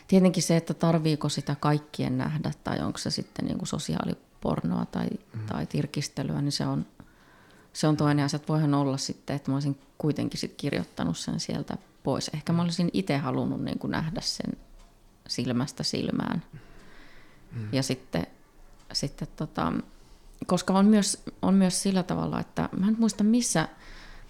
Tietenkin 0.08 0.42
se, 0.42 0.56
että 0.56 0.74
tarviiko 0.74 1.28
sitä 1.28 1.56
kaikkien 1.60 2.18
nähdä 2.18 2.52
tai 2.64 2.80
onko 2.80 2.98
se 2.98 3.10
sitten 3.10 3.44
niin 3.44 3.58
kuin 3.58 3.68
sosiaalipornoa 3.68 4.86
tai, 4.86 5.08
tai 5.46 5.66
tirkistelyä, 5.66 6.42
niin 6.42 6.52
se 6.52 6.66
on, 6.66 6.86
se 7.72 7.86
on 7.86 7.96
toinen 7.96 8.24
asia. 8.24 8.36
Että 8.36 8.48
Voihan 8.48 8.74
olla 8.74 8.96
sitten, 8.96 9.36
että 9.36 9.50
mä 9.50 9.56
olisin 9.56 9.78
kuitenkin 9.98 10.40
sit 10.40 10.54
kirjoittanut 10.56 11.18
sen 11.18 11.40
sieltä 11.40 11.76
pois. 12.02 12.30
Ehkä 12.34 12.52
mä 12.52 12.62
olisin 12.62 12.90
itse 12.92 13.16
halunnut 13.16 13.64
niin 13.64 13.78
kuin 13.78 13.90
nähdä 13.90 14.20
sen 14.20 14.52
silmästä 15.28 15.82
silmään. 15.82 16.42
Ja 17.72 17.82
sitten, 17.82 18.26
sitten 18.92 19.28
tota, 19.36 19.72
koska 20.46 20.72
on 20.72 20.86
myös, 20.86 21.22
on 21.42 21.54
myös 21.54 21.82
sillä 21.82 22.02
tavalla, 22.02 22.40
että 22.40 22.68
mä 22.78 22.88
en 22.88 22.96
muista 22.98 23.24
missä, 23.24 23.68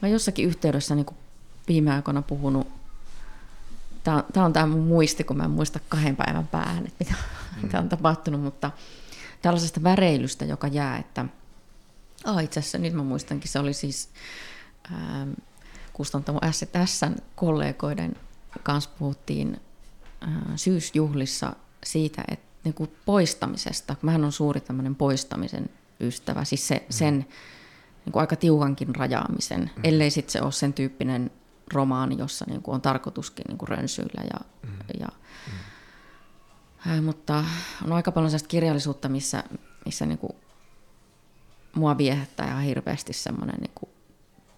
mä 0.03 0.09
jossakin 0.09 0.47
yhteydessä 0.47 0.95
niin 0.95 1.07
kuin 1.07 1.19
viime 1.69 1.95
aikoina 1.95 2.23
puhunut, 2.23 2.69
tämä 4.05 4.17
on, 4.37 4.45
on 4.45 4.53
tämä 4.53 4.67
mun 4.67 4.87
muisti, 4.87 5.25
kun 5.25 5.37
mä 5.37 5.45
en 5.45 5.51
muista 5.51 5.81
kahden 5.89 6.17
päivän 6.17 6.47
päähän, 6.47 6.87
että 6.87 7.05
mitä, 7.63 7.79
mm. 7.79 7.83
on 7.83 7.89
tapahtunut, 7.89 8.41
mutta 8.41 8.71
tällaisesta 9.43 9.83
väreilystä, 9.83 10.45
joka 10.45 10.67
jää, 10.67 10.99
että 10.99 11.25
ah, 12.25 12.45
itse 12.45 12.61
asiassa 12.61 12.79
nyt 12.79 12.93
mä 12.93 13.03
muistankin, 13.03 13.51
se 13.51 13.59
oli 13.59 13.75
siis 13.75 14.09
ähm, 14.93 15.31
kustantamo 15.93 16.41
SSN 16.51 17.15
kollegoiden 17.35 18.17
kanssa 18.63 18.91
puhuttiin 18.99 19.61
äh, 20.23 20.33
syysjuhlissa 20.57 21.57
siitä, 21.85 22.25
että 22.29 22.50
niin 22.65 22.75
kuin 22.75 22.91
poistamisesta, 23.07 23.97
mähän 24.03 24.25
on 24.25 24.33
suuri 24.33 24.61
tämmöinen 24.61 24.95
poistamisen 24.95 25.71
ystävä, 26.01 26.45
siis 26.45 26.69
se, 26.69 26.87
sen 26.91 27.27
niin 28.05 28.13
kuin 28.13 28.21
aika 28.21 28.37
tiukankin 28.37 28.95
rajaamisen, 28.95 29.61
mm. 29.61 29.83
ellei 29.85 30.11
sitten 30.11 30.33
se 30.33 30.43
ole 30.43 30.53
sen 30.53 30.73
tyyppinen 30.73 31.31
romaani, 31.73 32.19
jossa 32.19 32.45
niin 32.49 32.63
kuin 32.63 32.75
on 32.75 32.81
tarkoituskin 32.81 33.45
niin 33.49 33.59
kuin 33.59 33.69
rönsyillä. 33.69 34.23
Ja, 34.33 34.41
mm. 34.63 35.01
ja, 35.01 35.09
mm. 35.47 35.53
Äh, 36.93 37.03
mutta 37.03 37.45
on 37.85 37.93
aika 37.93 38.13
paljon 38.13 38.31
sellaista 38.31 38.49
kirjallisuutta, 38.49 39.09
missä, 39.09 39.45
missä 39.85 40.07
niin 40.07 40.19
kuin 40.19 40.33
mua 41.75 41.99
viehättää 41.99 42.47
ihan 42.47 42.63
hirveästi 42.63 43.13
semmoinen 43.13 43.57
niin 43.61 43.73
kuin, 43.75 43.91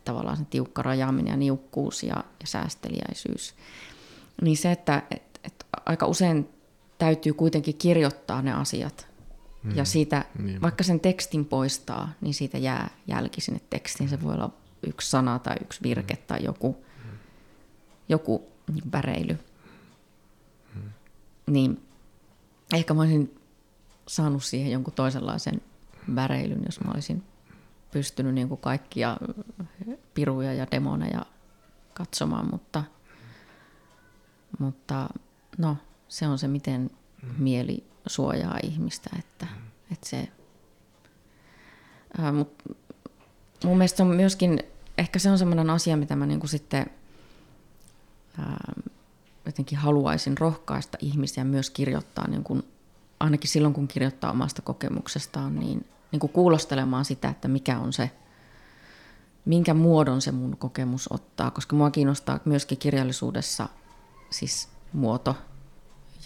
tavallaan 0.05 0.37
se 0.37 0.45
tiukka 0.45 0.83
rajaaminen 0.83 1.31
ja 1.31 1.37
niukkuus 1.37 2.03
ja, 2.03 2.17
ja 2.41 2.47
säästeliäisyys. 2.47 3.55
Niin 4.43 4.57
se, 4.57 4.73
että 4.73 5.03
et, 5.11 5.41
et 5.45 5.67
aika 5.87 6.07
usein 6.07 6.49
täytyy 7.03 7.33
kuitenkin 7.33 7.77
kirjoittaa 7.77 8.43
ne 8.43 8.53
asiat. 8.53 9.09
Mm. 9.63 9.77
Ja 9.77 9.85
siitä, 9.85 10.25
niin. 10.39 10.63
vaikka 10.63 10.85
sen 10.85 11.01
tekstin 11.01 11.45
poistaa, 11.45 12.13
niin 12.21 12.35
siitä 12.35 12.59
jää 12.59 12.91
jälki 13.07 13.41
sinne 13.41 13.61
tekstiin. 13.71 14.09
Se 14.09 14.23
voi 14.23 14.35
olla 14.35 14.51
yksi 14.87 15.11
sana 15.11 15.39
tai 15.39 15.57
yksi 15.63 15.83
virke 15.83 16.15
mm. 16.15 16.23
tai 16.27 16.45
joku, 16.45 16.85
mm. 17.05 17.19
joku 18.09 18.49
väreily. 18.93 19.39
Mm. 20.75 20.91
Niin 21.47 21.83
ehkä 22.75 22.95
mä 22.95 23.03
olisin 23.03 23.41
saanut 24.09 24.45
siihen 24.45 24.73
jonkun 24.73 24.95
toisenlaisen 24.95 25.61
väreilyn, 26.15 26.63
jos 26.67 26.81
mä 26.81 26.91
olisin 26.95 27.23
pystynyt 27.93 28.35
niin 28.35 28.49
kuin 28.49 28.61
kaikkia 28.61 29.17
piruja 30.15 30.55
ja 30.55 30.67
demoneja 30.71 31.27
katsomaan, 31.95 32.51
mutta, 32.51 32.85
mutta 34.59 35.09
no, 35.59 35.77
se 36.13 36.29
on 36.29 36.39
se, 36.39 36.49
miten 36.49 36.91
mieli 37.39 37.85
suojaa 38.07 38.59
ihmistä, 38.63 39.11
että, 39.19 39.47
että 39.93 40.09
se, 40.09 40.29
ää, 42.19 42.33
mut 42.33 42.63
mun 43.65 43.79
mielestä 43.79 44.03
on 44.03 44.09
myöskin, 44.09 44.63
ehkä 44.99 45.19
se 45.19 45.31
on 45.31 45.39
semmoinen 45.39 45.71
asia, 45.71 45.97
mitä 45.97 46.17
mä 46.17 46.27
niinku 46.27 46.47
sitten 46.47 46.87
ää, 48.39 48.73
jotenkin 49.47 49.79
haluaisin 49.79 50.39
rohkaista 50.39 50.99
ihmisiä 51.01 51.45
myös 51.45 51.71
kirjoittaa, 51.71 52.29
niin 52.29 52.45
kun, 52.45 52.65
ainakin 53.21 53.51
silloin 53.51 53.75
kun 53.75 53.89
kirjoittaa 53.89 54.31
omasta 54.31 54.63
kokemuksestaan, 54.63 55.55
niin, 55.55 55.87
niin 56.13 56.21
kuulostelemaan 56.21 57.05
sitä, 57.05 57.29
että 57.29 57.49
mikä 57.49 57.79
on 57.79 57.93
se, 57.93 58.11
minkä 59.45 59.75
muodon 59.75 60.23
se 60.23 60.33
mun 60.33 60.57
kokemus 60.57 61.13
ottaa, 61.13 61.51
koska 61.51 61.77
mua 61.77 61.91
kiinnostaa 61.91 62.41
myöskin 62.45 62.79
kirjallisuudessa 62.79 63.69
siis 64.31 64.69
muoto 64.93 65.37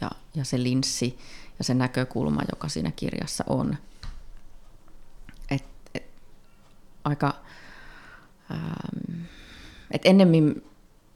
ja, 0.00 0.10
ja 0.34 0.44
se 0.44 0.62
linssi 0.62 1.18
ja 1.58 1.64
se 1.64 1.74
näkökulma, 1.74 2.42
joka 2.50 2.68
siinä 2.68 2.90
kirjassa 2.90 3.44
on. 3.46 3.76
Et, 5.50 5.64
et, 5.94 6.06
aika, 7.04 7.34
ähm, 8.50 9.22
et 9.90 10.02
ennemmin 10.04 10.62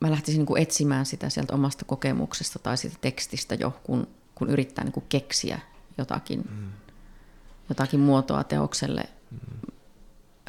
mä 0.00 0.10
lähtisin 0.10 0.38
niinku 0.38 0.56
etsimään 0.56 1.06
sitä 1.06 1.28
sieltä 1.28 1.54
omasta 1.54 1.84
kokemuksesta 1.84 2.58
tai 2.58 2.76
siitä 2.76 2.96
tekstistä 3.00 3.54
jo, 3.54 3.80
kun, 3.82 4.06
kun 4.34 4.50
yrittää 4.50 4.84
niinku 4.84 5.04
keksiä 5.08 5.60
jotakin, 5.98 6.44
mm. 6.50 6.70
jotakin 7.68 8.00
muotoa 8.00 8.44
teokselle. 8.44 9.04
Mm. 9.30 9.38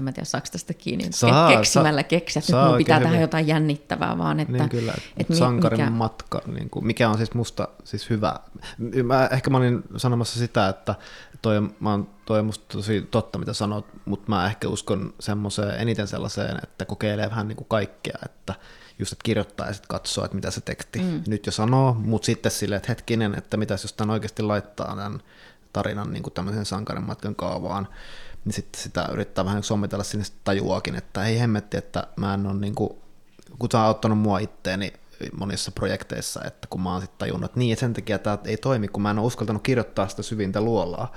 En 0.02 0.06
mä 0.06 0.12
tiedä 0.12 0.26
saako 0.26 0.48
tästä 0.52 0.74
kiinni, 0.74 1.08
Saa, 1.12 1.50
ke- 1.50 1.56
keksimällä 1.56 2.04
keksiä, 2.04 2.40
että 2.40 2.52
saa 2.52 2.68
mun 2.68 2.78
pitää 2.78 3.00
hyvin. 3.00 3.22
jotain 3.22 3.48
jännittävää, 3.48 4.18
vaan 4.18 4.40
että, 4.40 4.58
niin 4.58 4.70
kyllä, 4.70 4.94
että 5.18 5.36
sankarin 5.36 5.80
mikä, 5.80 5.92
matka, 5.92 6.42
niin 6.46 6.70
kuin, 6.70 6.86
mikä 6.86 7.10
on 7.10 7.18
siis 7.18 7.34
musta 7.34 7.68
siis 7.84 8.10
hyvä. 8.10 8.36
Mä, 9.04 9.28
ehkä 9.32 9.50
mä 9.50 9.58
olin 9.58 9.84
sanomassa 9.98 10.40
sitä, 10.40 10.70
että 10.70 10.96
toi, 11.42 11.62
mä 11.80 11.92
oon, 11.92 12.10
toi 12.26 12.40
on 12.40 12.46
musta 12.46 12.66
tosi 12.78 13.08
totta, 13.12 13.40
mitä 13.40 13.54
sanot, 13.54 13.86
mutta 14.06 14.30
mä 14.30 14.46
ehkä 14.46 14.68
uskon 14.68 15.14
semmoiseen, 15.20 15.80
eniten 15.80 16.08
sellaiseen, 16.08 16.60
että 16.64 16.86
kokeilee 16.86 17.30
vähän 17.30 17.48
niin 17.48 17.56
kuin 17.56 17.68
kaikkea, 17.68 18.18
että 18.26 18.54
just 19.00 19.12
että 19.12 19.24
kirjoittaa 19.24 19.68
ja 19.68 19.74
sitten 19.74 19.88
katsoo, 19.88 20.26
että 20.26 20.36
mitä 20.36 20.52
se 20.52 20.62
teksti 20.62 21.00
mm. 21.00 21.24
nyt 21.28 21.46
jo 21.46 21.52
sanoo, 21.52 21.94
mutta 21.94 22.26
sitten 22.26 22.52
silleen, 22.52 22.78
että 22.78 22.92
hetkinen, 22.92 23.36
että 23.38 23.58
mitä 23.58 23.74
jos 23.74 23.94
tämän 23.94 24.14
oikeasti 24.14 24.44
laittaa 24.44 24.96
tämän 24.96 25.22
tarinan 25.74 26.14
niin 26.14 26.24
kuin 26.24 26.34
tämmöisen 26.34 26.66
sankarin 26.66 27.04
matkan 27.06 27.36
kaavaan, 27.36 27.88
niin 28.46 28.54
sitten 28.54 28.82
sitä 28.82 29.10
yrittää 29.12 29.46
vähän 29.46 29.64
sommitella 29.64 30.04
sinne 30.04 30.26
tajuakin, 30.44 30.96
että 30.96 31.26
ei 31.26 31.40
hemmetti, 31.40 31.78
että 31.78 32.08
mä 32.16 32.34
en 32.34 32.48
ole 32.48 32.60
niin 32.60 32.76
kuin, 32.76 32.90
kun 33.60 33.70
tämä 33.70 33.84
on 33.84 33.88
auttanut 33.88 34.18
mua 34.18 34.40
itteeni 34.40 34.94
monissa 35.38 35.72
projekteissa, 35.72 36.44
että 36.44 36.68
kun 36.68 36.82
mä 36.82 36.92
oon 36.92 37.02
sitten 37.02 37.20
tajunnut, 37.20 37.46
että 37.46 37.60
niin, 37.60 37.74
että 37.74 37.80
sen 37.80 37.94
takia 37.94 38.20
tämä 38.20 38.38
ei 38.46 38.58
toimi, 38.58 38.88
kun 38.88 39.02
mä 39.02 39.12
en 39.12 39.20
ole 39.20 39.28
uskaltanut 39.28 39.64
kirjoittaa 39.64 40.08
sitä 40.08 40.22
syvintä 40.22 40.62
luolaa. 40.62 41.12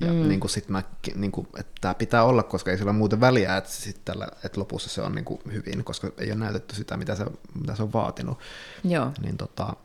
Ja 0.00 0.12
mm. 0.12 0.28
niin 0.28 0.40
kuin 0.40 0.50
sit 0.50 0.68
mä, 0.68 0.82
niin 1.14 1.32
kuin, 1.32 1.48
että 1.58 1.72
tämä 1.80 1.94
pitää 1.94 2.24
olla, 2.24 2.42
koska 2.42 2.70
ei 2.70 2.78
sillä 2.78 2.90
ole 2.90 2.98
muuten 2.98 3.20
väliä, 3.20 3.56
että, 3.56 3.70
sit 3.70 4.04
tällä, 4.04 4.28
että 4.44 4.60
lopussa 4.60 4.90
se 4.90 5.02
on 5.02 5.14
niin 5.14 5.24
kuin 5.24 5.40
hyvin, 5.52 5.84
koska 5.84 6.10
ei 6.18 6.32
ole 6.32 6.38
näytetty 6.38 6.74
sitä, 6.74 6.96
mitä 6.96 7.14
se, 7.14 7.24
mitä 7.60 7.74
se 7.74 7.82
on 7.82 7.92
vaatinut. 7.92 8.38
joo, 8.84 9.12
Niin 9.22 9.36
tota, 9.36 9.76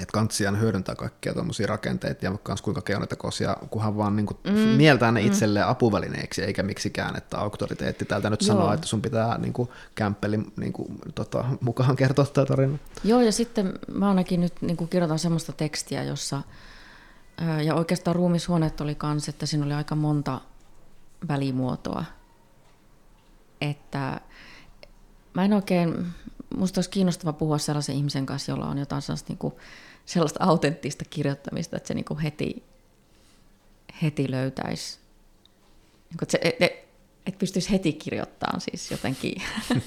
että 0.00 0.12
kantsiaan 0.12 0.60
hyödyntää 0.60 0.94
kaikkia 0.94 1.34
tuommoisia 1.34 1.66
rakenteita 1.66 2.24
ja 2.24 2.32
myös 2.48 2.62
kuinka 2.62 2.80
keinotekoisia, 2.82 3.56
kunhan 3.70 3.96
vaan 3.96 4.16
niin 4.16 4.26
kuin 4.26 4.38
mm, 4.44 4.52
mieltää 4.52 5.12
ne 5.12 5.22
itselleen 5.22 5.66
apuvälineeksi, 5.66 6.42
eikä 6.42 6.62
miksikään, 6.62 7.16
että 7.16 7.38
auktoriteetti 7.38 8.04
täältä 8.04 8.30
nyt 8.30 8.42
Joo. 8.42 8.46
sanoo, 8.46 8.72
että 8.72 8.86
sun 8.86 9.02
pitää 9.02 9.38
niin 9.38 9.52
kuin, 9.52 9.68
kämppelin 9.94 10.52
niin 10.56 10.72
kuin, 10.72 10.88
tota, 11.14 11.44
mukaan 11.60 11.96
kertoa 11.96 12.26
tämä 12.26 12.46
tarina. 12.46 12.78
Joo, 13.04 13.20
ja 13.20 13.32
sitten 13.32 13.78
mä 13.92 14.08
ainakin 14.08 14.40
nyt 14.40 14.62
niin 14.62 14.76
kuin 14.76 14.88
kirjoitan 14.88 15.18
semmoista 15.18 15.52
tekstiä, 15.52 16.02
jossa, 16.02 16.42
ja 17.64 17.74
oikeastaan 17.74 18.16
ruumishuoneet 18.16 18.80
oli 18.80 18.94
kans, 18.94 19.28
että 19.28 19.46
siinä 19.46 19.66
oli 19.66 19.74
aika 19.74 19.94
monta 19.94 20.40
välimuotoa. 21.28 22.04
Että 23.60 24.20
mä 25.34 25.44
en 25.44 25.52
oikein, 25.52 26.06
musta 26.56 26.78
olisi 26.78 26.90
kiinnostava 26.90 27.32
puhua 27.32 27.58
sellaisen 27.58 27.96
ihmisen 27.96 28.26
kanssa, 28.26 28.52
jolla 28.52 28.66
on 28.66 28.78
jotain 28.78 29.02
sellaista, 29.02 29.30
niin 29.30 29.38
kuin, 29.38 29.54
sellaista 30.06 30.44
autenttista 30.44 31.04
kirjoittamista, 31.10 31.76
että 31.76 31.88
se 31.88 31.94
niin 31.94 32.18
heti, 32.22 32.62
heti 34.02 34.30
löytäisi, 34.30 34.98
niin 36.10 36.18
kuin, 36.18 36.22
että 36.22 36.32
se, 36.32 36.38
et, 36.42 36.54
et, 36.60 36.86
et 37.26 37.38
pystyisi 37.38 37.70
heti 37.70 37.92
kirjoittamaan 37.92 38.60
siis 38.60 38.90
jotenkin, 38.90 39.42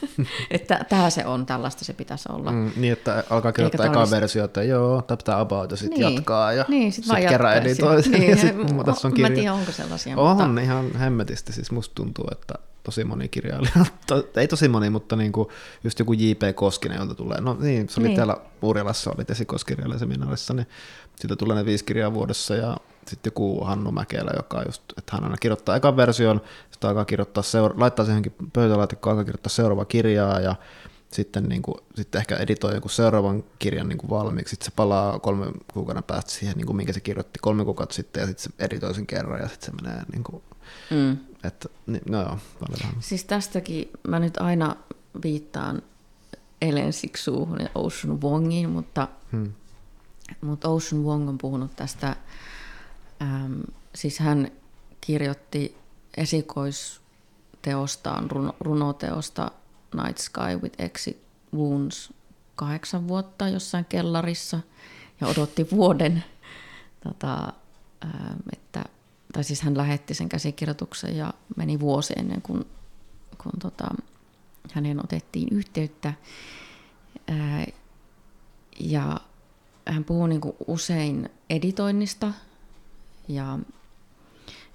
että 0.51 0.85
tämä 0.89 1.09
se 1.09 1.25
on, 1.25 1.45
tällaista 1.45 1.85
se 1.85 1.93
pitäisi 1.93 2.29
olla. 2.31 2.51
Mm, 2.51 2.71
niin, 2.75 2.93
että 2.93 3.23
alkaa 3.29 3.51
kirjoittaa 3.51 3.85
Eikä 3.85 3.91
eka 3.93 3.99
tarvitsisi- 3.99 4.15
versio, 4.15 4.45
että 4.45 4.63
joo, 4.63 5.01
tämä 5.01 5.17
pitää 5.17 5.39
about, 5.39 5.71
ja 5.71 5.77
sitten 5.77 5.99
Niin. 5.99 6.15
jatkaa, 6.15 6.53
ja 6.53 6.65
Niin, 6.67 6.91
sit 6.91 7.07
vaan 7.07 7.21
sit 7.21 7.29
kerran 7.29 7.57
editoi 7.57 8.01
Niin, 8.01 8.29
ja 8.29 8.37
sitten 8.37 8.85
tässä 8.85 9.07
on 9.07 9.11
Mä 9.11 9.15
kirja. 9.15 9.35
tiedän, 9.35 9.53
onko 9.55 9.71
sellaisia. 9.71 10.17
On 10.17 10.37
mutta, 10.47 10.61
ihan 10.61 10.95
hemmetisti, 10.95 11.53
siis 11.53 11.71
musta 11.71 11.95
tuntuu, 11.95 12.25
että 12.31 12.53
tosi 12.83 13.03
moni 13.03 13.27
kirjailija, 13.29 13.85
to, 14.07 14.29
ei 14.35 14.47
tosi 14.47 14.67
moni, 14.67 14.89
mutta 14.89 15.15
niin 15.15 15.31
kuin 15.31 15.47
just 15.83 15.99
joku 15.99 16.13
J.P. 16.13 16.55
Koskinen, 16.55 16.97
jolta 16.97 17.15
tulee, 17.15 17.41
no 17.41 17.57
niin, 17.59 17.89
se 17.89 17.99
oli 17.99 18.07
Niin. 18.07 18.15
täällä 18.15 18.37
Urjalassa, 18.61 19.11
oli 19.17 19.25
esikoiskirjailijaseminaarissa, 19.29 20.53
niin 20.53 20.67
siitä 21.15 21.35
tulee 21.35 21.55
ne 21.57 21.65
viisi 21.65 21.85
kirjaa 21.85 22.13
vuodessa 22.13 22.55
ja 22.55 22.77
sitten 23.07 23.29
joku 23.31 23.63
Hannu 23.63 23.91
Mäkelä, 23.91 24.31
joka 24.35 24.63
just, 24.65 24.83
että 24.97 25.15
hän 25.15 25.23
aina 25.23 25.37
kirjoittaa 25.37 25.75
ekan 25.75 25.97
version, 25.97 26.41
sitten 26.71 26.89
alkaa 26.89 27.05
kirjoittaa, 27.05 27.43
seura- 27.43 27.75
laittaa 27.77 28.05
sen 28.05 28.11
johonkin 28.11 28.35
pöytälaatikkoon, 28.53 29.11
alkaa 29.11 29.25
kirjoittaa 29.25 29.49
seuraavaa 29.49 29.85
kirjaa 29.85 30.39
ja 30.39 30.55
sitten, 31.11 31.43
niin 31.43 31.61
kuin, 31.61 31.75
sitten 31.95 32.19
ehkä 32.19 32.35
editoi 32.35 32.75
joku 32.75 32.89
seuraavan 32.89 33.43
kirjan 33.59 33.89
niin 33.89 33.97
kuin 33.97 34.09
valmiiksi, 34.09 34.49
sitten 34.49 34.65
se 34.65 34.71
palaa 34.75 35.19
kolme 35.19 35.45
kuukauden 35.73 36.03
päästä 36.03 36.31
siihen, 36.31 36.57
niin 36.57 36.65
kuin 36.65 36.75
minkä 36.77 36.93
se 36.93 36.99
kirjoitti 36.99 37.39
kolme 37.41 37.65
kuukautta 37.65 37.95
sitten 37.95 38.21
ja 38.21 38.27
sitten 38.27 38.43
se 38.43 38.65
editoi 38.65 38.93
sen 38.95 39.07
kerran 39.07 39.41
ja 39.41 39.47
sitten 39.47 39.65
se 39.75 39.83
menee 39.83 40.01
niin 40.11 40.23
kuin, 40.23 40.43
mm. 40.91 41.17
Että, 41.43 41.69
niin, 41.87 42.01
no 42.09 42.21
joo, 42.21 42.37
valitaan. 42.61 42.93
Siis 42.99 43.23
tästäkin 43.23 43.89
mä 44.07 44.19
nyt 44.19 44.37
aina 44.37 44.75
viittaan 45.23 45.81
Ellen 46.61 46.93
Siksuuhun 46.93 47.59
ja 47.61 47.69
Ocean 47.75 48.21
Wongiin, 48.21 48.69
mutta, 48.69 49.07
Hmm. 49.31 49.53
mutta 50.41 50.69
Ocean 50.69 51.03
Wong 51.03 51.29
on 51.29 51.37
puhunut 51.37 51.75
tästä, 51.75 52.15
äm, 53.21 53.61
siis 53.95 54.19
hän 54.19 54.51
kirjoitti 55.01 55.77
esikoisteostaan, 56.17 58.31
runo, 58.31 58.55
runoteosta 58.59 59.51
Night 60.03 60.17
Sky 60.17 60.57
with 60.61 60.81
Exit 60.81 61.21
Wounds 61.55 62.13
kahdeksan 62.55 63.07
vuotta 63.07 63.47
jossain 63.47 63.85
kellarissa 63.85 64.59
ja 65.21 65.27
odotti 65.27 65.67
vuoden, 65.71 66.23
tota, 67.03 67.53
että, 68.53 68.85
tai 69.33 69.43
siis 69.43 69.61
hän 69.61 69.77
lähetti 69.77 70.13
sen 70.13 70.29
käsikirjoituksen 70.29 71.17
ja 71.17 71.33
meni 71.55 71.79
vuosi 71.79 72.13
ennen 72.17 72.41
kuin, 72.41 72.65
kun 73.43 73.51
tota, 73.61 73.87
häneen 74.73 75.03
otettiin 75.03 75.47
yhteyttä. 75.51 76.13
Ää, 77.27 77.65
ja 78.79 79.19
hän 79.87 80.03
puhuu 80.03 80.27
niin 80.27 80.41
kuin 80.41 80.55
usein 80.67 81.29
editoinnista, 81.49 82.33
ja 83.27 83.59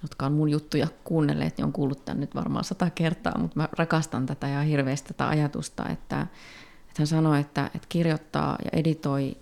jotka 0.03 0.27
on 0.27 0.33
mun 0.33 0.49
juttuja 0.49 0.89
kuunnelleet, 1.05 1.57
niin 1.57 1.65
on 1.65 1.73
kuullut 1.73 2.05
tämän 2.05 2.21
nyt 2.21 2.35
varmaan 2.35 2.65
sata 2.65 2.91
kertaa, 2.91 3.39
mutta 3.39 3.61
mä 3.61 3.69
rakastan 3.79 4.27
tätä 4.27 4.49
ja 4.49 4.63
hirveästi 4.63 5.09
tätä 5.09 5.29
ajatusta, 5.29 5.89
että, 5.89 6.21
että 6.89 6.99
hän 6.99 7.07
sanoi, 7.07 7.41
että, 7.41 7.67
että 7.67 7.89
kirjoittaa 7.89 8.59
ja 8.65 8.71
editoi 8.73 9.37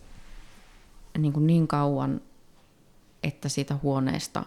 niin, 1.18 1.32
kuin 1.32 1.46
niin 1.46 1.68
kauan, 1.68 2.20
että 3.22 3.48
siitä 3.48 3.76
huoneesta 3.82 4.44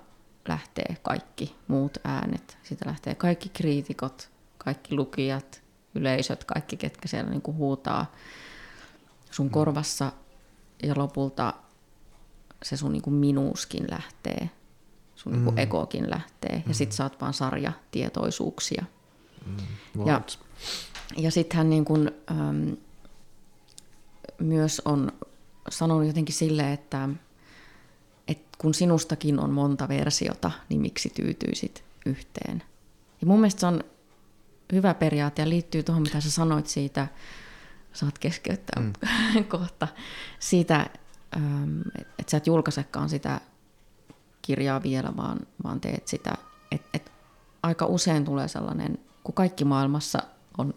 lähtee 0.48 0.98
kaikki 1.02 1.56
muut 1.68 1.98
äänet. 2.04 2.58
Siitä 2.64 2.86
lähtee 2.90 3.16
kaikki 3.16 3.50
kriitikot, 3.50 4.30
kaikki 4.58 4.96
lukijat, 4.96 5.64
yleisöt, 5.96 6.44
kaikki, 6.44 6.78
ketkä 6.78 7.08
siellä 7.08 7.30
niin 7.30 7.42
kuin 7.42 7.58
huutaa 7.58 8.12
sun 9.32 9.50
korvassa. 9.50 10.12
Ja 10.84 10.94
lopulta 10.98 11.54
se 12.64 12.78
sun 12.78 12.94
niin 12.94 13.02
kuin 13.02 13.14
minuuskin 13.14 13.86
lähtee, 13.92 14.50
sun 15.16 15.32
niin 15.32 15.44
kuin 15.44 15.60
egokin 15.60 16.10
lähtee. 16.10 16.64
Ja 16.68 16.74
sit 16.74 16.92
sä 16.92 17.04
oot 17.04 17.22
vaan 17.22 17.34
sarja 17.34 17.72
tietoisuuksia. 17.92 18.86
Ja, 20.06 20.14
Words. 20.14 20.40
ja 21.18 21.32
sitten 21.32 21.58
hän 21.58 21.70
niin 21.70 21.86
kuin, 21.86 22.12
äm, 22.32 22.78
myös 24.40 24.82
on 24.86 25.12
sanonut 25.70 26.08
jotenkin 26.08 26.36
silleen, 26.36 26.74
että, 26.74 27.10
että 28.28 28.58
kun 28.58 28.74
sinustakin 28.74 29.40
on 29.40 29.52
monta 29.52 29.88
versiota, 29.88 30.52
niin 30.70 30.82
miksi 30.82 31.10
tyytyisit 31.10 31.84
yhteen? 32.06 32.64
Ja 33.22 33.28
mun 33.28 33.40
mielestä 33.40 33.60
se 33.60 33.66
on 33.66 33.84
hyvä 34.72 34.94
periaate 34.94 35.42
ja 35.42 35.50
liittyy 35.50 35.84
tuohon, 35.84 36.04
mitä 36.04 36.22
sä 36.22 36.32
sanoit 36.32 36.68
siitä, 36.68 37.08
saat 37.94 38.20
keskeyttää 38.20 38.84
mm. 38.84 38.94
kohta, 39.58 39.88
siitä, 40.40 40.90
äm, 41.36 41.82
että 42.20 42.32
sä 42.32 42.38
et 42.38 42.48
julkaisekaan 42.48 43.10
sitä 43.10 43.42
kirjaa 44.42 44.84
vielä, 44.84 45.14
vaan, 45.18 45.40
vaan 45.64 45.82
teet 45.82 46.08
sitä. 46.08 46.34
Et, 46.72 46.82
et 46.94 47.12
aika 47.64 47.86
usein 47.86 48.26
tulee 48.26 48.48
sellainen, 48.48 48.98
kun 49.24 49.36
kaikki 49.36 49.66
maailmassa 49.66 50.24
on, 50.58 50.74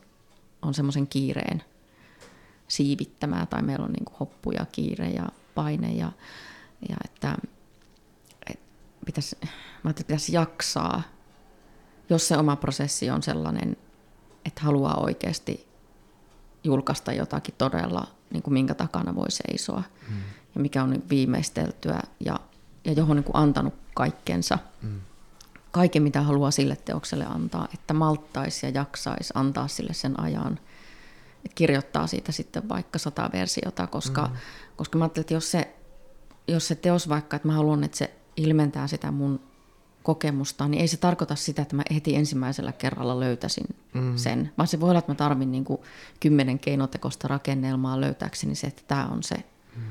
on 0.63 0.75
semmoisen 0.75 1.07
kiireen 1.07 1.63
siivittämää, 2.69 3.47
tai 3.47 3.63
meillä 3.63 3.85
on 3.85 3.93
niin 3.93 4.05
kuin 4.05 4.17
hoppu 4.21 4.51
ja 4.51 4.67
kiire 4.73 5.09
ja 5.09 5.29
paine, 5.55 5.93
ja, 5.93 6.13
ja 6.89 6.97
että 7.05 7.37
et 8.47 8.61
pitäisi, 9.07 9.37
mä 9.83 9.91
että 9.91 10.05
pitäisi 10.05 10.33
jaksaa, 10.33 11.03
jos 12.11 12.29
se 12.29 12.37
oma 12.37 12.57
prosessi 12.57 13.11
on 13.11 13.23
sellainen, 13.23 13.77
että 14.45 14.61
haluaa 14.63 15.01
oikeasti 15.01 15.69
julkaista 16.65 17.13
jotakin 17.13 17.55
todella, 17.59 18.09
niin 18.31 18.43
kuin 18.43 18.55
minkä 18.55 18.75
takana 18.75 19.15
voi 19.15 19.31
seisoa, 19.31 19.83
mm. 20.11 20.17
ja 20.55 20.61
mikä 20.61 20.83
on 20.83 21.03
viimeisteltyä, 21.11 22.01
ja, 22.21 22.41
ja 22.85 22.93
johon 22.93 23.17
niin 23.17 23.25
kuin 23.25 23.37
antanut 23.37 23.75
kaikkensa, 23.95 24.59
mm. 24.83 25.01
kaiken 25.71 26.03
mitä 26.03 26.23
haluaa 26.23 26.51
sille 26.51 26.77
teokselle 26.77 27.27
antaa, 27.27 27.69
että 27.75 27.95
malttaisi 27.95 28.67
ja 28.67 28.71
jaksaisi 28.71 29.33
antaa 29.37 29.69
sille 29.69 29.95
sen 29.95 30.21
ajan, 30.21 30.53
että 31.45 31.55
kirjoittaa 31.55 32.07
siitä 32.07 32.33
sitten 32.33 32.69
vaikka 32.69 32.99
sata 32.99 33.31
versiota, 33.33 33.87
koska, 33.87 34.27
mm. 34.27 34.37
koska 34.77 34.99
mä 34.99 35.05
ajattelin, 35.05 35.23
että 35.23 35.35
jos 35.35 35.51
se, 35.51 35.78
jos 36.49 36.69
se 36.69 36.75
teos 36.75 37.09
vaikka, 37.09 37.37
että 37.37 37.49
mä 37.49 37.55
haluan, 37.55 37.85
että 37.85 37.97
se 37.97 38.15
ilmentää 38.37 38.87
sitä 38.87 39.11
mun 39.11 39.41
kokemusta, 40.03 40.69
niin 40.69 40.81
ei 40.81 40.89
se 40.89 40.97
tarkoita 40.97 41.35
sitä, 41.35 41.63
että 41.63 41.77
mä 41.77 41.83
heti 41.95 42.17
ensimmäisellä 42.17 42.73
kerralla 42.73 43.21
löytäisin 43.21 43.67
mm. 43.95 44.17
sen, 44.17 44.53
vaan 44.59 44.67
se 44.69 44.81
voi 44.81 44.89
olla, 44.91 44.99
että 44.99 45.13
mä 45.13 45.17
tarvin 45.17 45.53
niin 45.53 45.65
kuin 45.65 45.81
kymmenen 46.21 46.59
keinotekoista 46.59 47.29
rakennelmaa 47.29 48.01
löytääkseni 48.01 48.55
se, 48.55 48.67
että 48.67 48.83
tämä 48.87 49.07
on 49.07 49.23
se. 49.23 49.37
Mm. 49.77 49.83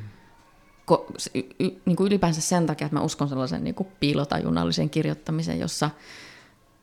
Ko, 0.85 1.05
se 1.17 1.31
y, 1.35 1.39
y, 1.59 1.69
niin 1.85 1.95
kuin 1.95 2.07
ylipäänsä 2.07 2.41
sen 2.41 2.65
takia, 2.65 2.85
että 2.85 2.97
mä 2.97 3.03
uskon 3.03 3.29
sellaisen 3.29 3.63
niin 3.63 3.75
kuin 3.75 3.87
piilotajunnallisen 3.99 4.89
kirjoittamisen, 4.89 5.59
jossa, 5.59 5.89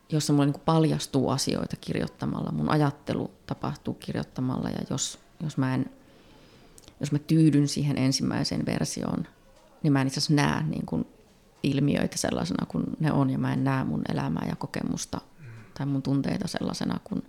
jossa 0.09 0.33
mulle 0.33 0.45
niin 0.45 0.61
paljastuu 0.65 1.29
asioita 1.29 1.75
kirjoittamalla. 1.81 2.51
Mun 2.51 2.69
ajattelu 2.69 3.31
tapahtuu 3.47 3.93
kirjoittamalla 3.93 4.69
ja 4.69 4.79
jos, 4.89 5.19
jos, 5.43 5.57
mä 5.57 5.75
en, 5.75 5.85
jos 6.99 7.11
mä 7.11 7.19
tyydyn 7.19 7.67
siihen 7.67 7.97
ensimmäiseen 7.97 8.65
versioon, 8.65 9.27
niin 9.85 9.93
mä 9.93 10.01
en 10.01 10.07
itse 10.07 10.19
asiassa 10.19 10.33
näe 10.33 10.63
niin 10.63 10.85
kuin 10.85 11.07
ilmiöitä 11.63 12.17
sellaisena 12.17 12.65
kuin 12.65 12.83
ne 12.99 13.11
on 13.11 13.29
ja 13.29 13.37
mä 13.37 13.53
en 13.53 13.63
näe 13.63 13.83
mun 13.83 14.01
elämää 14.09 14.45
ja 14.49 14.55
kokemusta 14.55 15.21
tai 15.77 15.85
mun 15.85 16.01
tunteita 16.01 16.47
sellaisena 16.47 16.99
kuin, 17.03 17.23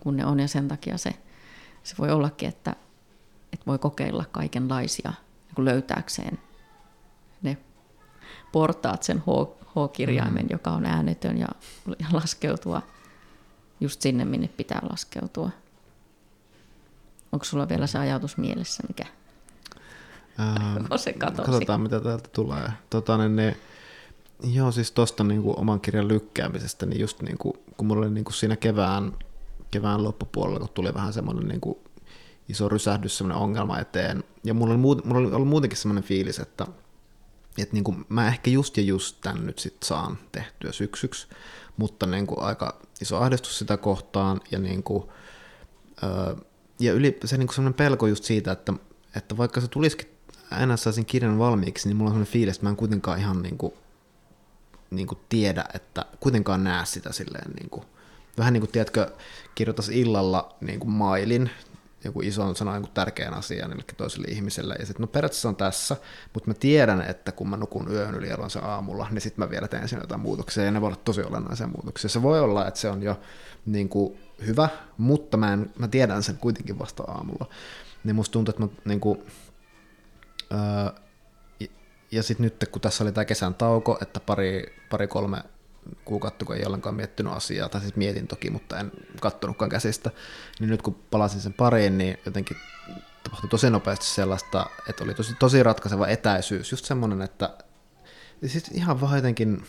kuin 0.00 0.16
ne 0.16 0.26
on 0.26 0.40
ja 0.40 0.48
sen 0.48 0.68
takia 0.68 0.98
se, 0.98 1.14
se 1.82 1.94
voi 1.98 2.10
ollakin, 2.10 2.48
että, 2.48 2.76
että 3.52 3.66
voi 3.66 3.78
kokeilla 3.78 4.24
kaikenlaisia 4.32 5.12
niin 5.56 5.64
löytääkseen 5.64 6.38
ne 7.42 7.56
portaat 8.52 9.02
sen 9.02 9.18
H, 9.18 9.48
H-kirjaimen, 9.66 10.42
mm. 10.42 10.48
joka 10.50 10.70
on 10.70 10.86
äänetön 10.86 11.38
ja, 11.38 11.48
ja 11.98 12.06
laskeutua 12.12 12.82
just 13.80 14.02
sinne, 14.02 14.24
minne 14.24 14.48
pitää 14.48 14.80
laskeutua. 14.90 15.50
Onko 17.32 17.44
sulla 17.44 17.68
vielä 17.68 17.86
se 17.86 17.98
ajatus 17.98 18.36
mielessä, 18.36 18.82
mikä 18.88 19.06
Ähm, 20.40 20.84
se 20.96 21.12
katosi? 21.12 21.50
Katsotaan, 21.50 21.80
mitä 21.80 22.00
täältä 22.00 22.28
tulee. 22.28 22.68
Tota, 22.90 23.18
niin, 23.18 23.36
niin, 23.36 23.56
joo, 24.54 24.72
siis 24.72 24.92
tuosta 24.92 25.24
niin 25.24 25.42
kuin, 25.42 25.58
oman 25.58 25.80
kirjan 25.80 26.08
lykkäämisestä, 26.08 26.86
niin 26.86 27.00
just 27.00 27.22
niin 27.22 27.38
kuin, 27.38 27.54
kun 27.76 27.86
mulla 27.86 28.06
oli 28.06 28.14
niin 28.14 28.24
kuin 28.24 28.34
siinä 28.34 28.56
kevään, 28.56 29.12
kevään 29.70 30.04
loppupuolella, 30.04 30.58
kun 30.58 30.68
tuli 30.68 30.94
vähän 30.94 31.12
semmoinen 31.12 31.48
niin 31.48 31.60
kuin, 31.60 31.78
iso 32.48 32.68
rysähdys, 32.68 33.18
semmoinen 33.18 33.42
ongelma 33.42 33.78
eteen, 33.78 34.24
ja 34.44 34.54
mulla 34.54 34.72
oli, 34.72 34.80
muut, 34.80 35.04
mulla 35.04 35.20
oli 35.20 35.32
ollut 35.34 35.48
muutenkin 35.48 35.78
semmoinen 35.78 36.04
fiilis, 36.04 36.38
että 36.38 36.66
että 37.58 37.74
niin 37.74 37.84
kuin 37.84 38.04
mä 38.08 38.28
ehkä 38.28 38.50
just 38.50 38.76
ja 38.76 38.82
just 38.82 39.16
tän 39.20 39.46
nyt 39.46 39.58
sit 39.58 39.82
saan 39.82 40.18
tehtyä 40.32 40.72
syksyksi, 40.72 41.26
mutta 41.76 42.06
niin 42.06 42.26
kuin 42.26 42.40
aika 42.40 42.80
iso 43.00 43.16
ahdistus 43.16 43.58
sitä 43.58 43.76
kohtaan 43.76 44.40
ja, 44.50 44.58
niin 44.58 44.82
kuin, 44.82 45.04
öö, 46.02 46.34
ja 46.80 46.92
yli, 46.92 47.18
se 47.24 47.36
niin 47.36 47.48
kuin 47.54 47.74
pelko 47.74 48.06
just 48.06 48.24
siitä, 48.24 48.52
että, 48.52 48.72
että 49.16 49.36
vaikka 49.36 49.60
se 49.60 49.68
tulisikin 49.68 50.08
aina 50.50 50.76
saisin 50.76 51.06
kirjan 51.06 51.38
valmiiksi, 51.38 51.88
niin 51.88 51.96
mulla 51.96 52.08
on 52.08 52.14
sellainen 52.14 52.32
fiilis, 52.32 52.54
että 52.56 52.66
mä 52.66 52.70
en 52.70 52.76
kuitenkaan 52.76 53.18
ihan 53.18 53.42
niin 53.42 53.58
kuin, 53.58 53.72
niin 54.90 55.06
kuin 55.06 55.18
tiedä, 55.28 55.64
että 55.74 56.04
kuitenkaan 56.20 56.64
näe 56.64 56.86
sitä 56.86 57.12
silleen 57.12 57.50
niin 57.50 57.70
kuin, 57.70 57.84
vähän 58.38 58.52
niin 58.52 58.60
kuin, 58.60 58.70
tiedätkö, 58.70 59.10
kirjoittaisi 59.54 60.00
illalla 60.00 60.54
niin 60.60 60.80
kuin 60.80 60.90
mailin 60.90 61.50
joku 62.04 62.20
iso 62.20 62.54
sana 62.54 62.74
joku 62.74 62.88
tärkeän 62.94 63.34
asian 63.34 63.72
eli 63.72 63.82
toiselle 63.96 64.26
ihmiselle. 64.28 64.76
Ja 64.78 64.86
sitten 64.86 65.00
no 65.02 65.06
periaatteessa 65.06 65.48
on 65.48 65.56
tässä, 65.56 65.96
mutta 66.34 66.50
mä 66.50 66.54
tiedän, 66.54 67.00
että 67.00 67.32
kun 67.32 67.50
mä 67.50 67.56
nukun 67.56 67.92
yön 67.92 68.14
yli 68.14 68.28
se 68.48 68.58
aamulla, 68.58 69.06
niin 69.10 69.20
sitten 69.20 69.44
mä 69.44 69.50
vielä 69.50 69.68
teen 69.68 69.88
siinä 69.88 70.02
jotain 70.02 70.20
muutoksia, 70.20 70.64
ja 70.64 70.70
ne 70.70 70.80
voi 70.80 70.86
olla 70.86 71.00
tosi 71.04 71.22
olennaisia 71.22 71.66
muutoksia. 71.66 72.10
Se 72.10 72.22
voi 72.22 72.40
olla, 72.40 72.68
että 72.68 72.80
se 72.80 72.88
on 72.88 73.02
jo 73.02 73.20
niin 73.66 73.88
kuin, 73.88 74.18
hyvä, 74.46 74.68
mutta 74.98 75.36
mä, 75.36 75.52
en, 75.52 75.70
mä 75.78 75.88
tiedän 75.88 76.22
sen 76.22 76.36
kuitenkin 76.36 76.78
vasta 76.78 77.02
aamulla. 77.02 77.46
Niin 78.04 78.16
musta 78.16 78.32
tuntuu, 78.32 78.50
että 78.50 78.62
mä 78.62 78.68
niin 78.84 79.00
kuin, 79.00 79.18
öö, 80.54 81.04
ja 82.12 82.22
sitten 82.22 82.44
nyt, 82.44 82.68
kun 82.70 82.82
tässä 82.82 83.04
oli 83.04 83.12
tämä 83.12 83.24
kesän 83.24 83.54
tauko, 83.54 83.98
että 84.02 84.20
pari, 84.20 84.76
pari 84.90 85.06
kolme 85.06 85.42
kuukautta, 86.04 86.44
kun 86.44 86.56
ei 86.56 86.66
ollenkaan 86.66 86.94
miettinyt 86.94 87.32
asiaa, 87.32 87.68
tai 87.68 87.80
siis 87.80 87.96
mietin 87.96 88.26
toki, 88.26 88.50
mutta 88.50 88.78
en 88.78 88.92
kattonutkaan 89.20 89.68
käsistä, 89.68 90.10
niin 90.60 90.70
nyt 90.70 90.82
kun 90.82 90.94
palasin 91.10 91.40
sen 91.40 91.52
pariin, 91.52 91.98
niin 91.98 92.18
jotenkin 92.26 92.56
tapahtui 93.24 93.50
tosi 93.50 93.70
nopeasti 93.70 94.06
sellaista, 94.06 94.66
että 94.88 95.04
oli 95.04 95.14
tosi, 95.14 95.34
tosi 95.38 95.62
ratkaiseva 95.62 96.06
etäisyys, 96.06 96.70
just 96.70 96.84
semmoinen, 96.84 97.22
että 97.22 97.58
siis 98.46 98.68
ihan 98.68 99.00
vaan 99.00 99.16
jotenkin 99.16 99.64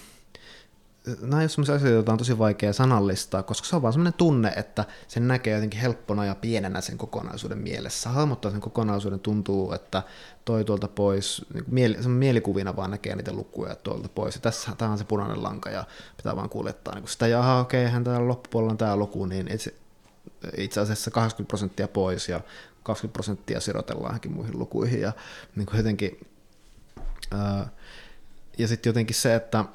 nämä 1.21 1.43
on 1.43 1.49
sellaisia 1.49 1.75
asioita, 1.75 1.95
joita 1.95 2.11
on 2.11 2.17
tosi 2.17 2.37
vaikea 2.37 2.73
sanallistaa, 2.73 3.43
koska 3.43 3.67
se 3.67 3.75
on 3.75 3.81
vaan 3.81 3.93
sellainen 3.93 4.13
tunne, 4.13 4.53
että 4.55 4.85
sen 5.07 5.27
näkee 5.27 5.53
jotenkin 5.53 5.79
helppona 5.79 6.25
ja 6.25 6.35
pienenä 6.35 6.81
sen 6.81 6.97
kokonaisuuden 6.97 7.57
mielessä. 7.57 8.09
Hahmottaa 8.09 8.51
sen 8.51 8.61
kokonaisuuden 8.61 9.19
tuntuu, 9.19 9.73
että 9.73 10.03
toi 10.45 10.63
tuolta 10.63 10.87
pois, 10.87 11.45
niin 11.53 11.63
mieli, 11.67 11.97
mielikuvina 12.07 12.75
vaan 12.75 12.91
näkee 12.91 13.15
niitä 13.15 13.33
lukuja 13.33 13.75
tuolta 13.75 14.09
pois. 14.09 14.35
Ja 14.35 14.41
tässä 14.41 14.71
tämä 14.77 14.91
on 14.91 14.97
se 14.97 15.03
punainen 15.03 15.43
lanka 15.43 15.69
ja 15.69 15.85
pitää 16.17 16.35
vaan 16.35 16.49
kuljettaa 16.49 16.95
niin 16.95 17.07
sitä, 17.07 17.27
ja 17.27 17.57
okei, 17.59 17.87
okay, 17.87 18.03
täällä 18.03 18.27
loppupuolella 18.27 18.71
on 18.71 18.77
tämä 18.77 18.95
luku, 18.95 19.25
niin 19.25 19.51
itse, 19.51 19.73
itse 20.57 20.79
asiassa 20.79 21.11
80 21.11 21.47
prosenttia 21.47 21.87
pois 21.87 22.29
ja 22.29 22.41
20 22.83 23.13
prosenttia 23.13 23.59
sirotellaan 23.59 24.09
johonkin 24.09 24.31
muihin 24.31 24.59
lukuihin. 24.59 25.01
Ja 25.01 25.13
niin 25.55 25.65
kuin 25.65 25.77
jotenkin, 25.77 26.27
ää, 27.31 27.69
ja 28.57 28.67
sitten 28.67 28.89
jotenkin 28.89 29.15
se, 29.15 29.35
että 29.35 29.65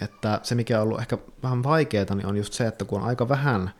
että 0.00 0.40
se 0.42 0.54
mikä 0.54 0.76
on 0.76 0.82
ollut 0.82 1.00
ehkä 1.00 1.18
vähän 1.42 1.62
vaikeaa, 1.62 2.14
niin 2.14 2.26
on 2.26 2.36
just 2.36 2.52
se, 2.52 2.66
että 2.66 2.84
kun 2.84 3.00
on 3.00 3.08
aika 3.08 3.28
vähän 3.28 3.70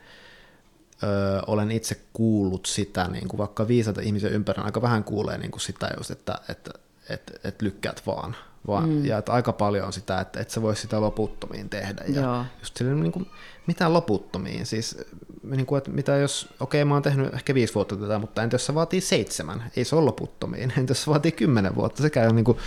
öö, 1.02 1.40
olen 1.46 1.70
itse 1.70 2.00
kuullut 2.12 2.66
sitä, 2.66 3.08
niin 3.08 3.28
kuin 3.28 3.38
vaikka 3.38 3.68
viisaita 3.68 4.00
ihmisiä 4.00 4.30
ympärillä, 4.30 4.64
aika 4.64 4.82
vähän 4.82 5.04
kuulee 5.04 5.38
niin 5.38 5.50
kuin 5.50 5.60
sitä 5.60 5.90
just, 5.96 6.10
että, 6.10 6.40
että, 6.48 6.70
että, 7.08 7.32
että 7.44 7.64
lykkäät 7.64 8.02
vaan. 8.06 8.36
vaan 8.66 8.88
mm. 8.88 9.04
Ja 9.04 9.18
että 9.18 9.32
aika 9.32 9.52
paljon 9.52 9.86
on 9.86 9.92
sitä, 9.92 10.20
että 10.20 10.40
et 10.40 10.50
sä 10.50 10.62
voi 10.62 10.76
sitä 10.76 11.00
loputtomiin 11.00 11.68
tehdä. 11.68 12.04
Ja 12.08 12.20
Joo. 12.20 12.44
just 12.60 12.76
silleen, 12.76 13.00
niin 13.00 13.12
kuin, 13.12 13.26
mitä 13.66 13.92
loputtomiin? 13.92 14.66
Siis, 14.66 14.98
niin 15.42 15.66
kuin, 15.66 15.78
että 15.78 15.90
mitä 15.90 16.16
jos, 16.16 16.48
okei 16.60 16.82
okay, 16.82 16.88
mä 16.88 16.94
oon 16.94 17.02
tehnyt 17.02 17.34
ehkä 17.34 17.54
viisi 17.54 17.74
vuotta 17.74 17.96
tätä, 17.96 18.18
mutta 18.18 18.42
entä 18.42 18.54
jos 18.54 18.66
se 18.66 18.74
vaatii 18.74 19.00
seitsemän? 19.00 19.70
Ei 19.76 19.84
se 19.84 19.96
ole 19.96 20.04
loputtomiin. 20.04 20.72
Entä 20.78 20.90
jos 20.90 21.02
se 21.02 21.10
vaatii 21.10 21.32
kymmenen 21.32 21.74
vuotta? 21.74 22.02
Sekä 22.02 22.20
ei 22.20 22.26
ole 22.26 22.34
niin 22.34 22.44
kuin, 22.44 22.58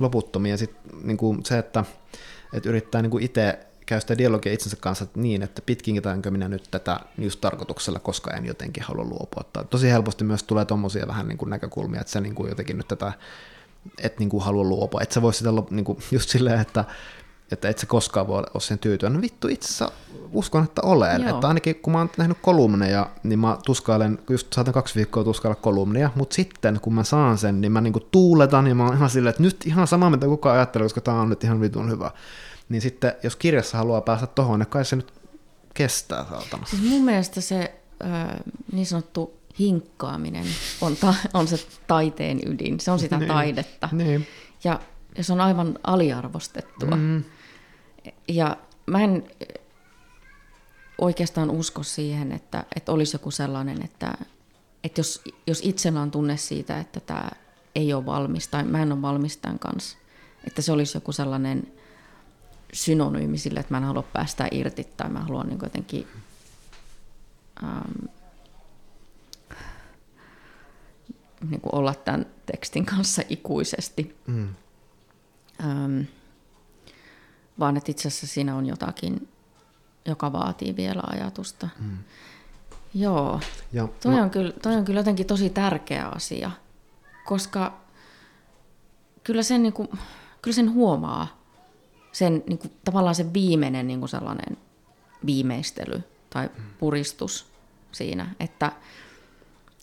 loputtomiin. 0.00 0.50
Ja 0.50 0.58
sitten 0.58 0.92
niin 1.02 1.16
kuin 1.16 1.44
se, 1.44 1.58
että 1.58 1.84
että 2.56 2.68
yrittää 2.68 3.02
niin 3.02 3.10
kuin 3.10 3.24
itse 3.24 3.58
käy 3.86 4.00
sitä 4.00 4.18
dialogia 4.18 4.52
itsensä 4.52 4.76
kanssa 4.80 5.06
niin, 5.14 5.42
että 5.42 5.62
pitkinkitäänkö 5.66 6.30
minä 6.30 6.48
nyt 6.48 6.68
tätä 6.70 7.00
just 7.18 7.40
tarkoituksella, 7.40 7.98
koska 7.98 8.30
en 8.30 8.46
jotenkin 8.46 8.82
halua 8.82 9.04
luopua. 9.04 9.42
Tai 9.52 9.64
tosi 9.64 9.90
helposti 9.90 10.24
myös 10.24 10.42
tulee 10.42 10.64
tuommoisia 10.64 11.06
vähän 11.06 11.28
niin 11.28 11.38
kuin 11.38 11.50
näkökulmia, 11.50 12.00
että 12.00 12.12
sä 12.12 12.20
niin 12.20 12.34
kuin 12.34 12.48
jotenkin 12.48 12.76
nyt 12.76 12.88
tätä 12.88 13.12
et 13.98 14.18
niin 14.18 14.28
kuin 14.28 14.42
halua 14.42 14.64
luopua. 14.64 15.00
Että 15.02 15.14
sä 15.14 15.22
voi 15.22 15.34
sitä 15.34 15.50
niin 15.70 15.84
kuin 15.84 15.98
just 16.12 16.28
silleen, 16.28 16.60
että, 16.60 16.84
että 17.52 17.68
et 17.68 17.78
sä 17.78 17.86
koskaan 17.86 18.26
voi 18.26 18.38
olla 18.38 18.60
sen 18.60 18.78
tyytyä. 18.78 19.10
No 19.10 19.20
vittu, 19.20 19.48
itse 19.48 19.66
asiassa 19.66 19.92
uskon, 20.32 20.64
että 20.64 20.82
olen. 20.82 21.22
Joo. 21.22 21.34
Että 21.34 21.48
ainakin 21.48 21.74
kun 21.74 21.92
mä 21.92 21.98
oon 21.98 22.10
nähnyt 22.16 22.38
kolumneja, 22.42 23.10
niin 23.22 23.38
mä 23.38 23.58
tuskailen, 23.64 24.18
just 24.30 24.52
saatan 24.52 24.74
kaksi 24.74 24.94
viikkoa 24.94 25.24
tuskailla 25.24 25.54
kolumneja, 25.54 26.10
mutta 26.14 26.34
sitten 26.34 26.80
kun 26.82 26.94
mä 26.94 27.04
saan 27.04 27.38
sen, 27.38 27.60
niin 27.60 27.72
mä 27.72 27.80
niinku 27.80 28.00
tuuletan 28.00 28.66
ja 28.66 28.74
mä 28.74 28.84
oon 28.84 28.96
ihan 28.96 29.10
silleen, 29.10 29.30
että 29.30 29.42
nyt 29.42 29.66
ihan 29.66 29.86
sama 29.86 30.10
mitä 30.10 30.26
kukaan 30.26 30.56
ajattelee, 30.56 30.84
koska 30.84 31.00
tää 31.00 31.14
on 31.14 31.28
nyt 31.28 31.44
ihan 31.44 31.60
vitun 31.60 31.90
hyvä. 31.90 32.10
Niin 32.68 32.82
sitten, 32.82 33.12
jos 33.22 33.36
kirjassa 33.36 33.78
haluaa 33.78 34.00
päästä 34.00 34.26
tohon, 34.26 34.58
niin 34.58 34.66
kai 34.66 34.84
se 34.84 34.96
nyt 34.96 35.12
kestää 35.74 36.26
saatana. 36.30 36.66
Siis 36.66 36.82
mun 36.82 37.04
mielestä 37.04 37.40
se 37.40 37.80
äh, 38.04 38.36
niin 38.72 38.86
sanottu 38.86 39.40
hinkkaaminen 39.58 40.46
on, 40.80 40.96
ta- 40.96 41.14
on 41.34 41.48
se 41.48 41.66
taiteen 41.86 42.40
ydin. 42.46 42.80
Se 42.80 42.90
on 42.90 42.98
sitä 42.98 43.18
niin, 43.18 43.28
taidetta. 43.28 43.88
Niin. 43.92 44.26
Ja, 44.64 44.80
ja 45.18 45.24
se 45.24 45.32
on 45.32 45.40
aivan 45.40 45.78
aliarvostettua. 45.84 46.96
Mm. 46.96 47.24
Ja 48.28 48.56
mä 48.86 49.04
en 49.04 49.30
oikeastaan 50.98 51.50
usko 51.50 51.82
siihen, 51.82 52.32
että, 52.32 52.64
että 52.76 52.92
olisi 52.92 53.14
joku 53.14 53.30
sellainen, 53.30 53.82
että, 53.82 54.14
että 54.84 55.00
jos, 55.00 55.22
jos 55.46 55.60
itsellä 55.64 56.00
on 56.00 56.10
tunne 56.10 56.36
siitä, 56.36 56.78
että 56.78 57.00
tämä 57.00 57.30
ei 57.74 57.92
ole 57.92 58.06
valmis 58.06 58.48
tai 58.48 58.64
mä 58.64 58.82
en 58.82 58.92
ole 58.92 59.02
valmis 59.02 59.36
tämän 59.36 59.58
kanssa, 59.58 59.98
että 60.46 60.62
se 60.62 60.72
olisi 60.72 60.96
joku 60.96 61.12
sellainen 61.12 61.72
synonyymi 62.76 63.38
sille, 63.38 63.60
että 63.60 63.74
mä 63.74 63.78
en 63.78 63.84
halua 63.84 64.02
päästä 64.02 64.48
irti 64.50 64.84
tai 64.96 65.10
mä 65.10 65.20
haluan 65.20 65.48
niin 65.48 65.58
jotenkin 65.62 66.06
ähm, 67.64 68.06
niin 71.50 71.60
kuin 71.60 71.74
olla 71.74 71.94
tämän 71.94 72.26
tekstin 72.46 72.86
kanssa 72.86 73.22
ikuisesti. 73.28 74.16
Mm. 74.26 74.48
Ähm, 75.64 76.00
vaan 77.58 77.76
että 77.76 77.90
itse 77.90 78.08
asiassa 78.08 78.26
siinä 78.26 78.56
on 78.56 78.66
jotakin, 78.66 79.28
joka 80.06 80.32
vaatii 80.32 80.76
vielä 80.76 81.02
ajatusta. 81.06 81.68
Mm. 81.78 81.98
Joo, 82.94 83.40
ja 83.72 83.88
toi, 84.02 84.14
mä... 84.14 84.22
on 84.22 84.30
kyllä, 84.30 84.52
toi 84.62 84.76
on 84.76 84.84
kyllä 84.84 85.00
jotenkin 85.00 85.26
tosi 85.26 85.50
tärkeä 85.50 86.08
asia, 86.08 86.50
koska 87.24 87.80
kyllä 89.24 89.42
sen, 89.42 89.62
niin 89.62 89.72
kuin, 89.72 89.88
kyllä 90.42 90.54
sen 90.54 90.72
huomaa, 90.72 91.45
sen 92.16 92.42
niin 92.46 92.58
kuin, 92.58 92.72
tavallaan 92.84 93.14
se 93.14 93.32
viimeinen 93.32 93.86
niin 93.86 93.98
kuin 93.98 94.08
sellainen 94.08 94.56
viimeistely 95.26 96.02
tai 96.30 96.50
mm. 96.58 96.64
puristus 96.78 97.52
siinä, 97.92 98.34
että, 98.40 98.72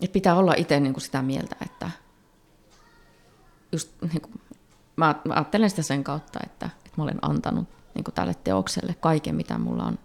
että 0.00 0.12
pitää 0.12 0.34
olla 0.34 0.54
itse 0.56 0.80
niin 0.80 0.92
kuin 0.92 1.02
sitä 1.02 1.22
mieltä, 1.22 1.56
että 1.62 1.90
just 3.72 3.90
niin 4.00 4.20
kuin, 4.20 4.40
mä, 4.96 5.14
mä 5.24 5.34
ajattelen 5.34 5.70
sitä 5.70 5.82
sen 5.82 6.04
kautta, 6.04 6.40
että, 6.44 6.66
että 6.66 6.92
mä 6.96 7.02
olen 7.02 7.18
antanut 7.22 7.68
niin 7.94 8.04
kuin 8.04 8.14
tälle 8.14 8.34
teokselle 8.44 8.94
kaiken, 9.00 9.34
mitä 9.34 9.58
mulla 9.58 9.84
on 9.84 9.98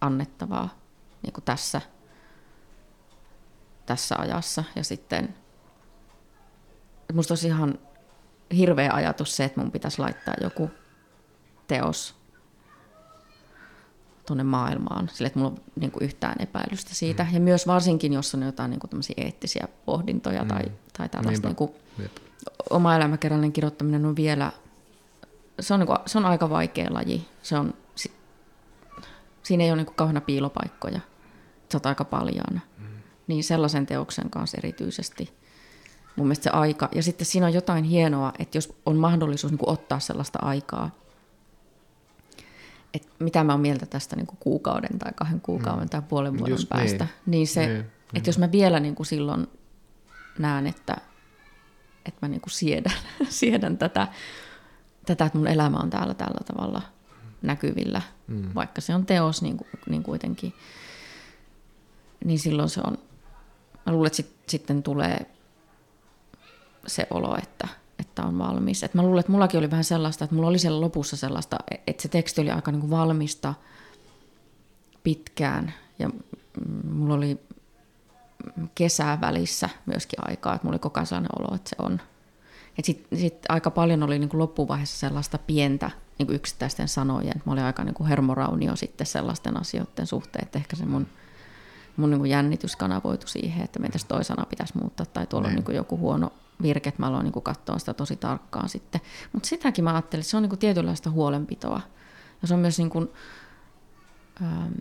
annettavaa 0.00 0.78
niin 1.22 1.32
kuin 1.32 1.44
tässä, 1.44 1.80
tässä 3.86 4.16
ajassa. 4.18 4.64
Ja 4.76 4.84
sitten 4.84 5.34
musta 7.12 7.32
olisi 7.32 7.46
ihan 7.46 7.78
hirveä 8.56 8.90
ajatus 8.92 9.36
se, 9.36 9.44
että 9.44 9.60
mun 9.60 9.72
pitäisi 9.72 9.98
laittaa 9.98 10.34
joku 10.40 10.70
teos 11.68 12.14
tuonne 14.26 14.44
maailmaan, 14.44 15.10
sille 15.12 15.26
että 15.26 15.38
mulla 15.38 15.50
on 15.50 15.60
niin 15.80 15.90
kuin 15.90 16.04
yhtään 16.04 16.34
epäilystä 16.38 16.94
siitä. 16.94 17.24
Mm. 17.24 17.34
Ja 17.34 17.40
myös 17.40 17.66
varsinkin, 17.66 18.12
jos 18.12 18.34
on 18.34 18.42
jotain 18.42 18.70
niin 18.70 18.80
kuin 18.80 19.02
eettisiä 19.16 19.68
pohdintoja 19.84 20.42
mm. 20.42 20.48
tai, 20.48 20.62
tai 20.98 21.08
tällaista 21.08 21.48
niin 21.48 21.56
kuin, 21.56 21.70
oma 22.70 22.96
elämäkerrallinen 22.96 23.52
kirjoittaminen 23.52 24.06
on 24.06 24.16
vielä, 24.16 24.52
se 25.60 25.74
on, 25.74 25.80
niin 25.80 25.86
kuin, 25.86 25.98
se 26.06 26.18
on 26.18 26.26
aika 26.26 26.50
vaikea 26.50 26.94
laji. 26.94 27.28
Se 27.42 27.56
on, 27.58 27.74
siinä 29.42 29.64
ei 29.64 29.70
ole 29.70 29.76
niin 29.76 29.86
kuin 29.86 29.96
kauheana 29.96 30.20
piilopaikkoja. 30.20 31.00
Se 31.68 31.76
on 31.76 31.80
aika 31.84 32.04
paljon. 32.04 32.60
Mm. 32.78 32.86
Niin 33.26 33.44
sellaisen 33.44 33.86
teoksen 33.86 34.30
kanssa 34.30 34.58
erityisesti 34.58 35.34
mun 36.16 36.26
mielestä 36.26 36.44
se 36.44 36.50
aika. 36.50 36.88
Ja 36.94 37.02
sitten 37.02 37.26
siinä 37.26 37.46
on 37.46 37.52
jotain 37.52 37.84
hienoa, 37.84 38.32
että 38.38 38.58
jos 38.58 38.74
on 38.86 38.96
mahdollisuus 38.96 39.50
niin 39.50 39.58
kuin 39.58 39.70
ottaa 39.70 40.00
sellaista 40.00 40.38
aikaa, 40.42 40.90
että 42.94 43.08
mitä 43.18 43.44
mä 43.44 43.52
oon 43.52 43.60
mieltä 43.60 43.86
tästä 43.86 44.16
niin 44.16 44.26
kuin 44.26 44.38
kuukauden 44.40 44.98
tai 44.98 45.12
kahden 45.16 45.40
kuukauden 45.40 45.84
mm. 45.84 45.88
tai 45.88 46.02
puolen 46.02 46.38
vuoden 46.38 46.52
Just 46.52 46.68
päästä, 46.68 47.04
niin, 47.04 47.30
niin 47.30 47.46
se, 47.46 47.66
niin. 47.66 47.80
että 47.80 48.18
mm. 48.18 48.26
jos 48.26 48.38
mä 48.38 48.52
vielä 48.52 48.80
niin 48.80 48.94
kuin 48.94 49.06
silloin 49.06 49.46
näen, 50.38 50.66
että, 50.66 50.96
että 52.06 52.18
mä 52.22 52.28
niin 52.28 52.40
kuin 52.40 52.50
siedän, 52.50 52.96
siedän 53.28 53.78
tätä, 53.78 54.08
tätä, 55.06 55.24
että 55.24 55.38
mun 55.38 55.48
elämä 55.48 55.78
on 55.78 55.90
täällä 55.90 56.14
tällä 56.14 56.40
tavalla 56.46 56.82
näkyvillä, 57.42 58.02
mm. 58.26 58.54
vaikka 58.54 58.80
se 58.80 58.94
on 58.94 59.06
teos 59.06 59.42
niin, 59.42 59.56
kuin, 59.56 59.68
niin 59.88 60.02
kuitenkin, 60.02 60.52
niin 62.24 62.38
silloin 62.38 62.68
se 62.68 62.80
on, 62.86 62.98
mä 63.86 63.92
luulen, 63.92 64.06
että 64.06 64.16
sit, 64.16 64.34
sitten 64.46 64.82
tulee 64.82 65.26
se 66.86 67.06
olo, 67.10 67.36
että, 67.36 67.68
että 68.02 68.22
on 68.22 68.38
valmis. 68.38 68.82
Et 68.82 68.94
mä 68.94 69.02
luulen, 69.02 69.20
että 69.20 69.32
mullakin 69.32 69.58
oli 69.58 69.70
vähän 69.70 69.84
sellaista, 69.84 70.24
että 70.24 70.34
mulla 70.34 70.48
oli 70.48 70.58
siellä 70.58 70.80
lopussa 70.80 71.16
sellaista, 71.16 71.56
että 71.86 72.02
se 72.02 72.08
teksti 72.08 72.40
oli 72.40 72.50
aika 72.50 72.72
niin 72.72 72.80
kuin 72.80 72.90
valmista 72.90 73.54
pitkään 75.02 75.74
ja 75.98 76.10
mulla 76.90 77.14
oli 77.14 77.40
kesää 78.74 79.20
välissä 79.20 79.68
myöskin 79.86 80.18
aikaa, 80.28 80.54
että 80.54 80.64
mulla 80.64 80.74
oli 80.74 80.78
koko 80.78 81.00
ajan 81.00 81.06
sellainen 81.06 81.30
olo, 81.38 81.54
että 81.54 81.70
se 81.70 81.76
on. 81.78 82.00
Sitten 82.82 83.18
sit 83.18 83.38
aika 83.48 83.70
paljon 83.70 84.02
oli 84.02 84.18
niin 84.18 84.28
kuin 84.28 84.38
loppuvaiheessa 84.38 84.98
sellaista 84.98 85.38
pientä 85.38 85.90
niin 86.18 86.26
kuin 86.26 86.36
yksittäisten 86.36 86.88
sanojen. 86.88 87.42
Mä 87.46 87.52
olin 87.52 87.64
aika 87.64 87.84
niin 87.84 87.94
kuin 87.94 88.08
hermoraunio 88.08 88.76
sitten 88.76 89.06
sellaisten 89.06 89.60
asioiden 89.60 90.06
suhteen, 90.06 90.44
että 90.44 90.58
ehkä 90.58 90.76
se 90.76 90.86
mun, 90.86 91.06
mun 91.96 92.10
niin 92.10 92.18
kuin 92.18 92.30
jännitys 92.30 92.76
kanavoitu 92.76 93.26
siihen, 93.26 93.64
että 93.64 93.78
meitä 93.78 93.98
toi 94.08 94.24
sana 94.24 94.46
pitäisi 94.46 94.78
muuttaa 94.78 95.06
tai 95.06 95.26
tuolla 95.26 95.46
on 95.46 95.50
niin. 95.50 95.56
niin 95.56 95.64
kuin 95.64 95.76
joku 95.76 95.98
huono 95.98 96.32
virke, 96.62 96.88
että 96.88 97.02
mä 97.02 97.06
aloin 97.06 97.24
niin 97.24 97.42
katsoa 97.42 97.78
sitä 97.78 97.94
tosi 97.94 98.16
tarkkaan 98.16 98.68
sitten. 98.68 99.00
Mutta 99.32 99.48
sitäkin 99.48 99.84
mä 99.84 99.92
ajattelin, 99.92 100.20
että 100.20 100.30
se 100.30 100.36
on 100.36 100.42
niin 100.42 100.58
tietynlaista 100.58 101.10
huolenpitoa. 101.10 101.80
Ja 102.42 102.48
se 102.48 102.54
on 102.54 102.60
myös 102.60 102.78
niin 102.78 102.90
kuin, 102.90 103.08
ähm, 104.42 104.72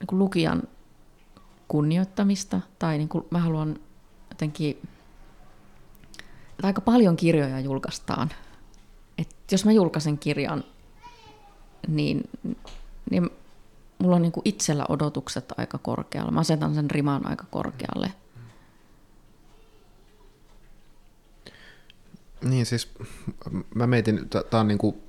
niin 0.00 0.06
kuin 0.06 0.18
lukijan 0.18 0.62
kunnioittamista, 1.68 2.60
tai 2.78 2.98
niin 2.98 3.08
kuin 3.08 3.24
mä 3.30 3.38
haluan 3.38 3.80
jotenkin, 4.30 4.78
että 6.50 6.66
aika 6.66 6.80
paljon 6.80 7.16
kirjoja 7.16 7.60
julkaistaan. 7.60 8.30
Et 9.18 9.36
jos 9.52 9.64
mä 9.64 9.72
julkaisen 9.72 10.18
kirjan, 10.18 10.64
niin, 11.88 12.30
niin 13.10 13.30
mulla 13.98 14.16
on 14.16 14.22
niin 14.22 14.32
kuin 14.32 14.48
itsellä 14.48 14.84
odotukset 14.88 15.52
aika 15.56 15.78
korkealla. 15.78 16.30
Mä 16.30 16.40
asetan 16.40 16.74
sen 16.74 16.90
riman 16.90 17.26
aika 17.26 17.44
korkealle– 17.50 18.12
Niin 22.44 22.66
siis 22.66 22.88
mä 23.74 23.86
mietin, 23.86 24.28
tämä 24.28 24.60
on 24.60 24.68
niin 24.68 24.78
kuin, 24.78 25.02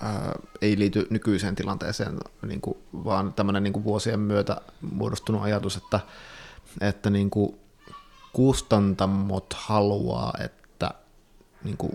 ää, 0.00 0.32
ei 0.62 0.78
liity 0.78 1.06
nykyiseen 1.10 1.54
tilanteeseen, 1.54 2.18
niin 2.46 2.60
kuin, 2.60 2.78
vaan 2.92 3.32
tämmöinen 3.32 3.62
niin 3.62 3.72
kuin 3.72 3.84
vuosien 3.84 4.20
myötä 4.20 4.60
muodostunut 4.80 5.42
ajatus, 5.42 5.76
että, 5.76 6.00
että 6.80 7.10
niin 7.10 7.30
kuin 7.30 7.56
kustantamot 8.32 9.54
haluaa, 9.54 10.32
että 10.44 10.90
niin 11.64 11.76
kuin 11.76 11.92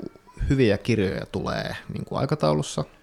hyviä 0.50 0.78
kirjoja 0.78 1.26
tulee 1.26 1.76
niin 1.94 2.06
kuin 2.06 2.20
aikataulussa– 2.20 2.84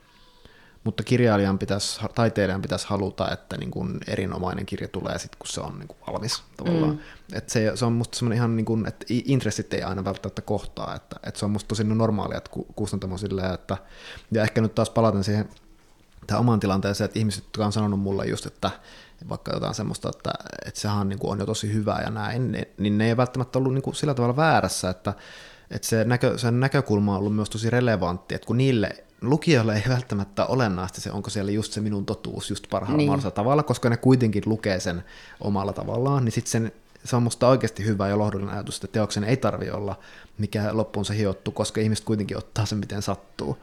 mutta 0.84 1.02
kirjailijan 1.02 1.58
pitäisi, 1.58 2.00
taiteilijan 2.14 2.62
pitäisi 2.62 2.86
haluta, 2.88 3.30
että 3.30 3.56
niin 3.56 3.70
kuin 3.70 3.98
erinomainen 4.06 4.66
kirja 4.66 4.88
tulee 4.88 5.18
sitten, 5.18 5.38
kun 5.38 5.48
se 5.48 5.60
on 5.60 5.78
niin 5.78 5.88
kuin 5.88 5.98
valmis 6.06 6.42
tavallaan. 6.56 6.92
Mm. 6.92 6.98
Et 7.32 7.48
se, 7.48 7.72
se 7.74 7.84
on 7.84 7.92
musta 7.92 8.18
semmoinen 8.18 8.36
ihan, 8.36 8.56
niin 8.56 8.66
kuin, 8.66 8.86
että 8.86 9.06
intressit 9.08 9.74
ei 9.74 9.82
aina 9.82 10.04
välttämättä 10.04 10.42
kohtaa, 10.42 10.94
että, 10.94 11.16
että 11.22 11.38
se 11.38 11.44
on 11.44 11.50
musta 11.50 11.68
tosi 11.68 11.84
normaalia, 11.84 12.38
että 12.38 12.50
kustantamo 12.76 13.18
silleen, 13.18 13.54
että, 13.54 13.76
ja 14.32 14.42
ehkä 14.42 14.60
nyt 14.60 14.74
taas 14.74 14.90
palaten 14.90 15.24
siihen 15.24 15.48
tähän 16.26 16.40
omaan 16.40 16.60
tilanteeseen, 16.60 17.04
että 17.04 17.18
ihmiset, 17.18 17.44
jotka 17.44 17.66
on 17.66 17.72
sanonut 17.72 18.00
mulle 18.00 18.26
just, 18.26 18.46
että 18.46 18.70
vaikka 19.28 19.52
jotain 19.54 19.74
semmoista, 19.74 20.08
että, 20.08 20.30
että 20.66 20.80
sehän 20.80 21.08
niin 21.08 21.18
kuin 21.18 21.30
on 21.30 21.38
jo 21.38 21.46
tosi 21.46 21.72
hyvä 21.72 22.00
ja 22.04 22.10
näin, 22.10 22.52
niin, 22.52 22.66
niin 22.78 22.98
ne 22.98 23.08
ei 23.08 23.16
välttämättä 23.16 23.58
ollut 23.58 23.74
niin 23.74 23.82
kuin 23.82 23.94
sillä 23.94 24.14
tavalla 24.14 24.36
väärässä, 24.36 24.90
että, 24.90 25.14
että 25.70 25.88
se, 25.88 26.04
näkö, 26.04 26.38
sen 26.38 26.60
näkökulma 26.60 27.12
on 27.12 27.18
ollut 27.18 27.34
myös 27.34 27.50
tosi 27.50 27.70
relevantti, 27.70 28.34
että 28.34 28.46
kun 28.46 28.56
niille 28.56 29.04
lukijoille 29.30 29.74
ei 29.76 29.82
välttämättä 29.88 30.46
olennaista 30.46 31.00
se, 31.00 31.10
onko 31.10 31.30
siellä 31.30 31.52
just 31.52 31.72
se 31.72 31.80
minun 31.80 32.06
totuus 32.06 32.50
just 32.50 32.64
parhaalla 32.70 32.96
niin. 32.96 33.08
mahdollisella 33.08 33.34
tavalla, 33.34 33.62
koska 33.62 33.90
ne 33.90 33.96
kuitenkin 33.96 34.42
lukee 34.46 34.80
sen 34.80 35.04
omalla 35.40 35.72
tavallaan, 35.72 36.24
niin 36.24 36.32
sitten 36.32 36.50
sen 36.50 36.72
se 37.04 37.16
on 37.16 37.22
musta 37.22 37.48
oikeasti 37.48 37.84
hyvä 37.84 38.08
ja 38.08 38.18
lohdullinen 38.18 38.54
ajatus, 38.54 38.76
että 38.76 38.88
teoksen 38.88 39.24
ei 39.24 39.36
tarvi 39.36 39.70
olla 39.70 39.98
mikä 40.38 40.68
loppuun 40.72 41.04
se 41.04 41.16
hiottu, 41.16 41.50
koska 41.50 41.80
ihmiset 41.80 42.04
kuitenkin 42.04 42.36
ottaa 42.36 42.66
sen 42.66 42.78
miten 42.78 43.02
sattuu. 43.02 43.58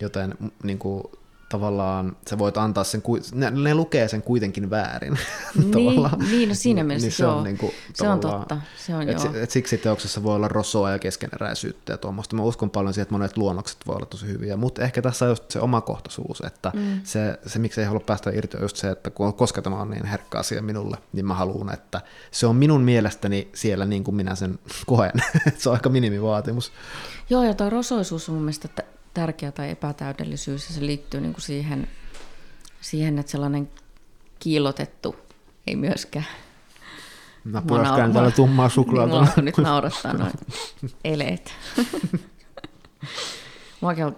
Joten 0.00 0.34
niin 0.62 0.78
kuin, 0.78 1.04
tavallaan 1.50 2.16
sä 2.30 2.38
voit 2.38 2.56
antaa 2.56 2.84
sen, 2.84 3.02
ne, 3.34 3.50
ne 3.50 3.74
lukee 3.74 4.08
sen 4.08 4.22
kuitenkin 4.22 4.70
väärin. 4.70 5.18
Niin, 5.74 6.02
niin 6.30 6.48
no 6.48 6.54
siinä 6.54 6.84
mielessä 6.84 7.06
niin 7.06 7.16
se 7.16 7.22
joo. 7.22 7.36
On 7.36 7.44
niin 7.44 7.58
kuin, 7.58 7.72
se 7.94 8.08
on 8.08 8.20
totta, 8.20 8.60
se 8.76 8.94
on 8.94 9.08
et, 9.08 9.24
joo. 9.24 9.34
Et 9.42 9.50
siksi 9.50 9.78
teoksessa 9.78 10.22
voi 10.22 10.36
olla 10.36 10.48
rosoa 10.48 10.90
ja 10.90 10.98
keskeneräisyyttä 10.98 11.92
ja 11.92 11.98
tuommoista. 11.98 12.36
Mä 12.36 12.42
uskon 12.42 12.70
paljon 12.70 12.94
siihen, 12.94 13.02
että 13.02 13.14
monet 13.14 13.36
luonnokset 13.36 13.78
voi 13.86 13.96
olla 13.96 14.06
tosi 14.06 14.26
hyviä, 14.26 14.56
mutta 14.56 14.82
ehkä 14.82 15.02
tässä 15.02 15.24
on 15.24 15.30
just 15.30 15.50
se 15.50 15.60
omakohtaisuus, 15.60 16.42
että 16.46 16.72
mm. 16.74 17.00
se, 17.04 17.38
se, 17.46 17.58
miksi 17.58 17.80
ei 17.80 17.86
halua 17.86 18.00
päästä 18.00 18.30
irti 18.30 18.56
on 18.56 18.62
just 18.62 18.76
se, 18.76 18.90
että 18.90 19.10
koska 19.36 19.62
tämä 19.62 19.80
on 19.80 19.90
niin 19.90 20.06
herkkä 20.06 20.38
asia 20.38 20.62
minulle, 20.62 20.96
niin 21.12 21.26
mä 21.26 21.34
haluan, 21.34 21.74
että 21.74 22.00
se 22.30 22.46
on 22.46 22.56
minun 22.56 22.80
mielestäni 22.80 23.50
siellä 23.54 23.84
niin 23.84 24.04
kuin 24.04 24.14
minä 24.14 24.34
sen 24.34 24.58
koen. 24.86 25.12
se 25.58 25.68
on 25.68 25.74
aika 25.74 25.88
minimivaatimus. 25.88 26.72
Joo, 27.30 27.42
ja 27.42 27.54
tuo 27.54 27.70
rosoisuus 27.70 28.28
on 28.28 28.34
mun 28.34 28.44
mielestä 28.44 28.68
tärkeä 29.14 29.52
tai 29.52 29.70
epätäydellisyys 29.70 30.68
ja 30.68 30.74
se 30.74 30.86
liittyy 30.86 31.20
niin 31.20 31.32
kuin 31.32 31.42
siihen, 31.42 31.88
siihen, 32.80 33.18
että 33.18 33.32
sellainen 33.32 33.70
kiilotettu 34.38 35.16
ei 35.66 35.76
myöskään 35.76 36.26
Mä 37.44 37.62
puoskään 37.62 38.12
täällä 38.12 38.30
tummaa 38.30 38.68
suklaata. 38.68 39.20
Niin 39.20 39.44
nyt 39.44 39.58
naurattaa 39.58 40.12
noin 40.12 40.32
eleet. 41.04 41.52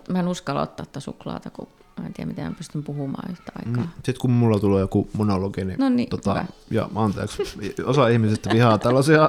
mä 0.09 0.19
en 0.19 0.29
uskalla 0.29 0.63
ottaa 0.63 0.87
tätä 0.87 1.01
suklaata, 1.01 1.51
kun 1.51 1.69
mä 2.01 2.07
en 2.07 2.13
tiedä, 2.13 2.29
miten 2.29 2.45
mä 2.45 2.53
pystyn 2.59 2.83
puhumaan 2.83 3.31
yhtä 3.31 3.53
aikaa. 3.57 3.85
Mm, 3.85 3.91
Sitten 3.95 4.21
kun 4.21 4.31
mulla 4.31 4.59
tulee 4.59 4.81
joku 4.81 5.09
monologi, 5.13 5.65
niin, 5.65 5.79
no 5.79 5.89
niin 5.89 6.09
tota, 6.09 6.45
ja 6.71 6.89
anteeksi, 6.95 7.43
osa 7.85 8.09
ihmisistä 8.09 8.51
vihaa 8.53 8.79
tällaisia 8.79 9.29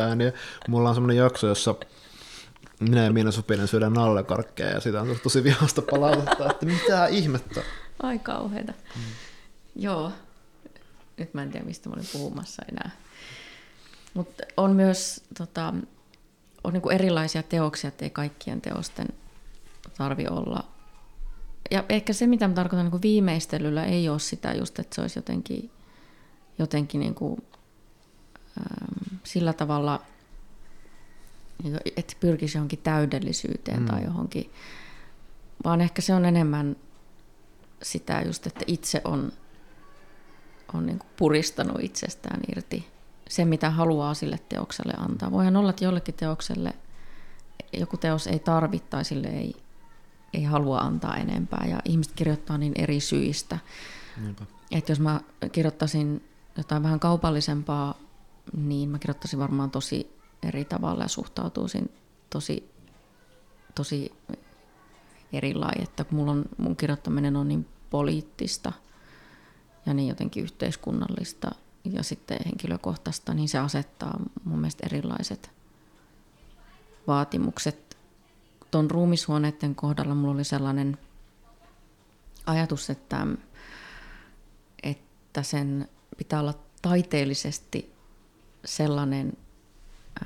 ääniä. 0.08 0.32
Mulla 0.68 0.88
on 0.88 0.94
semmoinen 0.94 1.16
jakso, 1.16 1.46
jossa 1.46 1.74
minä 2.82 3.04
ja 3.04 3.12
Miina 3.12 3.30
Sopinen 3.30 3.68
syödään 3.68 3.92
nallekarkkeja 3.92 4.70
ja 4.70 4.80
sitä 4.80 5.00
on 5.00 5.16
tosi 5.22 5.44
vihasta 5.44 5.82
palautetta, 5.90 6.50
että 6.50 6.66
mitä 6.66 7.06
ihmettä. 7.06 7.62
Ai 8.02 8.18
kauheita. 8.18 8.72
Mm. 8.72 9.02
Joo, 9.76 10.12
nyt 11.16 11.34
mä 11.34 11.42
en 11.42 11.50
tiedä 11.50 11.66
mistä 11.66 11.88
mä 11.88 11.94
olin 11.94 12.08
puhumassa 12.12 12.62
enää. 12.72 12.90
Mutta 14.14 14.44
on 14.56 14.76
myös 14.76 15.24
tota, 15.38 15.74
on 16.64 16.72
niinku 16.72 16.90
erilaisia 16.90 17.42
teoksia, 17.42 17.88
että 17.88 18.04
ei 18.04 18.10
kaikkien 18.10 18.60
teosten 18.60 19.08
tarvi 19.98 20.26
olla. 20.28 20.64
Ja 21.70 21.84
ehkä 21.88 22.12
se, 22.12 22.26
mitä 22.26 22.48
mä 22.48 22.54
tarkoitan 22.54 22.84
niinku 22.84 23.02
viimeistelyllä, 23.02 23.84
ei 23.84 24.08
ole 24.08 24.18
sitä 24.18 24.52
just, 24.52 24.78
että 24.78 24.94
se 24.94 25.00
olisi 25.00 25.18
jotenkin, 25.18 25.70
jotenkin 26.58 27.00
niinku, 27.00 27.38
äm, 28.58 29.18
sillä 29.24 29.52
tavalla– 29.52 30.02
että 31.96 32.14
pyrkisi 32.20 32.58
johonkin 32.58 32.78
täydellisyyteen 32.78 33.80
mm. 33.80 33.86
tai 33.86 34.04
johonkin, 34.04 34.50
vaan 35.64 35.80
ehkä 35.80 36.02
se 36.02 36.14
on 36.14 36.24
enemmän 36.24 36.76
sitä 37.82 38.22
just, 38.26 38.46
että 38.46 38.64
itse 38.66 39.00
on, 39.04 39.32
on 40.74 40.86
niin 40.86 40.98
puristanut 41.16 41.80
itsestään 41.80 42.40
irti 42.52 42.92
se, 43.28 43.44
mitä 43.44 43.70
haluaa 43.70 44.14
sille 44.14 44.38
teokselle 44.48 44.94
antaa. 44.96 45.30
Voihan 45.30 45.56
olla, 45.56 45.70
että 45.70 45.84
jollekin 45.84 46.14
teokselle 46.14 46.74
joku 47.72 47.96
teos 47.96 48.26
ei 48.26 48.38
tarvitse 48.38 48.88
tai 48.88 49.04
sille 49.04 49.28
ei, 49.28 49.56
ei 50.34 50.42
halua 50.44 50.78
antaa 50.78 51.16
enempää 51.16 51.66
ja 51.70 51.80
ihmiset 51.84 52.12
kirjoittaa 52.12 52.58
niin 52.58 52.72
eri 52.76 53.00
syistä. 53.00 53.58
Niinpä. 54.20 54.44
Että 54.70 54.92
jos 54.92 55.00
mä 55.00 55.20
kirjoittaisin 55.52 56.24
jotain 56.56 56.82
vähän 56.82 57.00
kaupallisempaa, 57.00 57.98
niin 58.56 58.88
mä 58.88 58.98
kirjoittaisin 58.98 59.38
varmaan 59.38 59.70
tosi 59.70 60.16
eri 60.48 60.64
tavalla 60.64 61.04
ja 61.04 61.08
suhtautuisin 61.08 61.92
tosi, 62.30 62.70
tosi 63.74 64.12
eri 65.32 65.54
että 65.82 66.04
mulla 66.10 66.32
on, 66.32 66.44
mun 66.56 66.76
kirjoittaminen 66.76 67.36
on 67.36 67.48
niin 67.48 67.66
poliittista, 67.90 68.72
ja 69.86 69.94
niin 69.94 70.08
jotenkin 70.08 70.44
yhteiskunnallista 70.44 71.50
ja 71.84 72.02
sitten 72.02 72.38
henkilökohtaista, 72.44 73.34
niin 73.34 73.48
se 73.48 73.58
asettaa 73.58 74.20
mun 74.44 74.58
mielestä 74.58 74.86
erilaiset 74.86 75.50
vaatimukset. 77.06 77.96
Tuon 78.70 78.90
ruumishuoneiden 78.90 79.74
kohdalla 79.74 80.14
mulla 80.14 80.34
oli 80.34 80.44
sellainen 80.44 80.98
ajatus, 82.46 82.90
että, 82.90 83.26
että 84.82 85.42
sen 85.42 85.88
pitää 86.16 86.40
olla 86.40 86.54
taiteellisesti 86.82 87.92
sellainen 88.64 89.32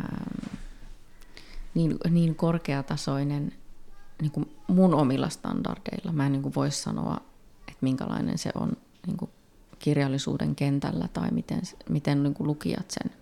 ähm, 0.01 0.57
niin, 1.75 1.97
niin 2.11 2.35
korkeatasoinen 2.35 3.53
niin 4.21 4.33
kuin 4.33 4.57
mun 4.69 4.95
omilla 4.95 5.29
standardeilla. 5.29 6.13
Mä 6.13 6.27
en 6.27 6.33
niin 6.33 6.43
kuin 6.43 6.55
voi 6.55 6.71
sanoa, 6.71 7.17
että 7.69 7.79
minkälainen 7.81 8.39
se 8.39 8.51
on 8.55 8.73
niin 9.07 9.17
kuin 9.17 9.31
kirjallisuuden 9.79 10.55
kentällä 10.55 11.09
tai 11.13 11.31
miten, 11.31 11.61
miten 11.89 12.23
niin 12.23 12.35
kuin 12.35 12.47
lukijat 12.47 12.91
sen. 12.91 13.13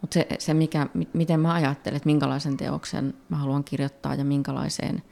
Mutta 0.00 0.14
se, 0.14 0.26
se 0.38 0.54
mikä, 0.54 0.86
miten 1.12 1.40
mä 1.40 1.52
ajattelen, 1.52 1.96
että 1.96 2.06
minkälaisen 2.06 2.56
teoksen 2.56 3.14
mä 3.28 3.36
haluan 3.36 3.64
kirjoittaa 3.64 4.14
ja 4.14 4.24
minkälaiseen 4.24 5.02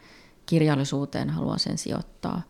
kirjallisuuteen 0.47 1.31
haluan 1.31 1.59
sen 1.59 1.79
sijoittaa, 1.79 2.43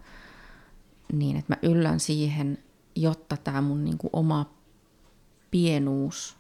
niin 1.13 1.37
että 1.37 1.53
mä 1.53 1.69
yllän 1.69 2.01
siihen, 2.01 2.59
jotta 2.97 3.37
tämä 3.37 3.61
mun 3.61 3.85
niin 3.85 3.99
kuin 3.99 4.11
oma 4.13 4.51
pienuus 5.51 6.37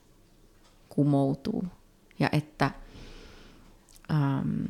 kumoutuu 0.95 1.65
ja 2.19 2.29
että 2.33 2.71
ähm, 4.11 4.65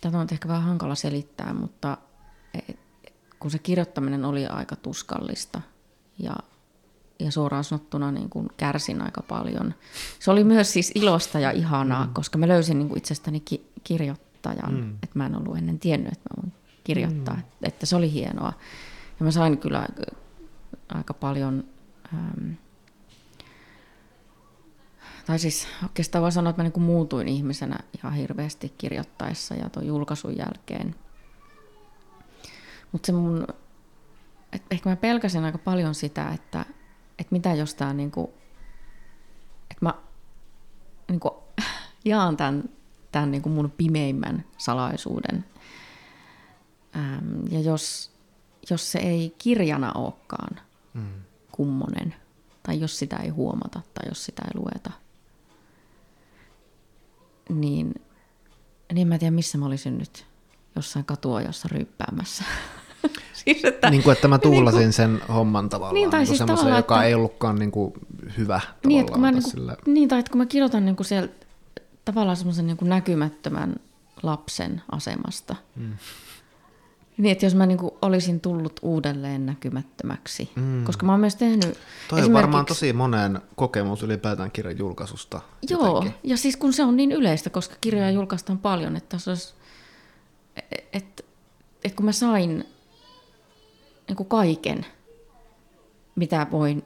tätä 0.00 0.18
on 0.18 0.26
ehkä 0.32 0.48
vähän 0.48 0.62
hankala 0.62 0.94
selittää, 0.94 1.54
mutta 1.54 1.96
et, 2.54 2.78
kun 3.40 3.50
se 3.50 3.58
kirjoittaminen 3.58 4.24
oli 4.24 4.46
aika 4.46 4.76
tuskallista 4.76 5.60
ja, 6.18 6.36
ja 7.18 7.32
suoraan 7.32 7.64
sanottuna 7.64 8.12
niin 8.12 8.30
kuin 8.30 8.48
kärsin 8.56 9.02
aika 9.02 9.22
paljon. 9.22 9.74
Se 10.18 10.30
oli 10.30 10.44
myös 10.44 10.72
siis 10.72 10.92
ilosta 10.94 11.38
ja 11.40 11.50
ihanaa, 11.50 12.06
mm. 12.06 12.12
koska 12.12 12.38
mä 12.38 12.48
löysin 12.48 12.78
niin 12.78 12.88
kuin 12.88 12.98
itsestäni 12.98 13.40
ki- 13.40 13.70
kirjoittajan, 13.84 14.74
mm. 14.74 14.94
että 14.94 15.18
mä 15.18 15.26
en 15.26 15.36
ollut 15.36 15.56
ennen 15.56 15.78
tiennyt, 15.78 16.12
että 16.12 16.28
mä 16.30 16.42
voin 16.42 16.52
kirjoittaa, 16.84 17.34
mm. 17.34 17.40
että, 17.40 17.56
että 17.62 17.86
se 17.86 17.96
oli 17.96 18.12
hienoa. 18.12 18.52
Ja 19.20 19.24
mä 19.24 19.30
sain 19.30 19.58
kyllä 19.58 19.86
aika 20.88 21.14
paljon... 21.14 21.64
Ähm, 22.14 22.52
tai 25.30 25.38
siis 25.38 25.68
oikeastaan 25.82 26.22
voi 26.22 26.32
sanoa, 26.32 26.50
että 26.50 26.62
mä 26.62 26.64
niin 26.64 26.72
kuin 26.72 26.84
muutuin 26.84 27.28
ihmisenä 27.28 27.78
ihan 27.98 28.14
hirveästi 28.14 28.74
kirjoittaessa 28.78 29.54
ja 29.54 29.70
tuon 29.70 29.86
julkaisun 29.86 30.36
jälkeen. 30.36 30.94
Mutta 32.92 33.06
se 33.06 33.12
mun, 33.12 33.46
et 34.52 34.62
ehkä 34.70 34.90
mä 34.90 34.96
pelkäsin 34.96 35.44
aika 35.44 35.58
paljon 35.58 35.94
sitä, 35.94 36.30
että, 36.30 36.64
että 37.18 37.32
mitä 37.32 37.54
jos 37.54 37.74
tää 37.74 37.94
niin 37.94 38.10
kuin, 38.10 38.28
että 39.70 39.84
mä 39.84 39.94
niin 41.08 41.20
kuin 41.20 41.34
jaan 42.04 42.36
tämän, 42.36 42.64
tämän 43.12 43.30
niin 43.30 43.42
kuin 43.42 43.52
mun 43.52 43.72
pimeimmän 43.76 44.44
salaisuuden. 44.58 45.44
Ähm, 46.96 47.46
ja 47.50 47.60
jos, 47.60 48.12
jos 48.70 48.92
se 48.92 48.98
ei 48.98 49.34
kirjana 49.38 49.92
olekaan 49.92 50.60
mm. 50.94 51.12
kummonen, 51.52 52.14
tai 52.62 52.80
jos 52.80 52.98
sitä 52.98 53.16
ei 53.16 53.28
huomata 53.28 53.80
tai 53.94 54.08
jos 54.08 54.24
sitä 54.24 54.42
ei 54.44 54.60
lueta– 54.60 54.90
niin, 57.50 57.94
niin 58.92 59.08
mä 59.08 59.14
en 59.14 59.20
tiedä 59.20 59.30
missä 59.30 59.58
mä 59.58 59.66
olisin 59.66 59.98
nyt 59.98 60.26
jossain 60.76 61.04
katuojassa 61.04 61.68
ryppäämässä. 61.72 62.44
siis, 63.44 63.64
että, 63.64 63.90
niin 63.90 64.02
kuin, 64.02 64.12
että 64.12 64.28
mä 64.28 64.38
tuulasin 64.38 64.78
niin 64.78 64.86
kuin, 64.86 64.92
sen 64.92 65.20
homman 65.28 65.68
tavallaan, 65.68 65.94
niin, 65.94 66.10
tai 66.10 66.20
niin 66.20 66.26
siis 66.26 66.38
semmoisen, 66.38 66.76
joka 66.76 66.94
että, 66.94 67.06
ei 67.06 67.14
ollutkaan 67.14 67.58
niin 67.58 67.70
kuin 67.70 67.92
hyvä 68.38 68.60
niin, 68.86 69.00
että 69.00 69.12
kun 69.12 69.20
mä, 69.20 69.30
niin, 69.30 69.42
kuin, 69.42 69.50
sillä... 69.50 69.76
niin, 69.86 70.08
tai 70.08 70.18
että 70.18 70.30
kun 70.30 70.38
mä 70.38 70.46
kirjoitan 70.46 70.84
niin 70.84 70.96
kuin 70.96 71.06
siellä, 71.06 71.28
tavallaan 72.04 72.36
semmoisen 72.36 72.66
niin 72.66 72.76
kuin 72.76 72.88
näkymättömän 72.88 73.76
lapsen 74.22 74.82
asemasta, 74.92 75.56
mm. 75.76 75.92
Niin, 77.20 77.32
että 77.32 77.46
jos 77.46 77.54
mä 77.54 77.66
niinku 77.66 77.98
olisin 78.02 78.40
tullut 78.40 78.80
uudelleen 78.82 79.46
näkymättömäksi. 79.46 80.50
Mm. 80.56 80.84
Koska 80.84 81.06
mä 81.06 81.12
oon 81.12 81.20
myös 81.20 81.36
tehnyt... 81.36 81.60
Toi 81.60 81.74
esimerkiksi... 81.74 82.26
on 82.26 82.32
varmaan 82.32 82.66
tosi 82.66 82.92
monen 82.92 83.40
kokemus 83.56 84.02
ylipäätään 84.02 84.50
kirjan 84.50 84.78
julkaisusta. 84.78 85.40
Joo, 85.70 85.86
jotenkin. 85.86 86.14
ja 86.30 86.36
siis 86.36 86.56
kun 86.56 86.72
se 86.72 86.84
on 86.84 86.96
niin 86.96 87.12
yleistä, 87.12 87.50
koska 87.50 87.74
kirjoja 87.80 88.10
julkaistaan 88.10 88.58
paljon, 88.58 88.96
että 88.96 89.18
se 89.18 89.30
olisi... 89.30 89.54
Että 90.92 91.22
et 91.84 91.94
kun 91.94 92.04
mä 92.04 92.12
sain 92.12 92.64
niin 94.08 94.26
kaiken, 94.28 94.86
mitä 96.16 96.46
voin 96.50 96.84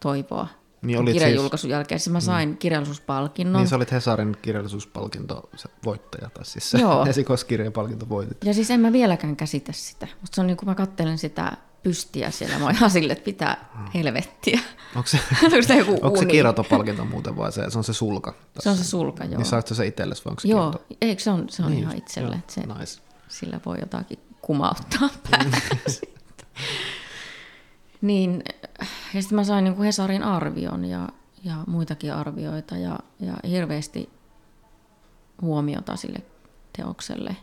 toivoa 0.00 0.48
niin 0.84 0.98
olit 0.98 1.12
kirjan 1.12 1.30
siis... 1.30 1.42
julkaisun 1.42 1.70
jälkeen. 1.70 2.00
Siis 2.00 2.12
mä 2.12 2.20
sain 2.20 2.48
mm. 2.48 2.56
kirjallisuuspalkinnon. 2.56 3.60
Niin 3.60 3.68
sä 3.68 3.76
olit 3.76 3.92
Hesarin 3.92 4.36
kirjallisuuspalkinto 4.42 5.50
voittaja, 5.84 6.30
tai 6.30 6.44
siis 6.44 6.70
se 6.70 6.78
Joo. 6.78 7.06
esikoiskirjapalkinto 7.10 8.08
voitit. 8.08 8.44
Ja 8.44 8.54
siis 8.54 8.70
en 8.70 8.80
mä 8.80 8.92
vieläkään 8.92 9.36
käsitä 9.36 9.72
sitä. 9.72 10.06
Mutta 10.20 10.34
se 10.34 10.40
on 10.40 10.46
niin 10.46 10.56
kuin 10.56 10.68
mä 10.68 10.74
katselen 10.74 11.18
sitä 11.18 11.52
pystiä 11.84 12.30
siellä, 12.30 12.58
mä 12.58 12.70
ihan 12.70 12.90
sille, 12.96 13.12
että 13.12 13.24
pitää 13.24 13.70
mm. 13.78 13.84
helvettiä. 13.94 14.60
Onko 14.96 15.06
se, 15.06 15.18
se, 15.66 15.78
joku 15.78 15.98
onko 16.02 16.18
se 16.18 16.26
kirjatopalkinto 16.26 17.04
muuten 17.04 17.36
vai 17.36 17.52
se, 17.52 17.70
se 17.70 17.78
on 17.78 17.84
se 17.84 17.92
sulka? 17.92 18.32
Tässä. 18.32 18.60
Se 18.60 18.70
on 18.70 18.76
se 18.76 18.84
sulka, 18.84 19.24
joo. 19.24 19.36
Niin 19.36 19.46
saatko 19.46 19.74
se 19.74 19.86
itsellesi 19.86 20.24
vai 20.24 20.30
onko 20.30 20.40
se 20.40 20.48
Joo, 20.48 20.74
eikö 21.00 21.22
se 21.22 21.30
on, 21.30 21.48
se 21.48 21.62
on 21.62 21.70
niin, 21.70 21.82
ihan 21.82 21.96
itselle, 21.96 22.36
että 22.36 22.52
se, 22.52 22.60
nice. 22.60 23.02
sillä 23.28 23.60
voi 23.66 23.76
jotakin 23.80 24.18
kumauttaa 24.42 25.08
päälle. 25.30 25.56
niin, 28.00 28.42
ja 29.14 29.22
sitten 29.22 29.36
mä 29.36 29.44
sain 29.44 29.64
niin 29.64 29.74
kuin 29.74 29.86
Hesarin 29.86 30.22
arvion 30.22 30.84
ja, 30.84 31.08
ja 31.44 31.56
muitakin 31.66 32.14
arvioita 32.14 32.76
ja, 32.76 32.98
ja 33.20 33.36
hirveästi 33.48 34.10
huomiota 35.42 35.96
sille 35.96 36.22
teokselle. 36.76 37.36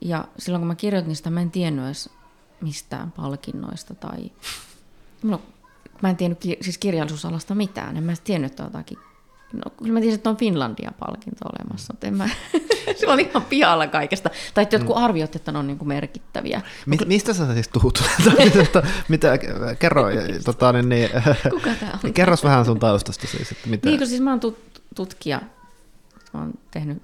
Ja 0.00 0.28
silloin 0.38 0.60
kun 0.60 0.68
mä 0.68 0.74
kirjoitin 0.74 1.16
sitä, 1.16 1.30
mä 1.30 1.40
en 1.40 1.50
tiennyt 1.50 1.84
edes 1.84 2.10
mistään 2.60 3.12
palkinnoista 3.12 3.94
tai... 3.94 4.32
Mä 6.02 6.10
en 6.10 6.16
tiennyt 6.16 6.42
siis 6.60 6.78
kirjallisuusalasta 6.78 7.54
mitään, 7.54 7.96
en 7.96 8.04
mä 8.04 8.12
tiennyt, 8.24 8.50
että 8.50 8.62
jotakin 8.62 8.98
No, 9.52 9.70
kyllä 9.78 9.92
mä 9.92 10.00
tiesin, 10.00 10.14
että 10.14 10.30
on 10.30 10.36
Finlandia-palkinto 10.36 11.44
olemassa, 11.44 11.92
mutta 11.92 12.06
en 12.06 12.16
mä, 12.16 12.28
se 13.00 13.06
oli 13.06 13.22
ihan 13.22 13.42
pihalla 13.42 13.86
kaikesta. 13.86 14.30
Tai 14.54 14.62
että 14.62 14.76
jotkut 14.76 14.96
mm. 14.96 15.02
arviot, 15.02 15.36
että 15.36 15.52
ne 15.52 15.58
on 15.58 15.66
niin 15.66 15.78
kuin 15.78 15.88
merkittäviä. 15.88 16.60
Mi- 16.86 16.96
mistä 17.06 17.34
sä 17.34 17.54
siis 17.54 17.68
tuut? 17.68 18.02
mitä, 19.08 19.38
kerro, 19.78 20.04
tota, 20.44 20.72
niin, 20.72 20.88
niin, 20.88 21.10
Kuka 21.50 21.70
tää 21.80 21.98
on? 22.04 22.12
Kerros 22.12 22.44
vähän 22.44 22.64
sun 22.64 22.78
taustasta 22.78 23.26
siis. 23.26 23.52
Että 23.52 23.68
mitä... 23.68 23.88
Niin, 23.88 23.98
kun 23.98 24.08
siis 24.08 24.20
mä 24.20 24.30
oon 24.30 24.40
tut- 24.40 24.82
tutkija, 24.94 25.40
mä 26.32 26.40
oon 26.40 26.52
tehnyt 26.70 27.02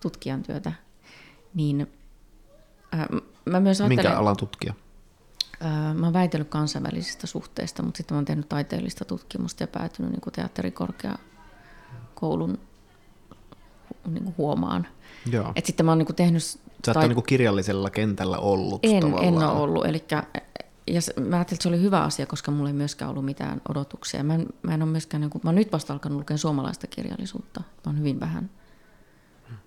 tutkijan 0.00 0.42
työtä, 0.42 0.72
niin 1.54 1.92
äh, 2.94 3.06
mä 3.44 3.60
myös 3.60 3.80
ajattelen... 3.80 4.04
Minkä 4.04 4.18
alan 4.18 4.36
tutkija? 4.36 4.74
Äh, 5.64 5.94
mä 5.94 6.06
oon 6.06 6.12
väitellyt 6.12 6.48
kansainvälisistä 6.48 7.26
suhteista, 7.26 7.82
mutta 7.82 7.96
sitten 7.96 8.14
mä 8.14 8.18
oon 8.18 8.24
tehnyt 8.24 8.48
taiteellista 8.48 9.04
tutkimusta 9.04 9.62
ja 9.62 9.66
päätynyt 9.66 10.10
niin 10.10 10.32
teatterikorkea 10.32 11.18
koulun 12.20 12.58
niin 14.06 14.24
kuin 14.24 14.34
huomaan. 14.38 14.86
Joo. 15.32 15.52
Et 15.56 15.66
sitten 15.66 15.86
mä 15.86 15.92
oon 15.92 15.98
niin 15.98 16.06
kuin 16.06 16.16
tehnyt... 16.16 16.42
Sä 16.42 16.94
tai... 16.94 17.08
niin 17.08 17.22
kirjallisella 17.22 17.90
kentällä 17.90 18.38
ollut 18.38 18.80
En, 18.82 19.04
en 19.22 19.34
ole 19.34 19.46
ollut. 19.46 19.86
Elikkä, 19.86 20.22
ja 20.86 21.00
mä 21.20 21.36
ajattelin, 21.36 21.56
että 21.56 21.62
se 21.62 21.68
oli 21.68 21.80
hyvä 21.80 22.02
asia, 22.02 22.26
koska 22.26 22.50
mulla 22.50 22.68
ei 22.68 22.74
myöskään 22.74 23.10
ollut 23.10 23.24
mitään 23.24 23.60
odotuksia. 23.68 24.24
Mä 24.24 24.34
en, 24.34 24.46
mä 24.62 24.74
en 24.74 24.82
ole 24.82 24.90
myöskään, 24.90 25.20
niin 25.20 25.30
kuin, 25.30 25.42
mä 25.44 25.50
oon 25.50 25.54
nyt 25.54 25.72
vasta 25.72 25.92
alkanut 25.92 26.18
lukea 26.18 26.36
suomalaista 26.36 26.86
kirjallisuutta. 26.86 27.60
Mä 27.60 27.82
oon 27.86 27.98
hyvin 27.98 28.20
vähän 28.20 28.50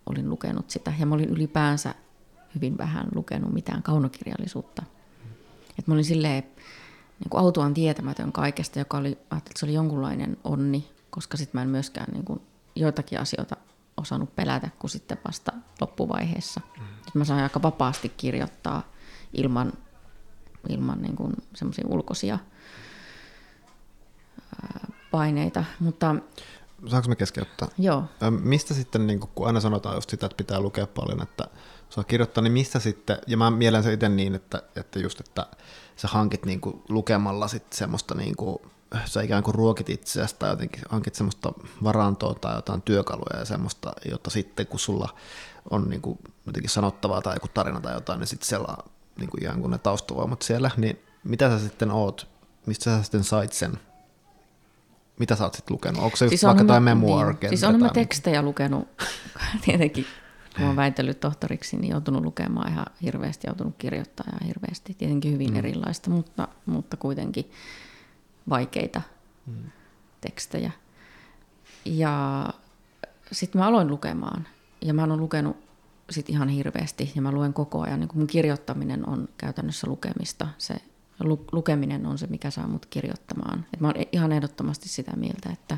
olin 0.05 0.29
lukenut 0.29 0.69
sitä. 0.69 0.93
Ja 0.99 1.05
mä 1.05 1.15
olin 1.15 1.29
ylipäänsä 1.29 1.95
hyvin 2.55 2.77
vähän 2.77 3.07
lukenut 3.15 3.53
mitään 3.53 3.83
kaunokirjallisuutta. 3.83 4.83
Et 5.79 5.87
mä 5.87 5.93
olin 5.93 6.05
silleen 6.05 6.43
niin 7.19 7.29
kuin 7.29 7.41
autuaan 7.41 7.73
tietämätön 7.73 8.31
kaikesta, 8.31 8.79
joka 8.79 8.97
oli, 8.97 9.07
ajattelin, 9.07 9.37
että 9.37 9.59
se 9.59 9.65
oli 9.65 9.73
jonkunlainen 9.73 10.37
onni, 10.43 10.89
koska 11.11 11.37
sitten 11.37 11.59
mä 11.59 11.61
en 11.61 11.69
myöskään 11.69 12.13
niin 12.13 12.25
kuin, 12.25 12.41
joitakin 12.75 13.19
asioita 13.19 13.55
osannut 13.97 14.35
pelätä 14.35 14.69
kuin 14.79 14.91
sitten 14.91 15.17
vasta 15.27 15.51
loppuvaiheessa. 15.81 16.61
Mm. 16.79 16.83
Mä 17.13 17.25
sain 17.25 17.43
aika 17.43 17.61
vapaasti 17.61 18.09
kirjoittaa 18.09 18.83
ilman, 19.33 19.73
ilman 20.69 21.01
niin 21.01 21.15
kuin 21.15 21.33
semmoisia 21.55 21.85
ulkoisia 21.87 22.39
paineita, 25.11 25.63
mutta... 25.79 26.15
Saanko 26.87 27.09
me 27.09 27.15
keskeyttää? 27.15 27.67
Joo. 27.77 28.03
Mistä 28.29 28.73
sitten, 28.73 29.07
niin 29.07 29.19
kun 29.19 29.47
aina 29.47 29.59
sanotaan 29.59 29.95
just 29.95 30.09
sitä, 30.09 30.25
että 30.25 30.35
pitää 30.35 30.59
lukea 30.59 30.87
paljon, 30.87 31.21
että 31.21 31.47
saa 31.89 32.03
kirjoittaa, 32.03 32.41
niin 32.41 32.53
mistä 32.53 32.79
sitten, 32.79 33.17
ja 33.27 33.37
mä 33.37 33.51
mielen 33.51 33.83
se 33.83 33.93
itse 33.93 34.09
niin, 34.09 34.35
että, 34.35 34.63
että 34.75 34.99
just, 34.99 35.19
että 35.19 35.45
sä 35.95 36.07
hankit 36.07 36.45
niin 36.45 36.61
kuin 36.61 36.81
lukemalla 36.89 37.47
sitten 37.47 37.77
semmoista 37.77 38.15
niin 38.15 38.35
kuin 38.35 38.57
sä 39.05 39.21
ikään 39.21 39.43
kuin 39.43 39.55
ruokit 39.55 39.89
itseäsi 39.89 40.35
tai 40.39 40.49
jotenkin 40.49 40.81
hankit 40.89 41.15
semmoista 41.15 41.53
varantoa 41.83 42.33
tai 42.33 42.55
jotain 42.55 42.81
työkaluja 42.81 43.39
ja 43.39 43.45
semmoista, 43.45 43.93
jotta 44.05 44.29
sitten 44.29 44.67
kun 44.67 44.79
sulla 44.79 45.09
on 45.69 45.89
niin 45.89 46.01
kuin 46.01 46.19
jotenkin 46.45 46.69
sanottavaa 46.69 47.21
tai 47.21 47.35
joku 47.35 47.47
tarina 47.53 47.81
tai 47.81 47.93
jotain, 47.93 48.19
niin 48.19 48.27
sitten 48.27 48.47
siellä 48.47 48.67
on 48.67 48.91
niin 49.19 49.29
kuin 49.29 49.43
ihan 49.43 49.61
kuin 49.61 49.71
ne 49.71 49.77
taustavoimat 49.77 50.41
siellä, 50.41 50.71
niin 50.77 50.99
mitä 51.23 51.49
sä 51.49 51.59
sitten 51.59 51.91
oot 51.91 52.31
mistä 52.65 52.83
sä 52.83 53.03
sitten 53.03 53.23
sait 53.23 53.53
sen? 53.53 53.79
Mitä 55.19 55.35
sä 55.35 55.43
oot 55.43 55.53
sitten 55.53 55.73
lukenut? 55.73 56.03
Onko 56.03 56.17
se 56.17 56.19
Siis 56.19 56.31
just 56.31 56.43
vaikka 56.43 56.63
mä- 56.63 56.79
memoir? 56.79 57.27
Niin, 57.27 57.49
siis 57.49 57.63
on 57.63 57.79
mä 57.79 57.89
tekstejä 57.89 58.41
lukenut, 58.41 58.87
tietenkin 59.65 60.05
kun 60.55 60.65
oon 60.65 60.75
väitellyt 60.75 61.19
tohtoriksi, 61.19 61.77
niin 61.77 61.91
joutunut 61.91 62.23
lukemaan 62.23 62.71
ihan 62.71 62.85
hirveästi, 63.01 63.47
joutunut 63.47 63.75
kirjoittaa 63.77 64.25
ihan 64.29 64.47
hirveästi. 64.47 64.93
Tietenkin 64.93 65.33
hyvin 65.33 65.51
mm. 65.51 65.55
erilaista, 65.55 66.09
mutta, 66.09 66.47
mutta 66.65 66.97
kuitenkin 66.97 67.51
vaikeita 68.49 69.01
mm. 69.47 69.71
tekstejä. 70.21 70.71
Ja 71.85 72.45
sitten 73.31 73.61
mä 73.61 73.67
aloin 73.67 73.87
lukemaan, 73.87 74.47
ja 74.81 74.93
mä 74.93 75.01
oon 75.01 75.19
lukenut 75.19 75.57
sit 76.09 76.29
ihan 76.29 76.49
hirveästi, 76.49 77.11
ja 77.15 77.21
mä 77.21 77.31
luen 77.31 77.53
koko 77.53 77.81
ajan. 77.81 77.99
Niin 77.99 78.09
mun 78.13 78.27
kirjoittaminen 78.27 79.09
on 79.09 79.29
käytännössä 79.37 79.87
lukemista, 79.87 80.47
se 80.57 80.75
lu- 81.19 81.45
lukeminen 81.51 82.05
on 82.05 82.17
se, 82.17 82.27
mikä 82.27 82.49
saa 82.49 82.67
mut 82.67 82.85
kirjoittamaan. 82.85 83.65
Et 83.73 83.79
mä 83.79 83.87
oon 83.87 83.95
ihan 84.11 84.31
ehdottomasti 84.31 84.89
sitä 84.89 85.11
mieltä, 85.15 85.49
että, 85.49 85.77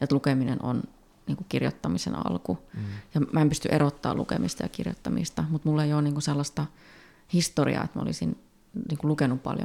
että 0.00 0.14
lukeminen 0.14 0.62
on 0.62 0.82
niin 1.26 1.36
kuin 1.36 1.46
kirjoittamisen 1.48 2.26
alku. 2.26 2.58
Mm. 2.74 2.82
Ja 3.14 3.20
mä 3.32 3.40
en 3.40 3.48
pysty 3.48 3.68
erottaa 3.68 4.14
lukemista 4.14 4.62
ja 4.62 4.68
kirjoittamista, 4.68 5.44
mutta 5.50 5.68
mulla 5.68 5.84
ei 5.84 5.94
ole 5.94 6.02
niin 6.02 6.14
kuin 6.14 6.22
sellaista 6.22 6.66
historiaa, 7.32 7.84
että 7.84 7.98
mä 7.98 8.02
olisin 8.02 8.38
niin 8.88 8.98
kuin 8.98 9.08
lukenut 9.08 9.42
paljon 9.42 9.64